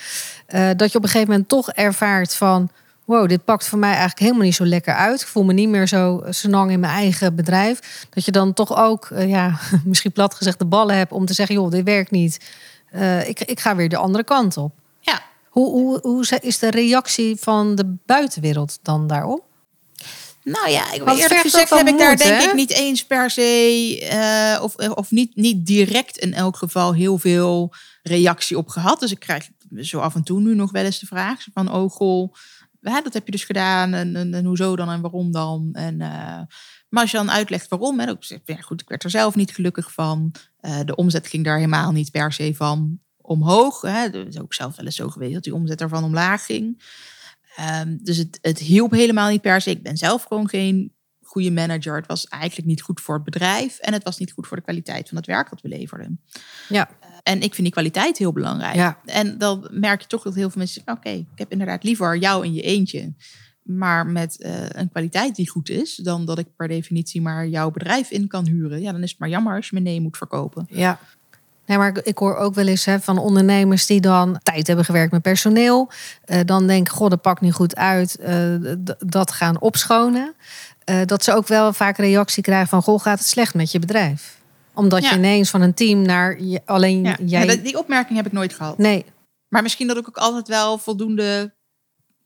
Dat 0.77 0.93
je 0.93 0.99
op 0.99 1.03
een 1.03 1.11
gegeven 1.11 1.31
moment 1.31 1.49
toch 1.49 1.71
ervaart 1.71 2.35
van 2.35 2.71
wow, 3.05 3.29
dit 3.29 3.45
pakt 3.45 3.69
voor 3.69 3.79
mij 3.79 3.91
eigenlijk 3.91 4.21
helemaal 4.21 4.43
niet 4.43 4.55
zo 4.55 4.65
lekker 4.65 4.95
uit. 4.95 5.21
Ik 5.21 5.27
voel 5.27 5.45
me 5.45 5.53
niet 5.53 5.69
meer 5.69 5.89
zo 5.89 6.23
senang 6.29 6.71
in 6.71 6.81
mijn 6.81 6.93
eigen 6.93 7.35
bedrijf. 7.35 8.07
Dat 8.11 8.25
je 8.25 8.33
dan 8.33 8.53
toch 8.53 8.77
ook, 8.77 9.11
ja, 9.17 9.59
misschien 9.85 10.13
plat 10.13 10.35
gezegd, 10.35 10.59
de 10.59 10.65
ballen 10.65 10.97
hebt 10.97 11.13
om 11.13 11.27
te 11.27 11.35
zeggen, 11.35 11.55
joh, 11.55 11.71
dit 11.71 11.85
werkt 11.85 12.11
niet. 12.11 12.39
Eh, 12.93 13.29
ik, 13.29 13.41
ik 13.41 13.61
ga 13.61 13.77
weer 13.77 13.89
de 13.89 13.97
andere 13.97 14.25
kant 14.25 14.57
op. 14.57 14.73
Ja. 15.01 15.23
Hoe, 15.49 15.71
hoe, 15.71 15.99
hoe 16.03 16.39
is 16.41 16.59
de 16.59 16.71
reactie 16.71 17.37
van 17.37 17.75
de 17.75 17.97
buitenwereld 18.07 18.79
dan 18.83 19.07
daarop? 19.07 19.45
Nou 20.45 20.71
ja, 20.71 20.93
ik 20.93 21.09
eerlijk 21.09 21.41
gezegd 21.41 21.71
heb 21.71 21.89
ik 21.89 21.99
daar 21.99 22.17
denk 22.17 22.43
ik 22.43 22.55
niet 22.55 22.71
eens 22.71 23.07
per 23.07 23.31
se, 23.31 23.99
eh, 24.11 24.63
of, 24.63 24.77
of 24.77 25.11
niet, 25.11 25.37
niet 25.37 25.67
direct 25.67 26.17
in 26.17 26.35
elk 26.35 26.57
geval 26.57 26.95
heel 26.95 27.19
veel 27.19 27.75
reactie 28.03 28.59
op 28.59 28.69
gehad. 28.69 29.01
Dus 29.01 29.11
ik 29.11 29.19
krijg 29.19 29.49
zo 29.81 29.99
af 29.99 30.15
en 30.15 30.23
toe 30.23 30.41
nu 30.41 30.55
nog 30.55 30.71
wel 30.71 30.85
eens 30.85 30.99
de 30.99 31.07
vraag 31.07 31.47
van, 31.55 31.73
oh 31.73 31.91
goh, 31.91 32.35
hè, 32.81 33.01
dat 33.03 33.13
heb 33.13 33.27
je 33.27 33.33
dus 33.33 33.45
gedaan 33.45 33.95
en, 33.95 34.17
en, 34.17 34.35
en 34.35 34.45
hoezo 34.45 34.77
dan 34.77 34.91
en 34.91 35.01
waarom 35.01 35.33
dan? 35.33 35.69
En, 35.73 36.01
eh, 36.01 36.41
maar 36.89 37.03
als 37.03 37.11
je 37.11 37.17
dan 37.17 37.31
uitlegt 37.31 37.69
waarom, 37.69 38.01
hè, 38.01 38.07
dan 38.07 38.19
ja, 38.45 38.57
goed, 38.57 38.81
ik 38.81 38.89
werd 38.89 39.05
er 39.05 39.11
zelf 39.11 39.35
niet 39.35 39.55
gelukkig 39.55 39.93
van. 39.93 40.33
Eh, 40.63 40.81
de 40.85 40.95
omzet 40.95 41.27
ging 41.27 41.45
daar 41.45 41.57
helemaal 41.57 41.93
niet 41.93 42.11
per 42.11 42.33
se 42.33 42.55
van 42.55 43.01
omhoog. 43.17 43.81
Hè. 43.81 43.91
Het 43.91 44.15
is 44.15 44.41
ook 44.41 44.55
zelf 44.55 44.77
wel 44.77 44.85
eens 44.85 44.97
zo 44.97 45.09
geweest 45.09 45.35
dat 45.35 45.43
die 45.43 45.55
omzet 45.55 45.81
ervan 45.81 46.05
omlaag 46.05 46.45
ging. 46.45 46.83
Ehm, 47.57 47.97
dus 48.01 48.17
het, 48.17 48.39
het 48.43 48.59
hielp 48.59 48.91
helemaal 48.91 49.31
niet 49.31 49.41
per 49.41 49.61
se. 49.61 49.71
Ik 49.71 49.83
ben 49.83 49.97
zelf 49.97 50.23
gewoon 50.23 50.49
geen 50.49 50.93
goede 51.23 51.51
manager. 51.51 51.97
Het 51.97 52.07
was 52.07 52.27
eigenlijk 52.27 52.69
niet 52.69 52.83
goed 52.83 53.01
voor 53.01 53.15
het 53.15 53.25
bedrijf. 53.25 53.79
En 53.79 53.93
het 53.93 54.05
was 54.05 54.19
niet 54.19 54.33
goed 54.33 54.47
voor 54.47 54.57
de 54.57 54.63
kwaliteit 54.63 55.09
van 55.09 55.17
het 55.17 55.27
werk 55.27 55.51
dat 55.51 55.61
we 55.61 55.69
leverden. 55.69 56.21
Ja. 56.69 56.91
En 57.23 57.37
ik 57.37 57.55
vind 57.55 57.63
die 57.63 57.71
kwaliteit 57.71 58.19
heel 58.19 58.33
belangrijk. 58.33 58.75
Ja. 58.75 59.01
En 59.05 59.39
dan 59.39 59.69
merk 59.71 60.01
je 60.01 60.07
toch 60.07 60.23
dat 60.23 60.35
heel 60.35 60.51
veel 60.51 60.59
mensen 60.59 60.83
zeggen... 60.85 61.05
oké, 61.05 61.11
ik 61.11 61.39
heb 61.39 61.53
inderdaad 61.53 61.85
liever 61.85 62.17
jou 62.17 62.45
in 62.45 62.53
je 62.53 62.63
eentje... 62.63 63.15
maar 63.63 64.07
met 64.07 64.39
eh, 64.41 64.53
een 64.69 64.91
kwaliteit 64.91 65.35
die 65.37 65.51
goed 65.51 65.69
is... 65.69 65.95
dan 65.97 66.25
dat 66.27 66.39
ik 66.39 66.47
per 66.57 66.69
definitie 66.69 67.21
maar 67.23 67.47
jouw 67.47 67.71
bedrijf 67.71 68.11
in 68.11 68.27
kan 68.29 68.47
huren. 68.47 68.81
Ja, 68.83 68.93
dan 68.93 69.03
is 69.03 69.11
het 69.11 69.19
maar 69.19 69.29
jammer 69.29 69.57
als 69.57 69.69
je 69.69 69.77
me 69.77 69.81
nee 69.83 70.01
moet 70.01 70.17
verkopen. 70.17 70.67
Ja. 70.71 70.99
Nee, 71.67 71.79
maar 71.79 72.01
ik- 72.03 72.19
hoor 72.19 72.37
ook 72.37 72.55
wel 72.55 72.67
eens 72.67 72.85
hè, 72.85 73.01
van 73.01 73.19
ondernemers 73.19 73.87
die 73.87 74.01
dan 74.01 74.41
tijd 74.43 74.67
hebben 74.67 74.85
gewerkt 74.85 75.13
met 75.13 75.23
personeel. 75.23 75.91
eh, 76.25 76.41
dan 76.45 76.67
denken, 76.67 76.93
god, 76.95 77.11
dat 77.11 77.23
pakt 77.23 77.41
niet 77.41 77.53
goed 77.53 77.77
uit. 77.77 78.17
eh, 78.17 78.55
dat 78.99 79.31
gaan 79.33 79.61
opschonen. 79.61 80.35
Dat 81.05 81.25
ze 81.25 81.33
ook 81.35 81.47
wel 81.49 81.73
vaak 81.73 81.97
reactie 81.97 82.43
krijgen 82.43 82.69
van, 82.69 82.83
goh, 82.83 83.01
gaat 83.01 83.19
het 83.19 83.29
slecht 83.29 83.55
met 83.55 83.73
je 83.73 83.79
bedrijf? 83.79 84.41
Omdat 84.75 85.03
Ja. 85.03 85.11
je 85.11 85.17
ineens 85.17 85.51
van 85.51 85.61
een 85.61 85.75
team 85.75 86.03
naar 86.03 86.43
je, 86.43 86.61
alleen 86.65 87.03
Ja. 87.05 87.17
jij... 87.25 87.47
Ja, 87.47 87.57
die 87.57 87.79
opmerking 87.79 88.17
heb 88.17 88.27
ik 88.27 88.33
nooit 88.33 88.55
gehad. 88.55 88.79
Nee, 88.79 89.05
Maar 89.49 89.63
misschien 89.63 89.87
dat 89.87 89.97
ik 89.97 90.09
ook 90.09 90.17
altijd 90.17 90.49
wel 90.49 90.79
voldoende 90.79 91.55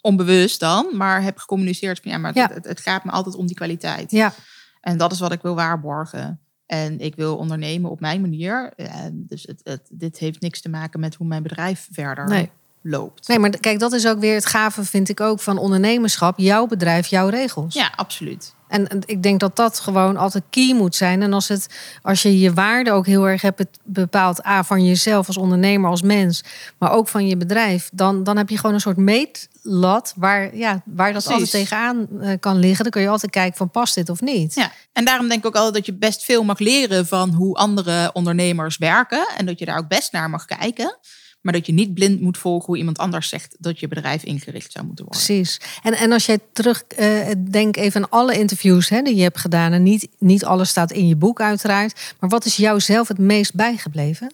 onbewust 0.07 0.61
dan, 0.61 0.88
maar 0.92 1.22
heb 1.22 1.38
gecommuniceerd 1.38 2.00
van 2.02 2.11
ja, 2.11 2.18
maar 2.18 2.34
Ja. 2.34 2.50
Het, 2.52 2.64
het, 2.64 2.80
gaat 2.80 3.04
me 3.04 3.11
altijd 3.11 3.34
om 3.34 3.46
die 3.46 3.57
kwaliteit. 3.57 4.11
ja, 4.11 4.32
En 4.80 4.96
dat 4.96 5.12
is 5.12 5.20
wat 5.20 5.32
ik 5.32 5.42
wil 5.42 5.54
waarborgen. 5.54 6.40
En 6.66 7.00
ik 7.00 7.14
wil 7.14 7.36
ondernemen 7.36 7.90
op 7.90 8.00
mijn 8.00 8.20
manier. 8.20 8.72
En 8.76 9.24
dus 9.28 9.42
het, 9.42 9.61
het, 9.62 9.88
dit 9.90 10.18
heeft 10.18 10.40
niks 10.40 10.61
te 10.61 10.68
maken 10.68 11.00
met 11.00 11.14
hoe 11.14 11.26
mijn 11.26 11.42
bedrijf 11.42 11.88
verder 11.92 12.28
nee. 12.28 12.50
loopt. 12.82 13.28
Nee, 13.28 13.38
maar 13.38 13.50
kijk, 13.50 13.78
dat 13.78 13.92
is 13.92 14.07
ook 14.07 14.18
weer 14.18 14.34
het 14.34 14.46
gave, 14.46 14.84
vind 14.84 15.09
ik 15.09 15.20
ook, 15.20 15.40
van 15.40 15.59
ondernemerschap. 15.59 16.38
Jouw 16.38 16.66
bedrijf, 16.66 17.07
jouw 17.07 17.28
regels. 17.28 17.74
Ja, 17.74 17.92
absoluut. 17.96 18.54
En 18.68 18.86
en 18.88 19.02
ik 19.04 19.22
denk 19.22 19.40
dat 19.40 19.56
dat 19.56 19.78
gewoon 19.78 20.16
altijd 20.16 20.44
key 20.50 20.74
moet 20.74 20.94
zijn. 20.94 21.22
En 21.22 21.32
als, 21.32 21.48
het, 21.48 21.66
als 22.02 22.22
je 22.22 22.38
je 22.38 22.52
waarde 22.52 22.92
ook 22.92 23.06
heel 23.06 23.28
erg 23.28 23.42
hebt 23.42 23.64
bepaald, 23.84 24.46
A, 24.46 24.64
van 24.64 24.84
jezelf 24.84 25.26
als 25.26 25.36
ondernemer, 25.36 25.90
als 25.90 26.02
mens, 26.02 26.44
maar 26.78 26.92
ook 26.92 27.08
van 27.08 27.26
je 27.26 27.36
bedrijf, 27.36 27.90
dan, 27.92 28.24
dan 28.24 28.36
heb 28.36 28.48
je 28.48 28.56
gewoon 28.56 28.74
een 28.74 28.80
soort 28.80 28.96
meetlat 28.96 30.12
waar, 30.16 30.56
ja, 30.56 30.82
waar 30.84 31.12
dat 31.12 31.24
Precies. 31.24 31.30
altijd 31.30 31.50
tegenaan 31.50 32.06
eh, 32.20 32.32
kan 32.40 32.58
liggen. 32.58 32.82
Dan 32.82 32.92
kun 32.92 33.02
je 33.02 33.08
altijd 33.08 33.32
kijken 33.32 33.56
van 33.56 33.70
past 33.70 33.94
dit 33.94 34.08
of 34.08 34.20
niet. 34.20 34.54
Ja. 34.54 34.72
En 34.92 35.04
daarom 35.04 35.28
denk 35.28 35.40
ik 35.40 35.46
ook 35.46 35.56
altijd 35.56 35.74
dat 35.74 35.86
je 35.86 35.94
best 35.94 36.24
veel 36.24 36.44
mag 36.44 36.58
leren 36.58 37.06
van 37.06 37.30
hoe 37.30 37.54
andere 37.54 38.10
ondernemers 38.12 38.76
werken. 38.76 39.28
En 39.36 39.46
dat 39.46 39.58
je 39.58 39.64
daar 39.64 39.78
ook 39.78 39.88
best 39.88 40.12
naar 40.12 40.30
mag 40.30 40.44
kijken. 40.44 40.98
Maar 41.47 41.55
dat 41.55 41.66
je 41.66 41.72
niet 41.72 41.94
blind 41.94 42.20
moet 42.20 42.38
volgen 42.38 42.66
hoe 42.66 42.78
iemand 42.78 42.99
anders 42.99 43.28
zegt 43.28 43.57
dat 43.59 43.80
je 43.80 43.88
bedrijf 43.88 44.22
ingericht 44.22 44.72
zou 44.72 44.86
moeten 44.86 45.05
worden. 45.05 45.24
Precies. 45.24 45.61
En, 45.82 45.92
en 45.92 46.12
als 46.12 46.26
jij 46.26 46.38
terug 46.53 46.82
eh 46.82 47.30
denk 47.51 47.76
even 47.76 48.03
aan 48.03 48.11
alle 48.11 48.38
interviews 48.38 48.88
hè, 48.88 49.03
die 49.03 49.14
je 49.14 49.22
hebt 49.22 49.38
gedaan. 49.38 49.72
En 49.72 49.82
niet, 49.82 50.09
niet 50.18 50.44
alles 50.44 50.68
staat 50.68 50.92
in 50.92 51.09
je 51.09 51.16
boek 51.16 51.40
uiteraard. 51.40 52.14
Maar 52.20 52.30
wat 52.30 52.44
is 52.44 52.57
jou 52.57 52.80
zelf 52.80 53.09
het 53.09 53.18
meest 53.18 53.55
bijgebleven? 53.55 54.32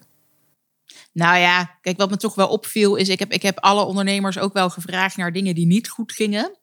Nou 1.13 1.39
ja, 1.39 1.79
kijk, 1.81 1.97
wat 1.97 2.11
me 2.11 2.17
toch 2.17 2.35
wel 2.35 2.49
opviel 2.49 2.97
is, 2.97 3.09
ik 3.09 3.19
heb, 3.19 3.33
ik 3.33 3.43
heb 3.43 3.59
alle 3.59 3.85
ondernemers 3.85 4.39
ook 4.39 4.53
wel 4.53 4.71
gevraagd 4.71 5.17
naar 5.17 5.33
dingen 5.33 5.55
die 5.55 5.67
niet 5.67 5.89
goed 5.89 6.13
gingen. 6.13 6.59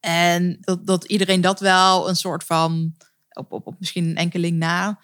En 0.00 0.58
dat, 0.60 0.86
dat 0.86 1.04
iedereen 1.04 1.40
dat 1.40 1.60
wel 1.60 2.08
een 2.08 2.16
soort 2.16 2.44
van, 2.44 2.94
op, 3.28 3.52
op, 3.52 3.66
op 3.66 3.74
misschien 3.78 4.04
een 4.04 4.16
enkeling 4.16 4.58
na, 4.58 4.98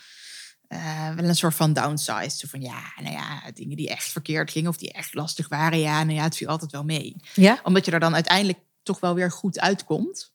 eh, 0.72 1.14
wel 1.16 1.24
een 1.28 1.34
soort 1.36 1.54
van 1.54 1.72
downside. 1.72 2.30
Zo 2.30 2.46
van 2.50 2.60
ja, 2.60 2.80
nou 3.02 3.12
ja, 3.14 3.42
dingen 3.54 3.76
die 3.76 3.88
echt 3.88 4.04
verkeerd 4.04 4.50
gingen 4.50 4.70
of 4.70 4.76
die 4.76 4.92
echt 4.92 5.14
lastig 5.14 5.48
waren, 5.48 5.78
ja, 5.78 6.02
nou 6.04 6.16
ja, 6.16 6.22
het 6.22 6.36
viel 6.36 6.48
altijd 6.48 6.72
wel 6.72 6.84
mee. 6.84 7.16
Ja? 7.34 7.60
Omdat 7.64 7.84
je 7.84 7.90
er 7.90 8.00
dan 8.00 8.14
uiteindelijk 8.14 8.58
toch 8.82 9.00
wel 9.00 9.14
weer 9.14 9.30
goed 9.30 9.60
uitkomt. 9.60 10.30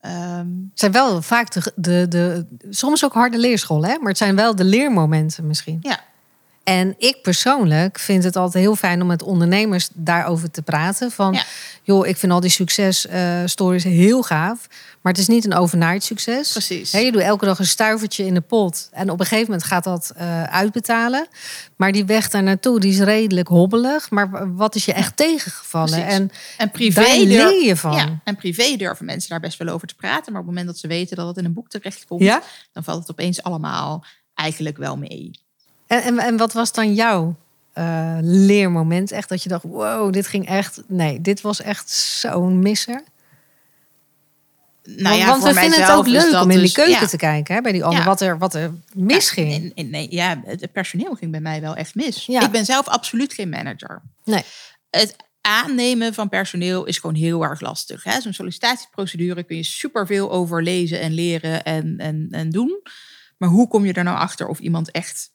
Ehm, 0.00 0.46
Het 0.70 0.78
zijn 0.80 0.92
wel 0.92 1.22
vaak 1.22 1.52
de, 1.52 1.72
de, 1.76 2.06
de 2.08 2.46
soms 2.70 3.04
ook 3.04 3.12
harde 3.12 3.38
leerscholen, 3.38 3.90
hè? 3.90 3.98
maar 3.98 4.08
het 4.08 4.18
zijn 4.18 4.36
wel 4.36 4.54
de 4.56 4.64
leermomenten 4.64 5.46
misschien. 5.46 5.78
ja, 5.80 6.00
En 6.64 6.94
ik 6.98 7.22
persoonlijk 7.22 7.98
vind 7.98 8.24
het 8.24 8.36
altijd 8.36 8.64
heel 8.64 8.76
fijn 8.76 9.00
om 9.00 9.06
met 9.06 9.22
ondernemers 9.22 9.88
daarover 9.94 10.50
te 10.50 10.62
praten. 10.62 11.10
Van, 11.10 11.32
Ja. 11.32 11.44
joh, 11.82 12.06
ik 12.06 12.16
vind 12.16 12.32
al 12.32 12.40
die 12.40 12.50
successtories 12.50 13.84
heel 13.84 14.22
gaaf. 14.22 14.66
Maar 15.08 15.16
het 15.16 15.26
is 15.26 15.34
niet 15.34 15.44
een 15.44 15.54
overnight 15.54 16.04
succes. 16.04 16.52
Precies. 16.52 16.90
Je 16.90 17.12
doet 17.12 17.22
elke 17.22 17.44
dag 17.44 17.58
een 17.58 17.66
stuivertje 17.66 18.26
in 18.26 18.34
de 18.34 18.40
pot. 18.40 18.88
En 18.92 19.10
op 19.10 19.20
een 19.20 19.26
gegeven 19.26 19.50
moment 19.50 19.68
gaat 19.68 19.84
dat 19.84 20.12
eh, 20.16 20.42
uitbetalen. 20.42 21.26
Maar 21.76 21.92
die 21.92 22.04
weg 22.04 22.28
daar 22.30 22.42
naartoe, 22.42 22.80
die 22.80 22.92
is 22.92 22.98
redelijk 22.98 23.48
hobbelig. 23.48 24.10
Maar 24.10 24.54
wat 24.54 24.74
is 24.74 24.84
je 24.84 24.92
echt 24.92 25.16
tegengevallen? 25.16 25.90
Precies. 25.90 26.12
En 26.12 26.30
en 26.58 26.70
privé 26.70 27.00
daar 27.00 27.18
leer 27.18 27.64
je 27.64 27.76
van. 27.76 27.92
Ja, 27.92 28.20
en 28.24 28.36
privé 28.36 28.76
durven 28.76 29.04
mensen 29.04 29.30
daar 29.30 29.40
best 29.40 29.58
wel 29.58 29.68
over 29.68 29.88
te 29.88 29.94
praten. 29.94 30.32
Maar 30.32 30.40
op 30.40 30.46
het 30.46 30.56
moment 30.56 30.66
dat 30.66 30.78
ze 30.78 30.86
weten 30.88 31.16
dat 31.16 31.26
het 31.26 31.36
in 31.36 31.44
een 31.44 31.52
boek 31.52 31.68
terechtkomt, 31.68 32.22
Ja? 32.22 32.42
dan 32.72 32.84
valt 32.84 33.00
het 33.00 33.10
opeens 33.10 33.42
allemaal 33.42 34.04
eigenlijk 34.34 34.76
wel 34.76 34.96
mee. 34.96 35.30
En, 35.86 36.02
en, 36.02 36.18
en 36.18 36.36
wat 36.36 36.52
was 36.52 36.72
dan 36.72 36.94
jouw 36.94 37.36
eh, 37.72 38.18
leermoment? 38.20 39.12
Echt 39.12 39.28
dat 39.28 39.42
je 39.42 39.48
dacht, 39.48 39.64
wow, 39.64 40.12
dit 40.12 40.26
ging 40.26 40.48
echt... 40.48 40.82
Nee, 40.86 41.20
dit 41.20 41.40
was 41.40 41.62
echt 41.62 41.90
zo'n 41.90 42.58
misser. 42.58 43.02
Nou 44.96 45.02
want 45.02 45.16
ja, 45.16 45.26
want 45.26 45.42
we 45.42 45.60
vinden 45.60 45.80
het 45.80 45.90
ook 45.90 46.06
leuk 46.06 46.42
om 46.42 46.50
in 46.50 46.58
dus- 46.58 46.74
die 46.74 46.84
keuken 46.84 47.00
ja. 47.00 47.06
te 47.06 47.16
kijken. 47.16 47.54
Hè, 47.54 47.60
bij 47.60 47.72
die 47.72 47.84
anderen, 47.84 48.04
Ja. 48.04 48.10
wat, 48.10 48.20
er, 48.20 48.38
wat 48.38 48.54
er 48.54 48.72
misging. 48.92 49.52
Ja, 49.52 49.58
nee, 49.58 49.72
nee, 49.74 49.84
nee, 49.84 50.06
ja, 50.10 50.42
het 50.44 50.72
personeel 50.72 51.14
ging 51.14 51.30
bij 51.30 51.40
mij 51.40 51.60
wel 51.60 51.74
echt 51.74 51.94
mis. 51.94 52.26
Ja. 52.26 52.44
Ik 52.44 52.50
ben 52.50 52.64
zelf 52.64 52.88
absoluut 52.88 53.32
geen 53.32 53.48
manager. 53.48 54.02
Nee. 54.24 54.42
Het 54.90 55.16
aannemen 55.40 56.14
van 56.14 56.28
personeel 56.28 56.84
is 56.84 56.98
gewoon 56.98 57.16
heel 57.16 57.42
erg 57.42 57.60
lastig. 57.60 58.04
hè. 58.04 58.20
Zo'n 58.20 58.32
sollicitatieprocedure 58.32 59.42
kun 59.42 59.56
je 59.56 59.62
superveel 59.62 60.30
over 60.30 60.62
lezen 60.62 61.00
en 61.00 61.12
leren 61.12 61.64
en, 61.64 61.98
en, 61.98 62.28
en 62.30 62.50
doen. 62.50 62.82
Maar 63.38 63.48
hoe 63.48 63.68
kom 63.68 63.84
je 63.84 63.92
er 63.92 64.04
nou 64.04 64.18
achter 64.18 64.46
of 64.46 64.58
iemand 64.58 64.90
echt 64.90 65.30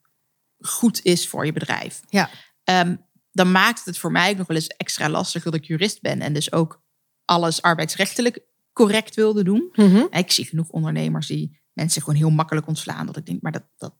goed 0.59 0.99
is 1.03 1.27
voor 1.27 1.45
je 1.45 1.53
bedrijf? 1.53 1.99
Ja. 2.09 2.29
Ehm, 2.63 2.95
dan 3.31 3.51
maakt 3.51 3.85
het 3.85 3.97
voor 3.97 4.11
mij 4.11 4.31
ook 4.31 4.37
nog 4.37 4.47
wel 4.47 4.57
eens 4.57 4.67
extra 4.67 5.09
lastig 5.09 5.43
dat 5.43 5.53
ik 5.53 5.65
jurist 5.65 6.01
ben. 6.01 6.21
En 6.21 6.33
dus 6.33 6.51
ook 6.51 6.81
alles 7.25 7.61
arbeidsrechtelijk 7.61 8.39
correct 8.73 9.15
wilde 9.15 9.43
doen. 9.43 9.69
Mhm. 9.73 10.01
Ik 10.09 10.31
zie 10.31 10.45
genoeg 10.45 10.69
ondernemers 10.69 11.27
die 11.27 11.59
mensen 11.73 12.01
gewoon 12.01 12.19
heel 12.19 12.29
makkelijk 12.29 12.67
ontslaan. 12.67 13.05
Dat 13.05 13.17
ik 13.17 13.25
denk, 13.25 13.41
maar 13.41 13.51
dat, 13.51 13.63
dat, 13.77 13.93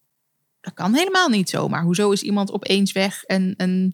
dat 0.62 0.74
kan 0.74 0.94
helemaal 0.94 1.30
niet 1.30 1.50
zomaar. 1.50 1.84
Hoezo 1.84 2.12
is 2.12 2.22
iemand 2.22 2.52
opeens 2.52 2.92
weg? 2.92 3.24
En, 3.24 3.54
en 3.58 3.94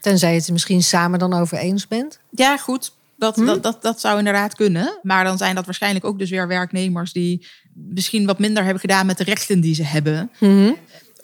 Tenzij 0.00 0.32
je 0.34 0.38
het 0.40 0.50
misschien 0.50 0.82
samen 0.82 1.18
dan 1.18 1.32
over 1.32 1.58
eens 1.58 1.88
bent. 1.88 2.18
ja, 2.30 2.56
goed, 2.56 2.92
dat, 3.16 3.36
Hm? 3.36 3.44
dat, 3.44 3.62
dat, 3.62 3.82
dat 3.82 4.00
zou 4.00 4.18
inderdaad 4.18 4.54
kunnen. 4.54 4.98
Maar 5.02 5.24
dan 5.24 5.38
zijn 5.38 5.54
dat 5.54 5.64
waarschijnlijk 5.64 6.04
ook 6.04 6.18
dus 6.18 6.30
weer 6.30 6.48
werknemers 6.48 7.12
die 7.12 7.46
misschien 7.74 8.26
wat 8.26 8.38
minder 8.38 8.62
hebben 8.62 8.80
gedaan 8.80 9.06
met 9.06 9.18
de 9.18 9.24
rechten 9.24 9.60
die 9.60 9.74
ze 9.74 9.84
hebben. 9.84 10.30
Mhm. 10.40 10.72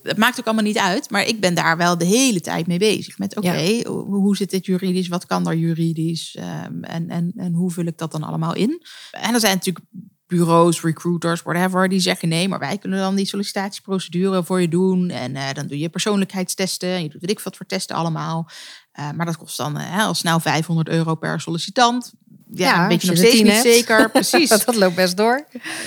Het 0.08 0.16
maakt 0.16 0.38
ook 0.40 0.46
allemaal 0.46 0.64
niet 0.64 0.78
uit, 0.78 1.10
maar 1.10 1.26
ik 1.26 1.40
ben 1.40 1.54
daar 1.54 1.76
wel 1.76 1.98
de 1.98 2.04
hele 2.04 2.40
tijd 2.40 2.66
mee 2.66 2.78
bezig. 2.78 3.18
Met 3.18 3.36
oké, 3.36 3.48
hoe- 3.88 4.04
hoe 4.14 4.36
zit 4.36 4.50
dit 4.50 4.66
juridisch? 4.66 5.08
Wat 5.08 5.26
kan 5.26 5.46
er 5.48 5.56
juridisch? 5.56 6.36
Ehm, 6.38 6.82
en, 6.84 7.08
en, 7.10 7.32
en 7.36 7.52
hoe 7.52 7.70
vul 7.70 7.84
ik 7.86 7.98
dat 7.98 8.12
dan 8.12 8.22
allemaal 8.22 8.54
in? 8.54 8.82
En 9.10 9.34
er 9.34 9.40
zijn 9.40 9.54
natuurlijk 9.54 9.84
bureaus, 10.26 10.82
recruiters, 10.82 11.42
whatever, 11.42 11.88
die 11.88 12.00
zeggen 12.00 12.28
nee, 12.28 12.48
maar 12.48 12.58
wij 12.58 12.78
kunnen 12.78 12.98
dan 12.98 13.14
die 13.14 13.26
sollicitatieprocedure 13.26 14.44
voor 14.44 14.60
je 14.60 14.68
doen. 14.68 15.10
En 15.10 15.36
eh, 15.36 15.52
dan 15.52 15.66
doe 15.66 15.78
je 15.78 15.88
persoonlijkheidstesten. 15.88 16.88
En 16.88 17.02
je 17.02 17.08
doet 17.08 17.20
weet 17.20 17.30
ik 17.30 17.40
wat 17.40 17.56
voor 17.56 17.66
testen 17.66 17.96
allemaal. 17.96 18.48
Eh, 18.92 19.10
maar 19.10 19.26
dat 19.26 19.36
kost 19.36 19.56
dan 19.56 19.76
eh, 19.78 20.04
al 20.06 20.14
snel 20.14 20.40
500 20.40 20.88
euro 20.88 21.14
per 21.14 21.40
sollicitant. 21.40 22.12
Ja, 22.52 22.66
Ja, 22.74 22.88
weet 22.88 23.00
je 23.02 23.08
nog 23.08 23.16
steeds 23.16 23.42
niet 23.42 23.52
hebt. 23.52 23.62
zeker. 23.62 24.10
Precies 24.10 24.48
dat 24.64 24.74
loopt 24.76 24.94
best 24.96 25.16
door. 25.16 25.46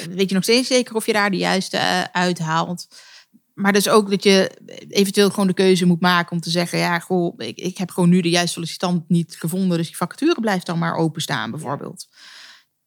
weet 0.10 0.30
je 0.30 0.36
nog 0.36 0.44
steeds 0.44 0.68
zeker 0.68 0.96
of 0.96 1.06
je 1.06 1.14
daar 1.14 1.32
de 1.32 1.38
juiste 1.38 2.08
uithaalt. 2.12 2.88
Maar 3.62 3.74
dus 3.74 3.90
ook 3.90 4.10
dat 4.10 4.24
je 4.24 4.52
eventueel 4.90 5.30
gewoon 5.30 5.48
de 5.48 5.54
keuze 5.54 5.86
moet 5.86 6.02
maken 6.02 6.32
om 6.32 6.42
te 6.42 6.50
zeggen: 6.50 6.80
ja, 6.80 7.00
goh, 7.00 7.34
ik, 7.38 7.58
ik 7.58 7.78
heb 7.78 7.92
gewoon 7.92 8.10
nu 8.10 8.22
de 8.22 8.30
juiste 8.30 8.54
sollicitant 8.54 9.10
niet 9.10 9.36
gevonden, 9.40 9.78
dus 9.78 9.88
die 9.88 9.98
vacature 9.98 10.42
blijft 10.42 10.66
dan 10.66 10.78
maar 10.78 10.96
openstaan, 10.96 11.52
bijvoorbeeld. 11.52 12.08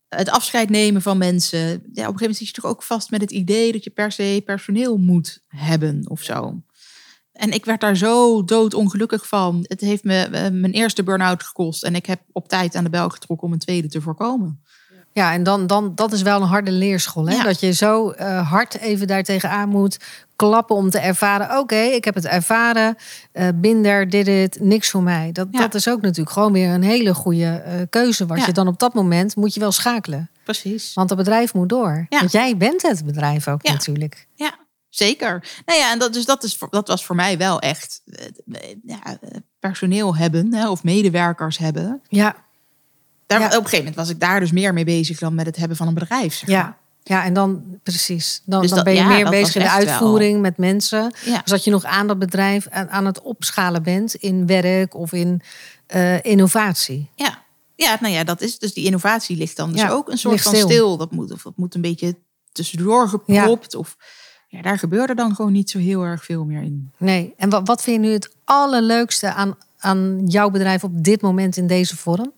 Het 0.08 0.30
afscheid 0.30 0.70
nemen 0.70 1.02
van 1.02 1.18
mensen. 1.18 1.58
Ja, 1.60 1.72
op 1.72 1.82
een 1.82 1.94
gegeven 1.94 2.20
moment 2.20 2.36
zit 2.36 2.46
je 2.46 2.52
toch 2.52 2.70
ook 2.70 2.82
vast 2.82 3.10
met 3.10 3.20
het 3.20 3.30
idee 3.30 3.72
dat 3.72 3.84
je 3.84 3.90
per 3.90 4.12
se 4.12 4.42
personeel 4.44 4.96
moet 4.96 5.42
hebben 5.46 6.10
of 6.10 6.22
zo. 6.22 6.62
En 7.32 7.50
ik 7.50 7.64
werd 7.64 7.80
daar 7.80 7.96
zo 7.96 8.44
doodongelukkig 8.44 9.28
van. 9.28 9.64
Het 9.68 9.80
heeft 9.80 10.04
me 10.04 10.18
eh, 10.22 10.50
mijn 10.50 10.72
eerste 10.72 11.02
burn-out 11.02 11.42
gekost. 11.42 11.84
En 11.84 11.94
ik 11.94 12.06
heb 12.06 12.20
op 12.32 12.48
tijd 12.48 12.74
aan 12.74 12.84
de 12.84 12.90
bel 12.90 13.08
getrokken 13.08 13.46
om 13.46 13.52
een 13.52 13.58
tweede 13.58 13.88
te 13.88 14.00
voorkomen. 14.00 14.63
Ja, 15.14 15.32
en 15.32 15.42
dan, 15.42 15.66
dan 15.66 15.94
dat 15.94 16.12
is 16.12 16.22
wel 16.22 16.40
een 16.40 16.48
harde 16.48 16.70
leerschool. 16.70 17.28
Hè? 17.28 17.34
Ja. 17.34 17.42
Dat 17.42 17.60
je 17.60 17.72
zo 17.72 18.10
eh, 18.10 18.50
hard 18.50 18.78
even 18.78 19.06
daar 19.06 19.22
tegenaan 19.22 19.68
moet 19.68 19.98
klappen 20.36 20.76
om 20.76 20.90
te 20.90 20.98
ervaren. 20.98 21.58
Oké, 21.58 21.76
ik 21.76 22.04
heb 22.04 22.14
het 22.14 22.24
ervaren. 22.26 22.96
eh 23.32 23.48
binder, 23.54 24.08
dit 24.10 24.26
het, 24.26 24.58
niks 24.60 24.90
voor 24.90 25.02
mij. 25.02 25.32
Dat, 25.32 25.48
Ja. 25.50 25.58
dat 25.60 25.74
is 25.74 25.88
ook 25.88 26.00
natuurlijk 26.00 26.30
gewoon 26.30 26.52
weer 26.52 26.68
een 26.68 26.82
hele 26.82 27.14
goede 27.14 27.44
eh, 27.64 27.74
keuze. 27.90 28.26
Wat 28.26 28.38
Ja. 28.38 28.46
je 28.46 28.52
dan 28.52 28.66
op 28.68 28.78
dat 28.78 28.94
moment 28.94 29.36
moet 29.36 29.54
je 29.54 29.60
wel 29.60 29.72
schakelen. 29.72 30.30
Precies. 30.44 30.94
Want 30.94 31.08
het 31.10 31.18
bedrijf 31.18 31.54
moet 31.54 31.68
door. 31.68 32.06
Ja. 32.08 32.18
Want 32.18 32.32
jij 32.32 32.56
bent 32.56 32.82
het 32.82 33.04
bedrijf 33.04 33.48
ook 33.48 33.62
natuurlijk. 33.62 34.26
Ja, 34.34 34.54
zeker. 34.88 35.44
Nou 35.66 35.78
ja, 35.78 35.92
en 35.92 35.98
dat, 35.98 36.12
dus 36.12 36.24
dat, 36.24 36.42
is, 36.44 36.58
dat 36.70 36.88
was 36.88 37.04
voor 37.04 37.16
mij 37.16 37.38
wel 37.38 37.60
echt 37.60 38.02
personeel 39.60 40.16
hebben 40.16 40.54
hè, 40.54 40.68
of 40.70 40.82
medewerkers 40.84 41.58
hebben. 41.58 42.00
Ja, 42.08 42.36
Daar, 43.26 43.40
Ja. 43.40 43.46
Op 43.46 43.52
een 43.52 43.58
gegeven 43.58 43.78
moment 43.78 43.96
was 43.96 44.08
ik 44.08 44.20
daar 44.20 44.40
dus 44.40 44.52
meer 44.52 44.72
mee 44.72 44.84
bezig 44.84 45.18
dan 45.18 45.34
met 45.34 45.46
het 45.46 45.56
hebben 45.56 45.76
van 45.76 45.86
een 45.88 45.94
bedrijf. 45.94 46.34
zeg 46.34 46.48
maar. 46.48 46.56
ja. 46.58 46.76
Ja, 47.06 47.24
en 47.24 47.34
dan 47.34 47.62
precies. 47.82 48.42
Dan, 48.44 48.60
Dus 48.60 48.70
dan 48.70 48.84
ben 48.84 48.92
je 48.92 48.98
ja, 48.98 49.06
meer 49.08 49.30
bezig 49.30 49.54
in 49.54 49.60
de 49.62 49.66
wel- 49.68 49.76
uitvoering 49.76 50.40
met 50.40 50.56
mensen. 50.58 51.12
Ja. 51.24 51.32
Dus 51.40 51.50
dat 51.50 51.64
je 51.64 51.70
nog 51.70 51.84
aan 51.84 52.06
dat 52.06 52.18
bedrijf 52.18 52.66
aan, 52.68 52.88
aan 52.90 53.06
het 53.06 53.22
opschalen 53.22 53.82
bent 53.82 54.14
in 54.14 54.46
werk 54.46 54.94
of 54.94 55.12
in 55.12 55.40
eh, 55.86 56.24
innovatie. 56.24 57.10
Ja. 57.14 57.42
ja, 57.74 57.96
nou 58.00 58.12
ja, 58.14 58.24
dat 58.24 58.40
is 58.40 58.58
dus 58.58 58.72
die 58.74 58.84
innovatie 58.84 59.36
ligt 59.36 59.56
dan 59.56 59.72
dus 59.72 59.80
Ja, 59.80 59.90
ook 59.90 60.08
een 60.08 60.18
soort 60.18 60.40
van 60.42 60.54
stil. 60.54 60.68
stil. 60.68 60.96
Dat 60.96 61.10
moet, 61.12 61.32
of 61.32 61.42
dat 61.42 61.52
moet 61.56 61.74
een 61.74 61.80
beetje 61.80 62.16
tussendoor 62.52 63.08
gepropt. 63.08 63.74
Of 63.74 63.96
ja, 64.48 64.62
daar 64.62 64.78
gebeurde 64.78 65.14
dan 65.14 65.34
gewoon 65.34 65.52
niet 65.52 65.70
zo 65.70 65.78
heel 65.78 66.02
erg 66.02 66.24
veel 66.24 66.44
meer 66.44 66.62
in. 66.62 66.90
Nee. 66.96 67.34
En 67.36 67.50
wat, 67.50 67.66
wat 67.66 67.82
vind 67.82 68.02
je 68.02 68.08
nu 68.08 68.12
het 68.14 68.30
allerleukste 68.44 69.32
aan, 69.32 69.56
aan 69.78 70.22
jouw 70.26 70.50
bedrijf 70.50 70.84
op 70.84 71.04
dit 71.04 71.20
moment 71.22 71.56
in 71.56 71.66
deze 71.66 71.96
vorm? 71.96 72.32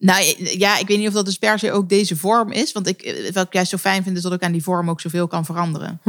Nou 0.00 0.34
ja, 0.36 0.78
ik 0.78 0.86
weet 0.86 0.98
niet 0.98 1.08
of 1.08 1.14
dat 1.14 1.24
dus 1.24 1.36
per 1.38 1.58
se 1.58 1.72
ook 1.72 1.88
deze 1.88 2.16
vorm 2.16 2.52
is. 2.52 2.72
Want 2.72 2.86
ik, 2.86 3.02
eh, 3.02 3.32
wat 3.32 3.46
ik 3.46 3.52
juist 3.52 3.70
zo 3.70 3.76
fijn 3.76 4.02
vind, 4.02 4.16
is 4.16 4.22
dat 4.22 4.32
ik 4.32 4.42
aan 4.42 4.52
die 4.52 4.62
vorm 4.62 4.90
ook 4.90 5.00
zoveel 5.00 5.26
kan 5.26 5.44
veranderen. 5.44 6.00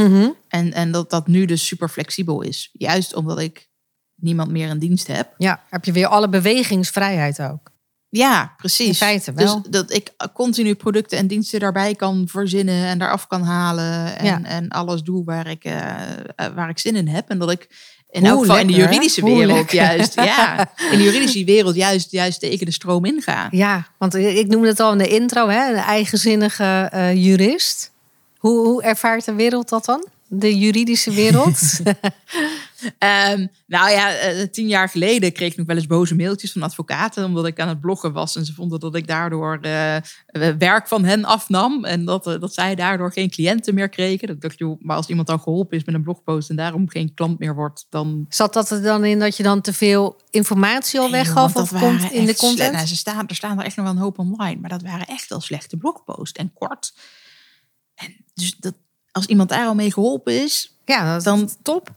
En, 0.48 0.74
en 0.74 0.92
dat 0.92 1.10
dat 1.10 1.28
nu 1.28 1.46
dus 1.46 1.66
super 1.68 1.90
flexibel 1.90 2.42
is. 2.42 2.70
Juist 2.74 3.16
omdat 3.16 3.40
ik 3.40 3.70
niemand 4.16 4.52
meer 4.52 4.70
in 4.70 4.80
dienst 4.80 5.08
heb. 5.08 5.34
Ja, 5.38 5.64
heb 5.70 5.86
je 5.86 5.92
weer 5.92 6.08
alle 6.08 6.30
bewegingsvrijheid 6.30 7.42
ook. 7.42 7.72
Ja, 8.10 8.54
precies. 8.58 8.88
In 8.88 8.94
feite 8.96 9.34
wel. 9.34 9.62
Dus 9.62 9.72
dat 9.72 9.94
ik 9.94 10.12
continu 10.34 10.76
producten 10.76 11.18
en 11.18 11.28
diensten 11.28 11.60
daarbij 11.60 11.96
kan 11.96 12.28
verzinnen 12.28 12.86
en 12.86 13.00
daar 13.00 13.12
af 13.12 13.28
kan 13.28 13.42
halen. 13.44 14.18
En, 14.18 14.26
Ja. 14.26 14.44
en 14.44 14.70
alles 14.70 15.02
doe 15.02 15.24
waar 15.24 15.48
ik, 15.48 15.64
eh, 15.64 16.02
eh, 16.36 16.54
waar 16.56 16.70
ik 16.70 16.80
zin 16.80 16.96
in 16.96 17.08
heb. 17.08 17.30
En 17.30 17.38
dat 17.40 17.52
ik 17.52 17.68
in 18.12 18.22
Hoe 18.22 18.30
elk 18.30 18.40
geval 18.40 18.58
in 18.58 18.68
de 18.68 18.74
juridische 18.74 19.24
wereld 19.24 19.58
lekker. 19.58 19.76
juist. 19.76 20.14
Ja, 20.16 20.72
in 20.92 20.98
de 20.98 21.04
juridische 21.04 21.44
wereld 21.44 21.76
juist, 21.76 22.12
juist 22.12 22.40
tegen 22.40 22.66
de 22.66 22.72
stroom 22.72 23.06
inga. 23.06 23.48
Ja, 23.52 23.88
want 23.98 24.16
ik 24.16 24.48
noemde 24.48 24.68
het 24.68 24.80
al 24.80 24.92
in 24.92 24.98
de 24.98 25.08
intro, 25.08 25.48
hè, 25.48 25.70
een 25.70 25.76
eigenzinnige 25.76 26.90
eh, 26.92 27.16
jurist. 27.16 27.92
Hoe, 28.38 28.68
hoe 28.68 28.84
ervaart 28.84 29.26
de 29.26 29.34
wereld 29.34 29.70
dat 29.70 29.86
dan? 29.86 30.08
De 30.28 30.58
juridische 30.58 31.12
wereld? 31.12 31.60
Ehm, 32.98 33.48
nou 33.68 33.90
ja, 33.90 34.14
eh, 34.14 34.48
tien 34.48 34.68
jaar 34.68 34.90
geleden 34.90 35.32
kreeg 35.32 35.52
ik 35.52 35.58
nog 35.58 35.68
wel 35.68 35.76
eens 35.76 35.88
boze 35.88 36.16
mailtjes 36.16 36.52
van 36.52 36.62
advocaten. 36.62 37.26
Omdat 37.26 37.46
ik 37.46 37.60
aan 37.60 37.68
het 37.68 37.82
bloggen 37.82 38.14
was. 38.14 38.36
En 38.36 38.46
ze 38.46 38.54
vonden 38.54 38.80
dat 38.80 38.96
ik 38.96 39.08
daardoor 39.08 39.58
eh, 39.62 39.96
eh, 39.96 40.04
werk 40.58 40.88
van 40.88 41.04
hen 41.04 41.26
afnam. 41.26 41.86
En 41.86 42.06
dat, 42.06 42.24
dat 42.24 42.54
zij 42.54 42.76
daardoor 42.76 43.12
geen 43.12 43.30
cliënten 43.30 43.74
meer 43.74 43.90
kregen. 43.90 44.28
Dat 44.28 44.36
ik 44.36 44.42
dacht, 44.42 44.58
joh, 44.58 44.82
maar 44.82 44.96
als 44.96 45.08
iemand 45.08 45.28
dan 45.28 45.40
geholpen 45.40 45.78
is 45.78 45.84
met 45.84 45.96
een 45.96 46.04
blogpost. 46.04 46.50
En 46.50 46.56
daarom 46.56 46.90
geen 46.90 47.14
klant 47.14 47.40
meer 47.40 47.56
wordt, 47.56 47.86
dan... 47.90 48.26
Zat 48.30 48.54
dat 48.54 48.70
er 48.70 48.82
dan 48.82 49.06
in 49.06 49.20
dat 49.20 49.38
je 49.38 49.44
dan 49.44 49.62
te 49.62 49.74
veel 49.74 50.22
informatie 50.30 51.00
al 51.00 51.12
weggaf? 51.12 51.56
Of 51.56 51.70
komt 51.80 52.12
in 52.12 52.26
de 52.26 52.36
content? 52.36 52.74
nou, 52.74 52.88
ze 52.88 52.96
staan, 52.96 53.28
er 53.28 53.36
staan 53.36 53.60
er 53.60 53.66
echt 53.66 53.76
nog 53.76 53.86
wel 53.86 53.96
een 53.96 54.02
hoop 54.02 54.20
online. 54.20 54.60
Maar 54.62 54.70
dat 54.70 54.82
waren 54.82 55.08
echt 55.08 55.30
wel 55.30 55.42
slechte 55.42 55.78
blogposts. 55.78 56.40
En 56.40 56.54
kort. 56.54 56.94
En 57.96 58.16
dus 58.34 58.56
dat, 58.60 58.74
als 59.12 59.26
iemand 59.26 59.50
daar 59.50 59.66
al 59.66 59.76
mee 59.76 59.92
geholpen 59.92 60.44
is, 60.44 60.76
Ja, 60.86 61.14
dat 61.14 61.24
dan 61.24 61.50
top. 61.62 61.92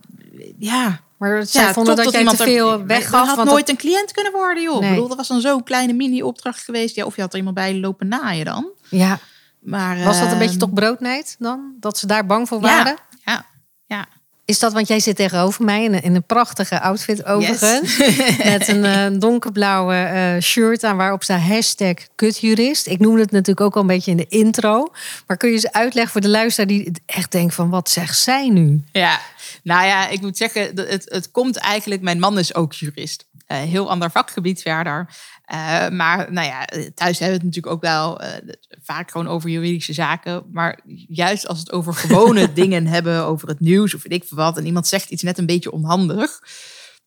Ja, 0.59 0.99
Maar 1.17 1.45
zij 1.45 1.61
Ja, 1.63 1.73
vonden 1.73 1.95
top 1.95 2.03
dat 2.03 2.13
jij 2.13 2.23
te 2.23 2.29
iemand 2.31 2.49
veel 2.49 2.69
Dat 2.69 2.81
weggaf. 2.87 3.27
had 3.27 3.35
want 3.35 3.49
nooit 3.49 3.69
een 3.69 3.77
cliënt 3.77 4.11
kunnen 4.11 4.31
worden, 4.31 4.63
joh. 4.63 4.79
Nee. 4.79 4.83
Ik 4.89 4.93
bedoel, 4.95 5.07
dat 5.07 5.17
was 5.17 5.27
dan 5.27 5.41
zo'n 5.41 5.63
kleine 5.63 5.93
mini-opdracht 5.93 6.63
geweest. 6.63 6.95
Ja, 6.95 7.05
of 7.05 7.15
je 7.15 7.21
had 7.21 7.31
er 7.31 7.37
iemand 7.37 7.55
bij 7.55 7.75
lopen 7.79 8.07
naaien 8.07 8.45
dan. 8.45 8.63
dat- 8.63 8.99
ja. 8.99 9.19
Maar, 9.59 10.03
Was 10.03 10.19
dat 10.19 10.31
een 10.31 10.37
beetje 10.37 10.49
ehm, 10.49 10.59
toch 10.59 10.73
broodnijd 10.73 11.35
dan? 11.39 11.73
Dat 11.79 11.97
ze 11.97 12.07
daar 12.07 12.25
bang 12.25 12.47
voor 12.47 12.59
waren? 12.59 12.95
Ja, 13.25 13.31
ja, 13.33 13.45
ja. 13.85 14.05
Is 14.45 14.59
dat, 14.59 14.73
want 14.73 14.87
jij 14.87 14.99
zit 14.99 15.15
tegenover 15.15 15.63
mij 15.65 15.83
in 15.83 15.93
een, 15.93 16.01
in 16.01 16.15
een 16.15 16.23
prachtige 16.25 16.79
outfit 16.81 17.25
overigens. 17.25 17.97
Met 18.51 18.67
een 18.67 18.85
eh, 18.85 19.05
donkerblauwe 19.19 19.93
eh, 19.95 20.41
shirt 20.41 20.83
aan 20.83 20.97
waarop 20.97 21.23
staat 21.23 21.41
hashtag 21.41 21.93
kutjurist. 22.15 22.87
Ik 22.87 22.99
noemde 22.99 23.21
het 23.21 23.31
natuurlijk 23.31 23.61
ook 23.61 23.75
al 23.75 23.81
een 23.81 23.87
beetje 23.87 24.11
in 24.11 24.17
de 24.17 24.27
intro. 24.29 24.87
Maar 25.27 25.37
kun 25.37 25.49
je 25.49 25.55
eens 25.55 25.71
uitleggen 25.71 26.11
voor 26.11 26.21
de 26.21 26.29
luisteraar 26.29 26.67
die 26.67 26.91
echt 27.05 27.31
denkt 27.31 27.53
van 27.53 27.69
wat 27.69 27.89
zegt 27.89 28.17
zij 28.17 28.49
nu? 28.49 28.83
Ja, 28.91 29.19
nou 29.65 29.85
ja, 29.85 30.07
ik 30.07 30.21
moet 30.21 30.37
zeggen, 30.37 30.75
het, 30.75 31.05
het 31.09 31.31
komt 31.31 31.55
eigenlijk... 31.55 32.01
Mijn 32.01 32.19
man 32.19 32.39
is 32.39 32.55
ook 32.55 32.73
jurist. 32.73 33.27
Eh, 33.45 33.57
heel 33.57 33.89
ander 33.89 34.11
vakgebied 34.11 34.61
verder. 34.61 35.09
Eh, 35.45 35.89
maar 35.89 36.31
nou 36.31 36.47
ja, 36.47 36.65
thuis 36.93 37.19
hebben 37.19 37.39
we 37.39 37.45
het 37.45 37.55
natuurlijk 37.55 37.73
ook 37.73 37.81
wel 37.81 38.21
eh, 38.21 38.55
vaak 38.81 39.11
gewoon 39.11 39.27
over 39.27 39.49
juridische 39.49 39.93
zaken. 39.93 40.43
Maar 40.51 40.79
juist 41.07 41.47
als 41.47 41.59
het 41.59 41.71
over 41.71 41.93
gewone 41.93 42.53
dingen 42.61 42.87
hebben, 42.87 43.23
over 43.23 43.47
het 43.47 43.59
nieuws 43.59 43.93
of 43.93 44.03
weet 44.03 44.21
ik 44.21 44.27
veel 44.27 44.37
wat. 44.37 44.57
En 44.57 44.65
iemand 44.65 44.87
zegt 44.87 45.09
iets 45.09 45.23
net 45.23 45.37
een 45.37 45.45
beetje 45.45 45.71
onhandig. 45.71 46.39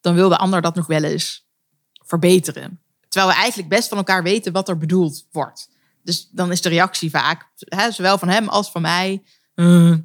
Dan 0.00 0.14
wil 0.14 0.28
de 0.28 0.38
ander 0.38 0.62
dat 0.62 0.74
nog 0.74 0.86
wel 0.86 1.04
eens 1.04 1.46
verbeteren. 1.92 2.80
Terwijl 3.08 3.32
we 3.32 3.38
eigenlijk 3.38 3.68
best 3.68 3.88
van 3.88 3.98
elkaar 3.98 4.22
weten 4.22 4.52
wat 4.52 4.68
er 4.68 4.78
bedoeld 4.78 5.26
wordt. 5.30 5.68
Dus 6.02 6.28
dan 6.30 6.52
is 6.52 6.60
de 6.60 6.68
reactie 6.68 7.10
vaak, 7.10 7.48
hè, 7.58 7.90
zowel 7.90 8.18
van 8.18 8.28
hem 8.28 8.48
als 8.48 8.70
van 8.70 8.82
mij... 8.82 9.22
eh, 9.54 9.90
eh, 9.90 9.98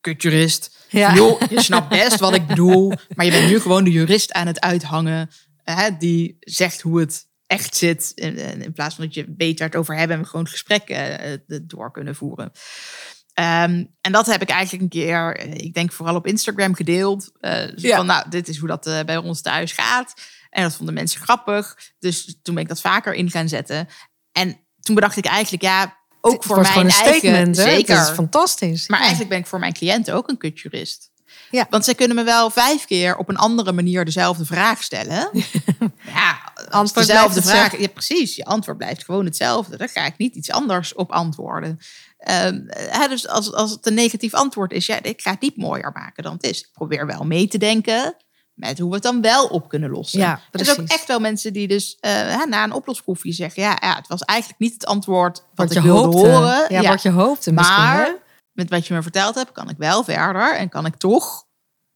kutjurist. 0.00 0.76
Ja. 0.92 1.14
Joh, 1.14 1.40
je 1.50 1.60
snapt 1.60 1.88
best 1.88 2.18
wat 2.18 2.34
ik 2.34 2.46
bedoel. 2.46 2.92
Maar 3.14 3.24
je 3.24 3.30
bent 3.30 3.48
nu 3.48 3.60
gewoon 3.60 3.84
de 3.84 3.90
jurist 3.90 4.32
aan 4.32 4.46
het 4.46 4.60
uithangen. 4.60 5.30
Hè, 5.64 5.96
die 5.98 6.36
zegt 6.40 6.80
hoe 6.80 7.00
het 7.00 7.26
echt 7.46 7.76
zit. 7.76 8.12
In, 8.14 8.36
in 8.62 8.72
plaats 8.72 8.94
van 8.94 9.04
dat 9.04 9.14
je 9.14 9.34
waar 9.36 9.68
het 9.68 9.76
over 9.76 9.96
hebben. 9.96 10.16
En 10.16 10.22
we 10.22 10.28
gewoon 10.28 10.48
gesprekken 10.48 11.20
eh, 11.20 11.58
door 11.62 11.92
kunnen 11.92 12.14
voeren. 12.14 12.52
Ehm, 13.34 13.84
en 14.00 14.12
dat 14.12 14.26
heb 14.26 14.42
ik 14.42 14.48
eigenlijk 14.48 14.82
een 14.82 15.00
keer, 15.00 15.36
eh, 15.36 15.52
ik 15.54 15.74
denk 15.74 15.92
vooral 15.92 16.14
op 16.14 16.26
Instagram 16.26 16.74
gedeeld. 16.74 17.30
Eh, 17.40 17.76
Ja. 17.76 17.96
Van 17.96 18.06
nou, 18.06 18.28
dit 18.30 18.48
is 18.48 18.58
hoe 18.58 18.68
dat 18.68 18.86
eh, 18.86 19.00
bij 19.04 19.16
ons 19.16 19.40
thuis 19.40 19.72
gaat. 19.72 20.14
En 20.50 20.62
dat 20.62 20.74
vonden 20.74 20.94
mensen 20.94 21.20
grappig. 21.20 21.76
Dus 21.98 22.38
toen 22.42 22.54
ben 22.54 22.62
ik 22.62 22.68
dat 22.68 22.80
vaker 22.80 23.14
in 23.14 23.30
gaan 23.30 23.48
zetten. 23.48 23.88
En 24.32 24.60
toen 24.80 24.94
bedacht 24.94 25.16
ik 25.16 25.24
eigenlijk, 25.24 25.62
ja, 25.62 26.01
ook 26.24 26.32
Het 26.32 26.44
voor 26.44 26.56
mijn 26.56 26.66
gewoon 26.66 26.84
een 26.84 26.92
statement. 26.92 27.56
Zeker. 27.56 27.96
Dat 27.96 28.08
is 28.08 28.14
fantastisch. 28.14 28.88
Maar 28.88 28.98
Ja. 28.98 29.04
eigenlijk 29.04 29.34
ben 29.34 29.40
ik 29.42 29.46
voor 29.46 29.58
mijn 29.58 29.72
cliënten 29.72 30.14
ook 30.14 30.28
een 30.28 30.38
kutjurist. 30.38 31.10
Ja. 31.50 31.66
Want 31.70 31.84
zij 31.84 31.94
kunnen 31.94 32.16
me 32.16 32.22
wel 32.22 32.50
vijf 32.50 32.84
keer 32.84 33.16
op 33.16 33.28
een 33.28 33.36
andere 33.36 33.72
manier 33.72 34.04
dezelfde 34.04 34.44
vraag 34.44 34.82
stellen. 34.82 35.30
ja, 36.14 36.52
Antwoord 36.68 37.06
dezelfde 37.06 37.42
vraag. 37.42 37.78
Ja, 37.78 37.88
precies. 37.88 38.36
Je 38.36 38.44
antwoord 38.44 38.78
blijft 38.78 39.04
gewoon 39.04 39.24
hetzelfde. 39.24 39.76
Daar 39.76 39.88
ga 39.88 40.04
ik 40.06 40.16
niet 40.16 40.34
iets 40.34 40.50
anders 40.50 40.94
op 40.94 41.12
antwoorden. 41.12 41.78
Ehm, 42.18 42.60
dus 43.08 43.28
als, 43.28 43.52
als 43.52 43.70
het 43.70 43.86
een 43.86 43.94
negatief 43.94 44.34
antwoord 44.34 44.72
is, 44.72 44.86
ja, 44.86 45.02
ik 45.02 45.20
ga 45.20 45.30
het 45.30 45.40
niet 45.40 45.56
mooier 45.56 45.92
maken 45.92 46.22
dan 46.22 46.32
het 46.32 46.42
is. 46.42 46.60
Ik 46.60 46.68
probeer 46.72 47.06
wel 47.06 47.24
mee 47.24 47.48
te 47.48 47.58
denken 47.58 48.16
met 48.54 48.78
hoe 48.78 48.88
we 48.88 48.94
het 48.94 49.02
dan 49.02 49.20
wel 49.20 49.46
op 49.46 49.68
kunnen 49.68 49.90
lossen. 49.90 50.18
Ja, 50.18 50.40
er 50.50 50.64
zijn 50.64 50.80
ook 50.80 50.88
echt 50.88 51.06
wel 51.06 51.20
mensen 51.20 51.52
die 51.52 51.68
dus 51.68 51.96
eh, 52.00 52.44
na 52.44 52.64
een 52.64 52.72
oploskoffie 52.72 53.32
zeggen, 53.32 53.62
ja, 53.62 53.76
ja, 53.80 53.96
het 53.96 54.08
was 54.08 54.20
eigenlijk 54.22 54.60
niet 54.60 54.72
het 54.72 54.86
antwoord 54.86 55.38
wat, 55.38 55.48
wat 55.54 55.70
ik 55.70 55.82
je 55.82 55.82
wilde 55.82 56.02
hoopte. 56.16 56.30
horen. 56.30 56.64
Ja, 56.82 56.88
wat 56.88 57.02
je 57.02 57.10
hoopte 57.10 57.52
misschien. 57.52 57.82
hè? 57.82 57.96
Maar 57.96 58.16
met 58.52 58.70
wat 58.70 58.86
je 58.86 58.94
me 58.94 59.02
verteld 59.02 59.34
hebt, 59.34 59.52
kan 59.52 59.68
ik 59.68 59.76
wel 59.78 60.04
verder 60.04 60.56
en 60.56 60.68
kan 60.68 60.86
ik 60.86 60.96
toch 60.96 61.44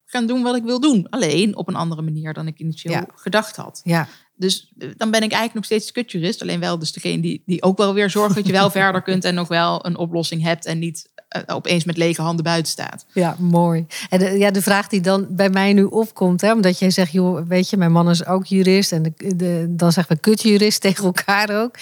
gaan 0.05 0.27
doen 0.27 0.43
wat 0.43 0.57
ik 0.57 0.63
wil 0.63 0.81
doen. 0.81 1.07
Alleen 1.11 1.57
op 1.57 1.69
een 1.69 1.77
andere 1.77 2.03
manier 2.03 2.33
dan 2.33 2.47
ik 2.47 2.59
initieel 2.59 2.93
Ja. 2.95 3.07
gedacht 3.15 3.57
had. 3.57 3.81
Ja. 3.85 4.09
Dus 4.35 4.73
eh, 4.79 4.89
dan 4.97 5.11
ben 5.11 5.23
ik 5.23 5.33
eigenlijk 5.33 5.55
nog 5.55 5.65
steeds 5.65 5.93
kutjurist. 5.93 6.43
Alleen 6.43 6.61
wel 6.61 6.79
dus 6.79 6.93
degene 6.93 7.23
die, 7.23 7.43
die 7.47 7.63
ook 7.63 7.79
wel 7.79 7.95
weer 7.95 8.11
zorgt 8.11 8.35
dat 8.35 8.47
je 8.47 8.53
wel 8.53 8.71
verder 8.81 9.03
kunt 9.03 9.25
en 9.25 9.35
nog 9.35 9.49
wel 9.49 9.87
een 9.87 9.97
oplossing 9.97 10.43
hebt 10.43 10.67
en 10.67 10.79
niet 10.79 11.09
opeens 11.47 11.85
met 11.85 11.97
lege 11.97 12.23
handen 12.23 12.45
buiten 12.45 12.73
staat. 12.73 13.07
Ja, 13.13 13.37
mooi. 13.39 13.87
En 14.11 14.19
de, 14.19 14.31
ja, 14.39 14.51
de 14.51 14.63
vraag 14.63 14.89
die 14.89 15.01
dan 15.01 15.27
bij 15.31 15.49
mij 15.51 15.73
nu 15.73 15.83
opkomt, 15.85 16.41
hè, 16.41 16.53
omdat 16.53 16.79
jij 16.79 16.91
zegt, 16.91 17.13
joh, 17.13 17.47
weet 17.49 17.71
je, 17.71 17.77
mijn 17.77 17.93
man 17.93 18.11
is 18.11 18.27
ook 18.27 18.47
jurist 18.47 18.93
en 18.93 19.03
de, 19.03 19.37
de, 19.37 19.67
dan 19.69 19.93
zeggen 19.93 20.15
we 20.15 20.21
kutjurist 20.23 20.81
tegen 20.87 21.05
elkaar 21.05 21.63
ook. 21.63 21.75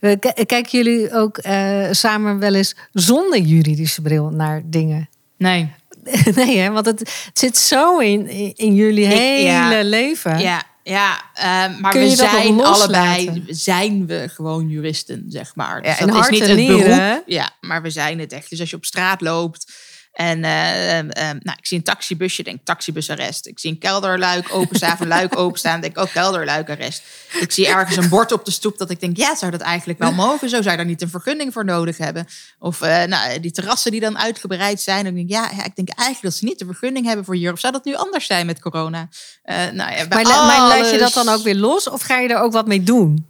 Eh, 0.00 0.12
Kijken 0.46 0.70
jullie 0.70 1.12
ook 1.14 1.38
eh, 1.38 1.86
samen 1.90 2.38
wel 2.38 2.54
eens 2.54 2.76
zonder 2.92 3.38
juridische 3.40 4.02
bril 4.02 4.30
naar 4.30 4.62
dingen? 4.64 5.08
Nee. 5.38 5.70
Nee, 6.34 6.58
hè? 6.58 6.70
want 6.70 6.86
het, 6.86 6.98
het 6.98 7.38
zit 7.38 7.56
zo 7.56 7.98
in, 7.98 8.28
in, 8.56 8.74
jullie 8.74 9.04
Ik- 9.04 9.12
hele 9.18 9.76
ja. 9.76 9.82
leven. 9.82 10.38
Ja, 10.38 10.62
ja 10.82 11.22
eh, 11.34 11.78
maar 11.80 11.92
we 11.92 12.08
zijn 12.08 12.60
allebei, 12.64 13.44
zijn 13.48 14.06
we 14.06 14.28
gewoon 14.34 14.68
juristen, 14.68 15.24
zeg 15.28 15.54
maar. 15.54 15.82
Dus 15.82 15.98
Ja, 15.98 16.06
dat 16.06 16.16
is 16.16 16.28
niet 16.28 16.46
het 16.46 16.66
beroep. 16.66 17.22
Ja, 17.26 17.50
maar 17.60 17.82
we 17.82 17.90
zijn 17.90 18.18
het 18.18 18.32
echt. 18.32 18.50
Dus 18.50 18.60
als 18.60 18.70
je 18.70 18.76
op 18.76 18.84
straat 18.84 19.20
loopt 19.20 19.72
En 20.12 20.44
eh, 20.44 20.90
eh, 20.90 20.98
eh, 20.98 21.06
nou, 21.40 21.56
ik 21.58 21.66
zie 21.66 21.78
een 21.78 21.84
taxibusje, 21.84 22.42
denk 22.42 22.60
taxibusarrest. 22.64 23.46
Ik 23.46 23.58
zie 23.58 23.70
een 23.70 23.78
kelderluik 23.78 24.54
openstaan, 24.54 24.96
een 25.00 25.06
luik 25.08 25.38
openstaan, 25.38 25.80
denk 25.80 25.98
ook 25.98 26.10
kelderluikarrest. 26.10 27.02
Ik 27.40 27.52
zie 27.52 27.66
ergens 27.66 27.96
een 27.96 28.08
bord 28.08 28.32
op 28.32 28.44
de 28.44 28.50
stoep 28.50 28.78
dat 28.78 28.90
ik 28.90 29.00
denk, 29.00 29.16
ja, 29.16 29.34
zou 29.36 29.50
dat 29.50 29.60
eigenlijk 29.60 29.98
wel 29.98 30.12
mogen? 30.12 30.48
Zo 30.48 30.56
zou 30.56 30.70
je 30.70 30.76
daar 30.76 30.86
niet 30.86 31.02
een 31.02 31.08
vergunning 31.10 31.52
voor 31.52 31.64
nodig 31.64 31.98
hebben. 31.98 32.26
Of 32.58 32.80
eh, 32.80 33.04
nou, 33.04 33.40
die 33.40 33.50
terrassen 33.50 33.90
die 33.90 34.00
dan 34.00 34.18
uitgebreid 34.18 34.80
zijn. 34.80 35.04
Dan 35.04 35.14
denk 35.14 35.26
ik, 35.28 35.32
ja, 35.34 35.50
ja, 35.56 35.64
ik 35.64 35.76
denk 35.76 35.88
eigenlijk 35.88 36.22
dat 36.22 36.34
ze 36.34 36.44
niet 36.44 36.58
de 36.58 36.66
vergunning 36.66 37.06
hebben 37.06 37.24
voor 37.24 37.34
hier. 37.34 37.52
Of 37.52 37.58
zou 37.60 37.72
dat 37.72 37.84
nu 37.84 37.94
anders 37.94 38.26
zijn 38.26 38.46
met 38.46 38.60
corona? 38.60 39.08
Eh, 39.42 39.56
nou 39.56 39.92
ja, 39.96 40.06
Maar, 40.08 40.22
la- 40.22 40.46
maar 40.46 40.68
laat 40.68 40.90
je 40.90 40.98
dat 40.98 41.00
alles- 41.00 41.12
dan 41.26 41.28
ook 41.28 41.42
weer 41.42 41.54
los 41.56 41.88
of 41.88 42.02
ga 42.02 42.18
je 42.18 42.28
er 42.28 42.38
ook 42.40 42.52
wat 42.52 42.66
mee 42.66 42.82
doen? 42.82 43.26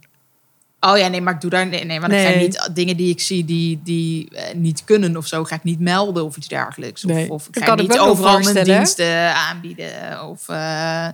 Oh 0.85 0.97
ja, 0.97 1.07
nee, 1.07 1.21
maar 1.21 1.33
ik 1.33 1.41
doe 1.41 1.49
daar 1.49 1.67
nee, 1.67 1.85
nee 1.85 1.99
want 1.99 2.13
ik 2.13 2.19
ga 2.19 2.37
niet 2.39 2.69
dingen 2.73 2.97
die 2.97 3.09
ik 3.09 3.21
zie 3.21 3.45
die, 3.45 3.79
die 3.83 4.29
eh, 4.29 4.55
niet 4.55 4.83
kunnen 4.83 5.17
of 5.17 5.27
zo, 5.27 5.43
ga 5.43 5.55
ik 5.55 5.63
niet 5.63 5.79
melden 5.79 6.25
of 6.25 6.37
iets 6.37 6.47
dergelijks. 6.47 7.05
Of, 7.05 7.11
Nee, 7.11 7.29
of 7.29 7.47
ik 7.47 7.57
ga 7.57 7.65
kan 7.65 7.77
niet 7.77 7.99
overal 7.99 8.39
mijn 8.39 8.63
diensten 8.65 9.35
aanbieden. 9.35 10.27
Of 10.29 10.49
eh, 10.49 11.07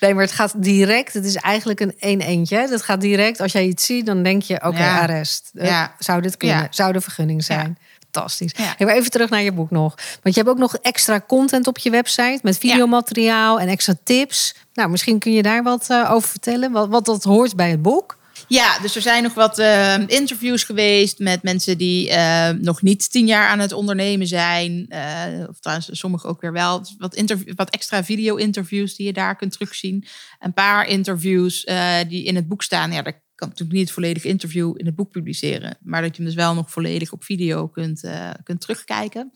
Nee, 0.00 0.14
maar 0.14 0.22
het 0.24 0.32
gaat 0.32 0.52
direct. 0.56 1.12
Het 1.14 1.24
is 1.24 1.36
eigenlijk 1.36 1.80
een 1.80 1.94
één 1.98 2.20
eentje. 2.20 2.66
Dat 2.70 2.82
gaat 2.82 3.00
direct. 3.00 3.40
Als 3.40 3.52
jij 3.52 3.64
iets 3.64 3.86
ziet, 3.86 4.06
dan 4.06 4.22
denk 4.22 4.42
je, 4.42 4.54
oké, 4.54 4.78
Ja. 4.78 5.00
arrest. 5.00 5.50
Eh, 5.54 5.66
Ja. 5.66 5.94
Zou 5.98 6.20
dit 6.20 6.36
kunnen? 6.36 6.56
Ja. 6.56 6.66
Zou 6.70 6.92
de 6.92 7.00
vergunning 7.00 7.44
zijn? 7.44 7.78
Fantastisch. 8.12 8.52
Ja. 8.56 8.74
Hey, 8.76 8.86
maar 8.86 8.96
even 8.96 9.10
terug 9.10 9.30
naar 9.30 9.42
je 9.42 9.52
boek 9.52 9.70
nog. 9.70 9.94
Want 10.22 10.34
je 10.34 10.40
hebt 10.40 10.48
ook 10.48 10.58
nog 10.58 10.76
extra 10.76 11.20
content 11.26 11.66
op 11.66 11.78
je 11.78 11.90
website 11.90 12.38
met 12.42 12.58
videomateriaal 12.58 13.60
en 13.60 13.68
extra 13.68 13.94
tips. 14.04 14.54
Nou, 14.74 14.90
misschien 14.90 15.18
kun 15.18 15.32
je 15.32 15.42
daar 15.42 15.62
wat 15.62 15.88
over 16.08 16.28
vertellen. 16.28 16.72
Wat, 16.72 16.88
wat 16.88 17.04
dat 17.04 17.24
hoort 17.24 17.56
bij 17.56 17.70
het 17.70 17.82
boek. 17.82 18.18
Ja, 18.52 18.78
dus 18.78 18.96
er 18.96 19.02
zijn 19.02 19.22
nog 19.22 19.34
wat 19.34 19.58
eh, 19.58 19.98
interviews 20.06 20.64
geweest 20.64 21.18
met 21.18 21.42
mensen 21.42 21.78
die 21.78 22.10
eh, 22.10 22.50
nog 22.50 22.82
niet 22.82 23.10
tien 23.10 23.26
jaar 23.26 23.48
aan 23.48 23.58
het 23.58 23.72
ondernemen 23.72 24.26
zijn. 24.26 24.86
Eh, 24.88 25.48
of 25.48 25.60
trouwens, 25.60 25.88
sommigen 25.92 26.28
ook 26.28 26.40
weer 26.40 26.52
wel. 26.52 26.78
Dus 26.78 26.94
Wat, 26.98 27.22
wat 27.54 27.70
extra 27.70 28.04
video-interviews 28.04 28.96
die 28.96 29.06
je 29.06 29.12
daar 29.12 29.36
kunt 29.36 29.52
terugzien. 29.52 30.04
Een 30.38 30.52
paar 30.52 30.86
interviews 30.86 31.64
die 32.08 32.24
in 32.24 32.36
het 32.36 32.48
boek 32.48 32.62
staan. 32.62 32.92
Ja, 32.92 33.02
daar 33.02 33.22
kan 33.34 33.48
natuurlijk 33.48 33.78
niet 33.78 33.86
het 33.86 33.94
volledige 33.94 34.28
interview 34.28 34.74
in 34.76 34.86
het 34.86 34.94
boek 34.94 35.10
publiceren. 35.10 35.78
Maar 35.80 36.02
dat 36.02 36.10
je 36.10 36.22
hem 36.22 36.30
dus 36.30 36.40
wel 36.42 36.54
nog 36.54 36.70
volledig 36.70 37.12
op 37.12 37.24
video 37.24 37.68
kunt, 37.68 38.08
kunt 38.42 38.60
terugkijken. 38.60 39.32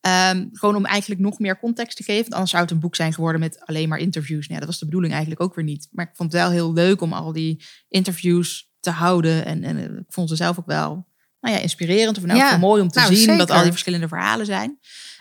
Ehm, 0.00 0.46
gewoon 0.52 0.76
om 0.76 0.84
eigenlijk 0.84 1.20
nog 1.20 1.38
meer 1.38 1.58
context 1.58 1.96
te 1.96 2.02
geven. 2.02 2.22
Want 2.22 2.32
anders 2.32 2.50
zou 2.50 2.62
het 2.62 2.72
een 2.72 2.80
boek 2.80 2.94
zijn 2.94 3.12
geworden 3.12 3.40
met 3.40 3.60
alleen 3.66 3.88
maar 3.88 3.98
interviews. 3.98 4.40
Nou, 4.40 4.52
ja, 4.52 4.58
dat 4.58 4.68
was 4.68 4.78
de 4.78 4.84
bedoeling 4.84 5.12
eigenlijk 5.12 5.42
ook 5.42 5.54
weer 5.54 5.64
niet. 5.64 5.88
Maar 5.90 6.04
ik 6.04 6.16
vond 6.16 6.32
het 6.32 6.42
wel 6.42 6.50
heel 6.50 6.72
leuk 6.72 7.00
om 7.00 7.12
al 7.12 7.32
die 7.32 7.64
interviews 7.88 8.70
te 8.80 8.90
houden. 8.90 9.44
En, 9.44 9.62
en 9.64 9.76
eh, 9.76 9.84
ik 9.84 10.04
vond 10.08 10.28
ze 10.28 10.36
zelf 10.36 10.58
ook 10.58 10.66
wel 10.66 11.08
nou 11.40 11.54
ja, 11.54 11.60
inspirerend. 11.60 12.16
Of 12.16 12.24
nou, 12.24 12.38
Ja, 12.38 12.56
mooi 12.56 12.82
om 12.82 12.88
te 12.88 12.98
nou, 12.98 13.14
zien 13.14 13.24
zeker. 13.24 13.36
wat 13.36 13.50
al 13.50 13.62
die 13.62 13.70
verschillende 13.70 14.08
verhalen 14.08 14.46
zijn. 14.46 14.78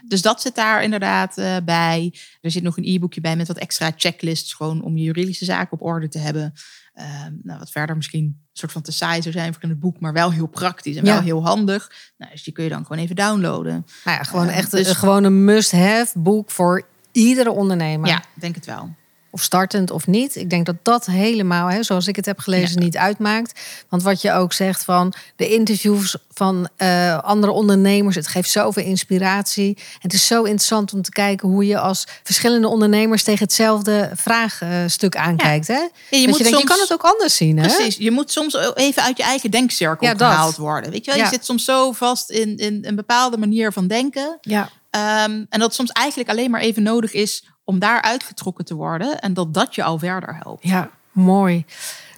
Dus 0.07 0.21
dat 0.21 0.41
zit 0.41 0.55
daar 0.55 0.83
inderdaad 0.83 1.37
eh, 1.37 1.57
bij. 1.65 2.13
Er 2.41 2.51
zit 2.51 2.63
nog 2.63 2.77
een 2.77 2.85
e-boekje 2.85 3.21
bij 3.21 3.35
met 3.35 3.47
wat 3.47 3.57
extra 3.57 3.91
checklists. 3.95 4.53
Gewoon 4.53 4.81
om 4.83 4.97
je 4.97 5.03
juridische 5.03 5.45
zaken 5.45 5.71
op 5.71 5.87
orde 5.87 6.07
te 6.07 6.19
hebben. 6.19 6.53
Ehm, 6.99 7.33
nou, 7.43 7.59
wat 7.59 7.71
verder 7.71 7.95
misschien 7.95 8.23
een 8.23 8.39
soort 8.53 8.71
van 8.71 8.81
te 8.81 8.91
saai 8.91 9.21
zou 9.21 9.33
zijn 9.33 9.53
voor 9.53 9.63
in 9.63 9.69
het 9.69 9.79
boek. 9.79 9.99
Maar 9.99 10.13
wel 10.13 10.31
heel 10.31 10.47
praktisch 10.47 10.95
en 10.95 11.05
Ja. 11.05 11.13
wel 11.13 11.21
heel 11.21 11.45
handig. 11.45 11.91
Nou, 12.17 12.31
dus 12.31 12.43
die 12.43 12.53
kun 12.53 12.63
je 12.63 12.69
dan 12.69 12.85
gewoon 12.85 13.03
even 13.03 13.15
downloaden. 13.15 13.85
Nou 14.03 14.17
ja, 14.17 14.23
gewoon 14.23 14.47
Eh, 14.47 14.57
echt 14.57 14.71
dus- 14.71 14.87
een, 14.89 14.95
gewoon 14.95 15.23
een 15.23 15.43
must-have 15.45 16.19
boek 16.19 16.51
voor 16.51 16.85
iedere 17.11 17.51
ondernemer. 17.51 18.09
Ja, 18.09 18.23
denk 18.33 18.55
het 18.55 18.65
wel. 18.65 18.95
Of 19.31 19.41
startend 19.41 19.91
of 19.91 20.07
niet. 20.07 20.35
Ik 20.35 20.49
denk 20.49 20.65
dat 20.65 20.75
dat 20.83 21.05
helemaal, 21.05 21.67
hè, 21.67 21.83
zoals 21.83 22.07
ik 22.07 22.15
het 22.15 22.25
heb 22.25 22.39
gelezen, 22.39 22.79
niet 22.79 22.97
uitmaakt. 22.97 23.59
Want 23.89 24.03
wat 24.03 24.21
je 24.21 24.31
ook 24.31 24.53
zegt 24.53 24.83
van 24.83 25.13
de 25.35 25.47
interviews 25.47 26.15
van 26.33 26.69
eh, 26.75 27.17
andere 27.17 27.51
ondernemers. 27.51 28.15
Het 28.15 28.27
geeft 28.27 28.49
zoveel 28.49 28.83
inspiratie. 28.83 29.77
Het 29.99 30.13
is 30.13 30.27
zo 30.27 30.43
interessant 30.43 30.93
om 30.93 31.01
te 31.01 31.11
kijken 31.11 31.49
hoe 31.49 31.65
je 31.65 31.79
als 31.79 32.07
verschillende 32.23 32.67
ondernemers 32.67 33.23
tegen 33.23 33.43
hetzelfde 33.43 34.11
vraagstuk 34.15 35.15
aankijkt. 35.15 35.67
Hè? 35.67 35.73
Ja, 35.73 35.89
Je, 36.09 36.15
je, 36.15 36.21
je, 36.21 36.27
moet 36.27 36.37
denkt, 36.37 36.53
soms, 36.53 36.61
je 36.61 36.69
kan 36.69 36.79
het 36.79 36.93
ook 36.93 37.13
anders 37.13 37.35
zien. 37.35 37.57
Hè? 37.57 37.67
Precies, 37.67 37.97
je 37.97 38.11
moet 38.11 38.31
soms 38.31 38.57
even 38.73 39.03
uit 39.03 39.17
je 39.17 39.23
eigen 39.23 39.51
denkcirkel 39.51 40.15
gehaald 40.15 40.55
worden. 40.55 40.91
Weet 40.91 41.05
je 41.05 41.11
wel, 41.11 41.23
je 41.23 41.29
zit 41.29 41.45
soms 41.45 41.65
zo 41.65 41.91
vast 41.91 42.29
in, 42.29 42.57
in 42.57 42.79
een 42.81 42.95
bepaalde 42.95 43.37
manier 43.37 43.73
van 43.73 43.87
denken. 43.87 44.37
Ja. 44.41 44.69
Ehm, 44.89 45.45
en 45.49 45.59
dat 45.59 45.73
soms 45.73 45.91
eigenlijk 45.91 46.29
alleen 46.29 46.51
maar 46.51 46.61
even 46.61 46.83
nodig 46.83 47.13
is 47.13 47.43
om 47.69 47.79
daar 47.79 48.01
uitgetrokken 48.01 48.65
te 48.65 48.75
worden. 48.75 49.19
En 49.19 49.33
dat 49.33 49.53
dat 49.53 49.75
je 49.75 49.83
al 49.83 49.99
verder 49.99 50.35
helpt. 50.43 50.63
Ja, 50.63 50.89
mooi. 51.11 51.65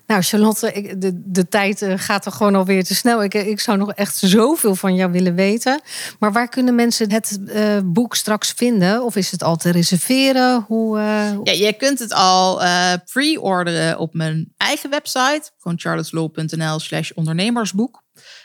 Nou, 0.08 0.22
Charlotte, 0.24 0.72
ik, 0.74 1.02
de, 1.02 1.22
de 1.26 1.48
tijd 1.48 1.82
eh, 1.82 1.94
gaat 1.96 2.26
er 2.26 2.32
gewoon 2.32 2.56
alweer 2.56 2.84
te 2.84 2.96
snel. 2.96 3.24
Ik, 3.24 3.34
ik 3.34 3.60
zou 3.60 3.78
nog 3.78 3.92
echt 3.94 4.16
zoveel 4.16 4.76
van 4.76 4.96
jou 4.96 5.12
willen 5.12 5.36
weten. 5.36 5.82
Maar 6.20 6.32
waar 6.32 6.50
kunnen 6.50 6.76
mensen 6.76 7.12
het 7.12 7.40
eh, 7.48 7.78
boek 7.86 8.16
straks 8.16 8.52
vinden? 8.52 9.04
Of 9.04 9.16
is 9.16 9.32
het 9.32 9.44
al 9.44 9.56
te 9.56 9.70
reserveren? 9.70 10.66
Hoe, 10.68 10.98
eh, 10.98 11.04
Ja, 11.44 11.52
je 11.68 11.74
kunt 11.74 12.00
het 12.00 12.14
al 12.14 12.62
pre-orderen 13.12 13.98
op 14.00 14.14
mijn 14.14 14.54
eigen 14.58 14.90
website. 14.90 15.52
Gewoon 15.58 15.80
charlotteslow.nl 15.80 16.80
slash 16.80 17.12
ondernemersboek. 17.12 18.04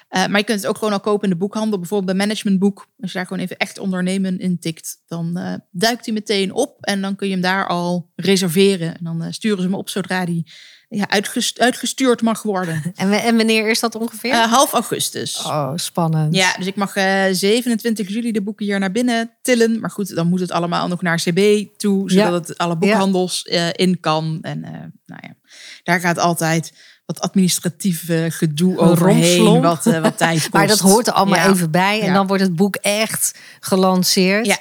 Eh, 0.08 0.26
maar 0.26 0.38
je 0.38 0.44
kunt 0.44 0.60
het 0.60 0.66
ook 0.68 0.78
gewoon 0.78 0.92
al 0.92 1.00
kopen 1.00 1.24
in 1.24 1.30
de 1.30 1.36
boekhandel. 1.36 1.78
Bijvoorbeeld 1.78 2.16
bij 2.16 2.26
Managementboek. 2.26 2.88
Als 3.00 3.12
je 3.12 3.18
daar 3.18 3.26
gewoon 3.26 3.42
even 3.42 3.56
echt 3.56 3.78
ondernemen 3.78 4.38
intikt. 4.38 5.02
Dan 5.06 5.36
eh, 5.36 5.54
duikt 5.70 6.04
hij 6.04 6.14
meteen 6.14 6.52
op. 6.52 6.76
En 6.84 7.00
dan 7.02 7.16
kun 7.16 7.26
je 7.26 7.32
hem 7.32 7.42
daar 7.42 7.66
al 7.66 8.10
reserveren. 8.16 8.88
En 8.98 9.04
dan 9.04 9.22
eh, 9.22 9.32
sturen 9.32 9.58
ze 9.58 9.64
hem 9.64 9.74
op 9.74 9.88
zodra 9.88 10.24
die 10.24 10.52
ja, 10.88 11.08
uitgest- 11.10 11.60
uitgestuurd 11.60 12.22
mag 12.22 12.42
worden. 12.42 12.82
en, 12.94 13.12
en 13.12 13.36
wanneer 13.36 13.68
is 13.70 13.80
dat 13.80 13.94
ongeveer? 13.94 14.34
Half 14.34 14.72
augustus. 14.72 15.38
oh, 15.44 15.72
spannend. 15.76 16.34
Ja, 16.34 16.54
dus 16.56 16.66
ik 16.66 16.76
mag 16.76 16.96
eh 16.96 17.24
27 17.32 18.08
juli 18.08 18.32
de 18.32 18.42
boeken 18.42 18.66
hier 18.66 18.78
naar 18.78 18.92
binnen 18.92 19.30
tillen. 19.42 19.80
Maar 19.80 19.90
goed, 19.90 20.14
dan 20.14 20.26
moet 20.28 20.40
het 20.40 20.50
allemaal 20.50 20.88
nog 20.88 21.02
naar 21.02 21.20
CB 21.22 21.64
toe, 21.76 22.10
zodat 22.10 22.26
Ja. 22.26 22.32
het 22.52 22.58
alle 22.58 22.76
boekhandels 22.76 23.42
in 23.72 24.00
kan. 24.00 24.38
En 24.42 24.60
nou 25.06 25.20
ja, 25.22 25.34
daar 25.82 26.00
gaat 26.00 26.18
altijd 26.18 26.72
wat 27.06 27.20
administratief 27.20 28.08
eh, 28.08 28.24
gedoe 28.28 28.78
overheen, 28.78 29.60
wat, 29.60 29.86
eh, 29.86 30.00
wat 30.00 30.18
tijd 30.18 30.40
kost. 30.40 30.52
Maar 30.52 30.66
dat 30.66 30.78
hoort 30.78 31.06
er 31.06 31.12
allemaal 31.12 31.38
Ja. 31.38 31.50
even 31.50 31.70
bij. 31.70 32.00
En 32.00 32.06
Ja. 32.06 32.12
dan 32.14 32.26
wordt 32.26 32.42
het 32.42 32.56
boek 32.56 32.76
echt 32.76 33.38
gelanceerd. 33.60 34.46
Ja. 34.46 34.58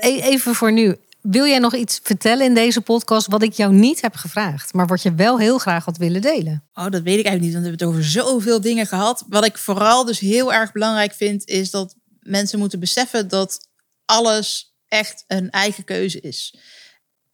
E- 0.00 0.20
Even 0.20 0.54
voor 0.54 0.72
nu. 0.72 0.96
Wil 1.20 1.46
jij 1.46 1.58
nog 1.58 1.74
iets 1.74 2.00
vertellen 2.02 2.46
in 2.46 2.54
deze 2.54 2.80
podcast 2.80 3.26
wat 3.26 3.42
ik 3.42 3.52
jou 3.52 3.72
niet 3.72 4.00
heb 4.00 4.14
gevraagd, 4.16 4.72
maar 4.72 4.86
wat 4.86 5.02
je 5.02 5.14
wel 5.14 5.38
heel 5.38 5.58
graag 5.58 5.84
had 5.84 5.96
willen 5.96 6.20
delen? 6.20 6.64
Oh, 6.74 6.82
dat 6.90 7.02
weet 7.02 7.18
ik 7.18 7.26
eigenlijk 7.26 7.40
niet, 7.40 7.52
want 7.52 7.64
we 7.64 7.68
hebben 7.70 7.86
het 7.86 7.96
over 7.96 8.04
zoveel 8.10 8.60
dingen 8.60 8.86
gehad. 8.86 9.24
Wat 9.28 9.44
ik 9.44 9.58
vooral 9.58 10.04
dus 10.04 10.18
heel 10.18 10.52
erg 10.52 10.72
belangrijk 10.72 11.12
vind, 11.14 11.46
is 11.48 11.70
dat 11.70 11.94
mensen 12.20 12.58
moeten 12.58 12.80
beseffen 12.80 13.28
dat 13.28 13.58
alles 14.04 14.74
echt 14.88 15.24
een 15.26 15.50
eigen 15.50 15.84
keuze 15.84 16.20
is. 16.20 16.58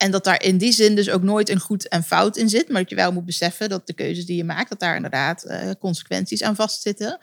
En 0.05 0.11
dat 0.11 0.25
daar 0.25 0.43
in 0.43 0.59
die 0.59 0.73
zin 0.73 0.95
dus 0.95 1.11
ook 1.11 1.23
nooit 1.23 1.49
een 1.49 1.61
goed 1.61 1.89
en 1.89 2.03
fout 2.03 2.37
in 2.37 2.49
zit. 2.49 2.69
Maar 2.69 2.81
dat 2.81 2.91
je 2.91 2.97
wel 2.97 3.13
moet 3.13 3.25
beseffen 3.25 3.69
dat 3.69 3.87
de 3.87 3.93
keuzes 3.93 4.27
die 4.27 4.37
je 4.37 4.45
maakt, 4.45 4.69
dat 4.69 4.81
daar 4.81 4.97
inderdaad 4.97 5.43
eh, 5.45 5.71
consequenties 5.79 6.43
aan 6.43 6.55
vastzitten. 6.57 7.19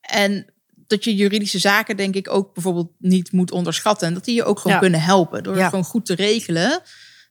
En 0.00 0.46
dat 0.86 1.04
je 1.04 1.14
juridische 1.14 1.58
zaken, 1.58 1.96
denk 1.96 2.14
ik, 2.14 2.30
ook 2.30 2.54
bijvoorbeeld 2.54 2.90
niet 2.98 3.32
moet 3.32 3.50
onderschatten. 3.50 4.08
En 4.08 4.14
dat 4.14 4.24
die 4.24 4.34
je 4.34 4.44
ook 4.44 4.58
gewoon 4.58 4.72
Ja. 4.72 4.78
kunnen 4.82 5.00
helpen. 5.02 5.42
Door 5.42 5.54
Ja. 5.54 5.60
het 5.60 5.68
gewoon 5.70 5.84
goed 5.84 6.06
te 6.06 6.14
regelen. 6.14 6.80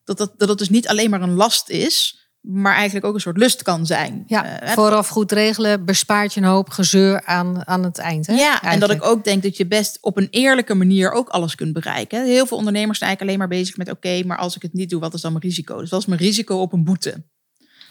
Dat, 0.04 0.18
dat, 0.18 0.34
dat 0.38 0.50
het 0.50 0.58
dus 0.58 0.70
niet 0.70 0.88
alleen 0.88 1.10
maar 1.10 1.22
een 1.22 1.34
last 1.34 1.70
is, 1.70 2.21
maar 2.42 2.74
eigenlijk 2.76 3.06
ook 3.06 3.14
een 3.14 3.20
soort 3.20 3.38
lust 3.38 3.62
kan 3.64 3.86
zijn. 3.86 4.24
Ja, 4.28 4.60
Eh, 4.60 4.70
vooraf 4.72 5.08
goed 5.08 5.32
regelen 5.32 5.86
bespaart 5.86 6.34
je 6.34 6.42
een 6.42 6.48
hoop 6.48 6.70
gezeur 6.70 7.26
aan, 7.26 7.68
aan 7.68 7.84
het 7.84 7.98
eind. 7.98 8.28
Hè? 8.28 8.34
ja, 8.34 8.62
en 8.62 8.80
dat 8.80 8.90
ik 8.92 9.04
ook 9.06 9.24
denk 9.24 9.44
dat 9.44 9.58
je 9.58 9.68
best 9.68 9.98
op 10.02 10.18
een 10.18 10.28
eerlijke 10.32 10.74
manier 10.76 11.12
ook 11.12 11.30
alles 11.30 11.56
kunt 11.56 11.74
bereiken. 11.74 12.26
Heel 12.26 12.46
veel 12.46 12.58
ondernemers 12.58 12.98
zijn 12.98 13.10
eigenlijk 13.10 13.22
alleen 13.22 13.50
maar 13.50 13.60
bezig 13.60 13.78
met: 13.78 13.90
oké, 13.92 14.24
maar 14.26 14.38
als 14.38 14.56
ik 14.56 14.62
het 14.62 14.74
niet 14.74 14.90
doe, 14.90 15.00
wat 15.00 15.14
is 15.14 15.22
dan 15.22 15.32
mijn 15.32 15.44
risico? 15.44 15.80
Dus 15.80 15.90
wat 15.90 16.00
is 16.00 16.06
mijn 16.06 16.20
risico 16.20 16.58
op 16.62 16.74
een 16.74 16.84
boete? 16.84 17.24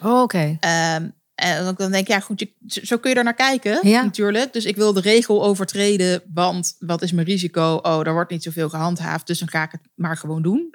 Oh, 0.02 0.22
Oké. 0.22 0.56
Ehm, 0.60 1.08
en 1.34 1.64
dan 1.64 1.74
denk 1.90 1.94
ik, 1.94 2.08
ja, 2.08 2.20
goed, 2.20 2.40
je, 2.40 2.52
zo- 2.82 2.96
kun 2.98 3.10
je 3.10 3.16
er 3.16 3.24
naar 3.24 3.34
kijken, 3.34 3.88
Ja. 3.88 4.02
natuurlijk. 4.02 4.52
Dus 4.52 4.64
ik 4.64 4.76
wil 4.76 4.92
de 4.92 5.00
regel 5.00 5.44
overtreden, 5.44 6.22
want 6.34 6.74
wat 6.78 7.02
is 7.02 7.12
mijn 7.12 7.26
risico? 7.26 7.78
Oh, 7.82 8.06
er 8.06 8.12
wordt 8.12 8.30
niet 8.30 8.42
zoveel 8.42 8.68
gehandhaafd, 8.68 9.26
dus 9.26 9.38
dan 9.38 9.48
ga 9.48 9.62
ik 9.62 9.72
het 9.72 9.80
maar 9.94 10.16
gewoon 10.16 10.42
doen. 10.42 10.74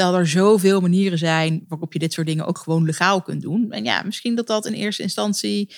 Terwijl 0.00 0.20
er 0.20 0.28
zoveel 0.28 0.80
manieren 0.80 1.18
zijn 1.18 1.64
waarop 1.68 1.92
je 1.92 1.98
dit 1.98 2.12
soort 2.12 2.26
dingen 2.26 2.46
ook 2.46 2.58
gewoon 2.58 2.84
legaal 2.84 3.22
kunt 3.22 3.42
doen. 3.42 3.72
En 3.72 3.84
ja, 3.84 4.02
misschien 4.02 4.34
dat 4.34 4.46
dat 4.46 4.66
in 4.66 4.72
eerste 4.72 5.02
instantie 5.02 5.74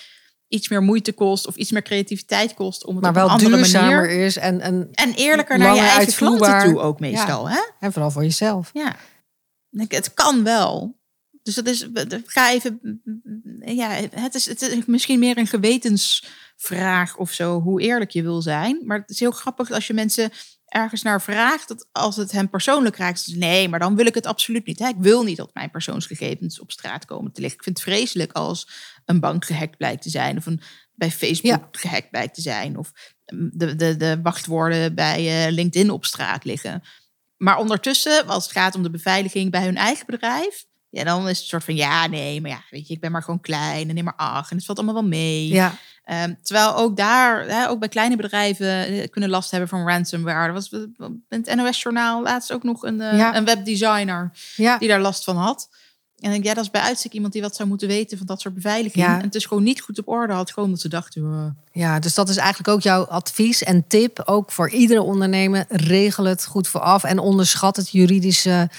iets 0.47 0.69
meer 0.69 0.81
moeite 0.81 1.13
kost 1.13 1.47
of 1.47 1.55
iets 1.55 1.71
meer 1.71 1.81
creativiteit 1.81 2.53
kost 2.53 2.85
om 2.85 2.95
het 2.95 3.03
Maar 3.03 3.11
op 3.11 3.17
een 3.17 3.23
wel 3.23 3.33
andere 3.33 3.55
duurzamer 3.55 4.01
manier 4.01 4.25
is 4.25 4.37
en, 4.37 4.59
en, 4.59 4.89
en 4.91 5.13
eerlijker 5.13 5.57
naar 5.57 5.75
je 5.75 5.81
eigen 5.81 6.15
klanten 6.15 6.59
toe 6.59 6.79
ook 6.79 6.99
meestal. 6.99 7.49
Hè? 7.49 7.59
en 7.79 7.91
vooral 7.91 8.11
voor 8.11 8.23
jezelf. 8.23 8.69
Ja, 8.73 8.95
het 9.87 10.13
kan 10.13 10.43
wel. 10.43 10.99
Dus 11.41 11.55
dat 11.55 11.67
is, 11.67 11.87
ga 12.25 12.51
even, 12.51 13.01
ja, 13.65 13.89
het 14.11 14.35
is, 14.35 14.45
het 14.45 14.61
is 14.61 14.85
misschien 14.85 15.19
meer 15.19 15.37
een 15.37 15.47
gewetensvraag 15.47 17.17
of 17.17 17.31
zo, 17.31 17.61
hoe 17.61 17.81
eerlijk 17.81 18.11
je 18.11 18.21
wil 18.21 18.41
zijn. 18.41 18.81
Maar 18.85 18.99
het 18.99 19.09
is 19.09 19.19
heel 19.19 19.31
grappig 19.31 19.71
als 19.71 19.87
je 19.87 19.93
mensen 19.93 20.31
ergens 20.73 21.01
naar 21.01 21.21
vraagt, 21.21 21.67
dat 21.67 21.87
als 21.91 22.15
het 22.15 22.31
hen 22.31 22.49
persoonlijk 22.49 22.97
raakt, 22.97 23.25
dus 23.25 23.35
nee, 23.35 23.69
maar 23.69 23.79
dan 23.79 23.95
wil 23.95 24.05
ik 24.05 24.13
het 24.15 24.25
absoluut 24.25 24.65
niet. 24.65 24.79
Hè? 24.79 24.87
Ik 24.87 24.95
wil 24.97 25.23
niet 25.23 25.37
dat 25.37 25.53
mijn 25.53 25.71
persoonsgegevens 25.71 26.59
op 26.59 26.71
straat 26.71 27.05
komen 27.05 27.31
te 27.31 27.41
liggen. 27.41 27.57
Ik 27.59 27.63
vind 27.63 27.77
het 27.77 27.87
vreselijk 27.87 28.31
als 28.31 28.67
een 29.05 29.19
bank 29.19 29.45
gehackt 29.45 29.77
blijkt 29.77 30.01
te 30.01 30.09
zijn 30.09 30.37
of 30.37 30.45
een 30.45 30.61
bij 30.95 31.11
Facebook 31.11 31.51
Ja. 31.51 31.67
gehackt 31.71 32.11
bij 32.11 32.27
te 32.27 32.41
zijn. 32.41 32.77
Of 32.77 32.91
de, 33.25 33.75
de, 33.75 33.97
de 33.97 34.19
wachtwoorden 34.23 34.95
bij 34.95 35.45
eh, 35.45 35.51
LinkedIn 35.51 35.89
op 35.89 36.05
straat 36.05 36.43
liggen. 36.43 36.83
Maar 37.37 37.57
ondertussen, 37.57 38.27
als 38.27 38.43
het 38.43 38.53
gaat 38.53 38.75
om 38.75 38.83
de 38.83 38.89
beveiliging 38.89 39.51
bij 39.51 39.63
hun 39.63 39.77
eigen 39.77 40.05
bedrijf. 40.05 40.65
Ja, 40.89 41.03
dan 41.03 41.29
is 41.29 41.37
het 41.39 41.47
soort 41.47 41.63
van 41.63 41.75
ja, 41.75 42.07
nee, 42.07 42.41
maar 42.41 42.51
ja, 42.51 42.63
weet 42.69 42.87
je, 42.87 42.93
ik 42.93 42.99
ben 42.99 43.11
maar 43.11 43.23
gewoon 43.23 43.41
klein 43.41 43.89
en 43.89 43.95
neem 43.95 44.03
maar 44.03 44.15
ach. 44.15 44.49
En 44.51 44.55
het 44.55 44.65
valt 44.65 44.77
allemaal 44.77 44.95
wel 45.01 45.09
mee. 45.09 45.47
Ja, 45.47 45.77
Ehm, 46.03 46.33
terwijl 46.41 46.75
ook 46.75 46.97
daar, 46.97 47.47
hè, 47.47 47.69
ook 47.69 47.79
bij 47.79 47.87
kleine 47.89 48.15
bedrijven, 48.15 48.85
eh, 48.85 49.09
kunnen 49.09 49.29
last 49.29 49.51
hebben 49.51 49.69
van 49.69 49.87
ransomware. 49.87 50.47
Er 50.47 50.53
was 50.53 50.69
eh, 50.69 50.79
in 50.99 51.23
het 51.29 51.55
NOS-journaal 51.55 52.21
laatst 52.21 52.51
ook 52.51 52.63
nog 52.63 52.83
een, 52.83 53.01
eh, 53.01 53.17
Ja. 53.17 53.35
een 53.35 53.45
webdesigner 53.45 54.31
ja. 54.55 54.77
die 54.77 54.87
daar 54.87 55.01
last 55.01 55.23
van 55.23 55.37
had. 55.37 55.69
En 56.19 56.31
denk, 56.31 56.43
ja, 56.43 56.53
dat 56.53 56.63
is 56.63 56.69
bij 56.71 56.81
uitstek 56.81 57.11
iemand 57.11 57.33
die 57.33 57.41
wat 57.41 57.55
zou 57.55 57.69
moeten 57.69 57.87
weten 57.87 58.17
van 58.17 58.27
dat 58.27 58.41
soort 58.41 58.53
beveiliging. 58.53 59.05
Ja. 59.05 59.17
En 59.17 59.25
het 59.25 59.35
is 59.35 59.45
gewoon 59.45 59.63
niet 59.63 59.81
goed 59.81 59.99
op 59.99 60.07
orde 60.07 60.33
had. 60.33 60.51
Gewoon 60.51 60.69
dat 60.69 60.79
ze 60.79 60.87
dachten, 60.87 61.21
uh, 61.21 61.81
Ja, 61.83 61.99
dus 61.99 62.13
dat 62.13 62.29
is 62.29 62.37
eigenlijk 62.37 62.67
ook 62.69 62.81
jouw 62.81 63.03
advies 63.03 63.63
en 63.63 63.87
tip, 63.87 64.21
ook 64.25 64.51
voor 64.51 64.69
iedere 64.69 65.01
ondernemer. 65.01 65.65
Regel 65.69 66.23
het 66.23 66.45
goed 66.45 66.67
vooraf 66.67 67.03
en 67.03 67.19
onderschat 67.19 67.75
het 67.75 67.89
juridische. 67.89 68.69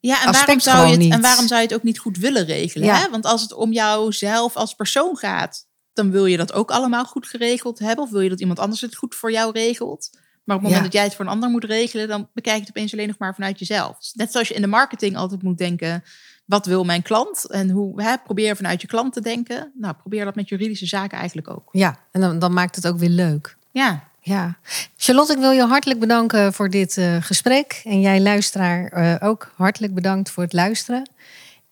Ja, 0.00 0.22
en 0.22 0.28
Aspect 0.28 0.64
waarom, 0.64 0.82
zou 0.82 0.84
je 0.84 0.90
het, 0.90 1.00
niet. 1.00 1.12
en 1.12 1.20
waarom 1.20 1.46
zou 1.46 1.60
je 1.60 1.66
het 1.66 1.76
ook 1.76 1.82
niet 1.82 1.98
goed 1.98 2.16
willen 2.16 2.44
regelen? 2.44 2.86
Ja. 2.86 2.96
Hè? 2.96 3.10
Want 3.10 3.24
als 3.24 3.42
het 3.42 3.52
om 3.52 3.72
jouzelf 3.72 4.56
als 4.56 4.74
persoon 4.74 5.16
gaat, 5.16 5.66
dan 5.92 6.10
wil 6.10 6.26
je 6.26 6.36
dat 6.36 6.52
ook 6.52 6.70
allemaal 6.70 7.04
goed 7.04 7.26
geregeld 7.26 7.78
hebben. 7.78 8.04
Of 8.04 8.10
wil 8.10 8.20
je 8.20 8.28
dat 8.28 8.40
iemand 8.40 8.58
anders 8.58 8.80
het 8.80 8.96
goed 8.96 9.14
voor 9.14 9.32
jou 9.32 9.52
regelt. 9.52 10.08
Maar 10.44 10.56
op 10.56 10.62
het 10.62 10.70
moment 10.70 10.76
Ja. 10.76 10.82
dat 10.82 10.92
jij 10.92 11.02
het 11.02 11.14
voor 11.14 11.24
een 11.24 11.30
ander 11.30 11.50
moet 11.50 11.64
regelen, 11.64 12.08
dan 12.08 12.28
bekijk 12.34 12.54
je 12.56 12.60
het 12.60 12.70
opeens 12.70 12.92
alleen 12.92 13.06
nog 13.08 13.18
maar 13.18 13.34
vanuit 13.34 13.58
jezelf. 13.58 13.98
Dus 13.98 14.12
net 14.14 14.32
zoals 14.32 14.48
je 14.48 14.54
in 14.54 14.60
de 14.60 14.66
marketing 14.66 15.16
altijd 15.16 15.42
moet 15.42 15.58
denken, 15.58 16.04
wat 16.44 16.66
wil 16.66 16.84
mijn 16.84 17.02
klant? 17.02 17.50
En 17.50 17.70
hoe 17.70 18.02
hè, 18.02 18.14
probeer 18.24 18.56
vanuit 18.56 18.80
je 18.80 18.86
klant 18.86 19.12
te 19.12 19.20
denken. 19.20 19.72
Nou, 19.74 19.94
probeer 19.94 20.24
dat 20.24 20.34
met 20.34 20.48
juridische 20.48 20.86
zaken 20.86 21.18
eigenlijk 21.18 21.50
ook. 21.50 21.68
Ja, 21.72 21.98
en 22.10 22.20
dan, 22.20 22.38
dan 22.38 22.52
maakt 22.52 22.76
het 22.76 22.86
ook 22.86 22.98
weer 22.98 23.08
leuk. 23.08 23.56
Ja, 23.70 24.08
Ja. 24.22 24.58
Charlotte, 24.96 25.32
ik 25.32 25.38
wil 25.38 25.50
je 25.50 25.64
hartelijk 25.64 26.00
bedanken 26.00 26.52
voor 26.52 26.70
dit 26.70 26.96
eh, 26.96 27.16
gesprek. 27.20 27.80
En 27.84 28.00
jij 28.00 28.20
luisteraar 28.20 28.86
eh, 28.86 29.28
ook 29.28 29.52
hartelijk 29.56 29.94
bedankt 29.94 30.30
voor 30.30 30.42
het 30.42 30.52
luisteren. 30.52 31.08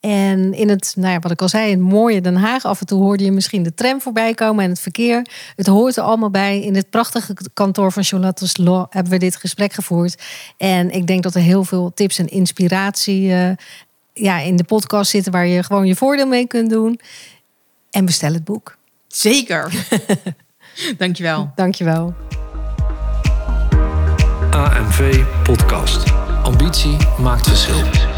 En 0.01 0.55
in 0.55 0.69
het, 0.69 0.93
nou 0.97 1.13
ja, 1.13 1.19
wat 1.19 1.31
ik 1.31 1.43
al 1.43 1.49
zei, 1.49 1.71
in 1.71 1.79
het 1.79 1.89
mooie 1.89 2.21
Den 2.21 2.37
Haag, 2.37 2.65
af 2.65 2.81
en 2.81 2.87
toe 2.87 3.03
hoorde 3.03 3.25
je 3.25 3.33
misschien 3.33 3.63
de 3.63 3.75
tram 3.75 4.01
voorbij 4.01 4.35
komen 4.35 4.65
en 4.65 4.71
het 4.71 4.81
verkeer. 4.81 5.27
Het 5.57 5.67
hoort 5.67 5.97
er 5.97 6.03
allemaal 6.03 6.31
bij. 6.31 6.61
In 6.61 6.75
het 6.75 6.91
prachtige 6.91 7.35
kantoor 7.55 7.93
van 7.93 8.05
Charlotte's 8.05 8.57
Law 8.57 8.87
hebben 8.91 9.13
we 9.13 9.19
dit 9.19 9.37
gesprek 9.37 9.73
gevoerd. 9.73 10.23
En 10.57 10.91
ik 10.91 11.07
denk 11.07 11.23
dat 11.23 11.35
er 11.35 11.41
heel 11.41 11.65
veel 11.65 11.93
tips 11.95 12.19
en 12.19 12.29
inspiratie 12.29 13.33
eh, 13.33 13.51
ja, 14.13 14.39
in 14.39 14.57
de 14.57 14.65
podcast 14.65 15.11
zitten 15.11 15.33
waar 15.33 15.47
je 15.47 15.63
gewoon 15.63 15.87
je 15.87 15.97
voordeel 15.97 16.27
mee 16.27 16.47
kunt 16.47 16.71
doen. 16.71 17.01
En 17.91 18.05
bestel 18.05 18.33
het 18.33 18.45
boek. 18.45 18.77
zeker. 19.09 19.73
Dankjewel. 20.99 21.53
Dankjewel. 21.55 22.15
AMV 24.51 25.25
Podcast. 25.43 26.13
Ambitie 26.43 26.97
maakt 27.19 27.49
verschil. 27.49 28.18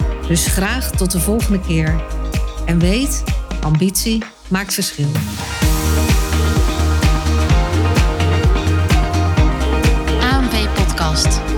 Dus 0.31 0.47
graag 0.47 0.91
tot 0.91 1.11
de 1.11 1.19
volgende 1.19 1.59
keer. 1.59 2.03
En 2.65 2.79
weet, 2.79 3.23
ambitie 3.61 4.23
maakt 4.47 4.73
verschil. 4.73 5.09
Podcast. 10.73 11.50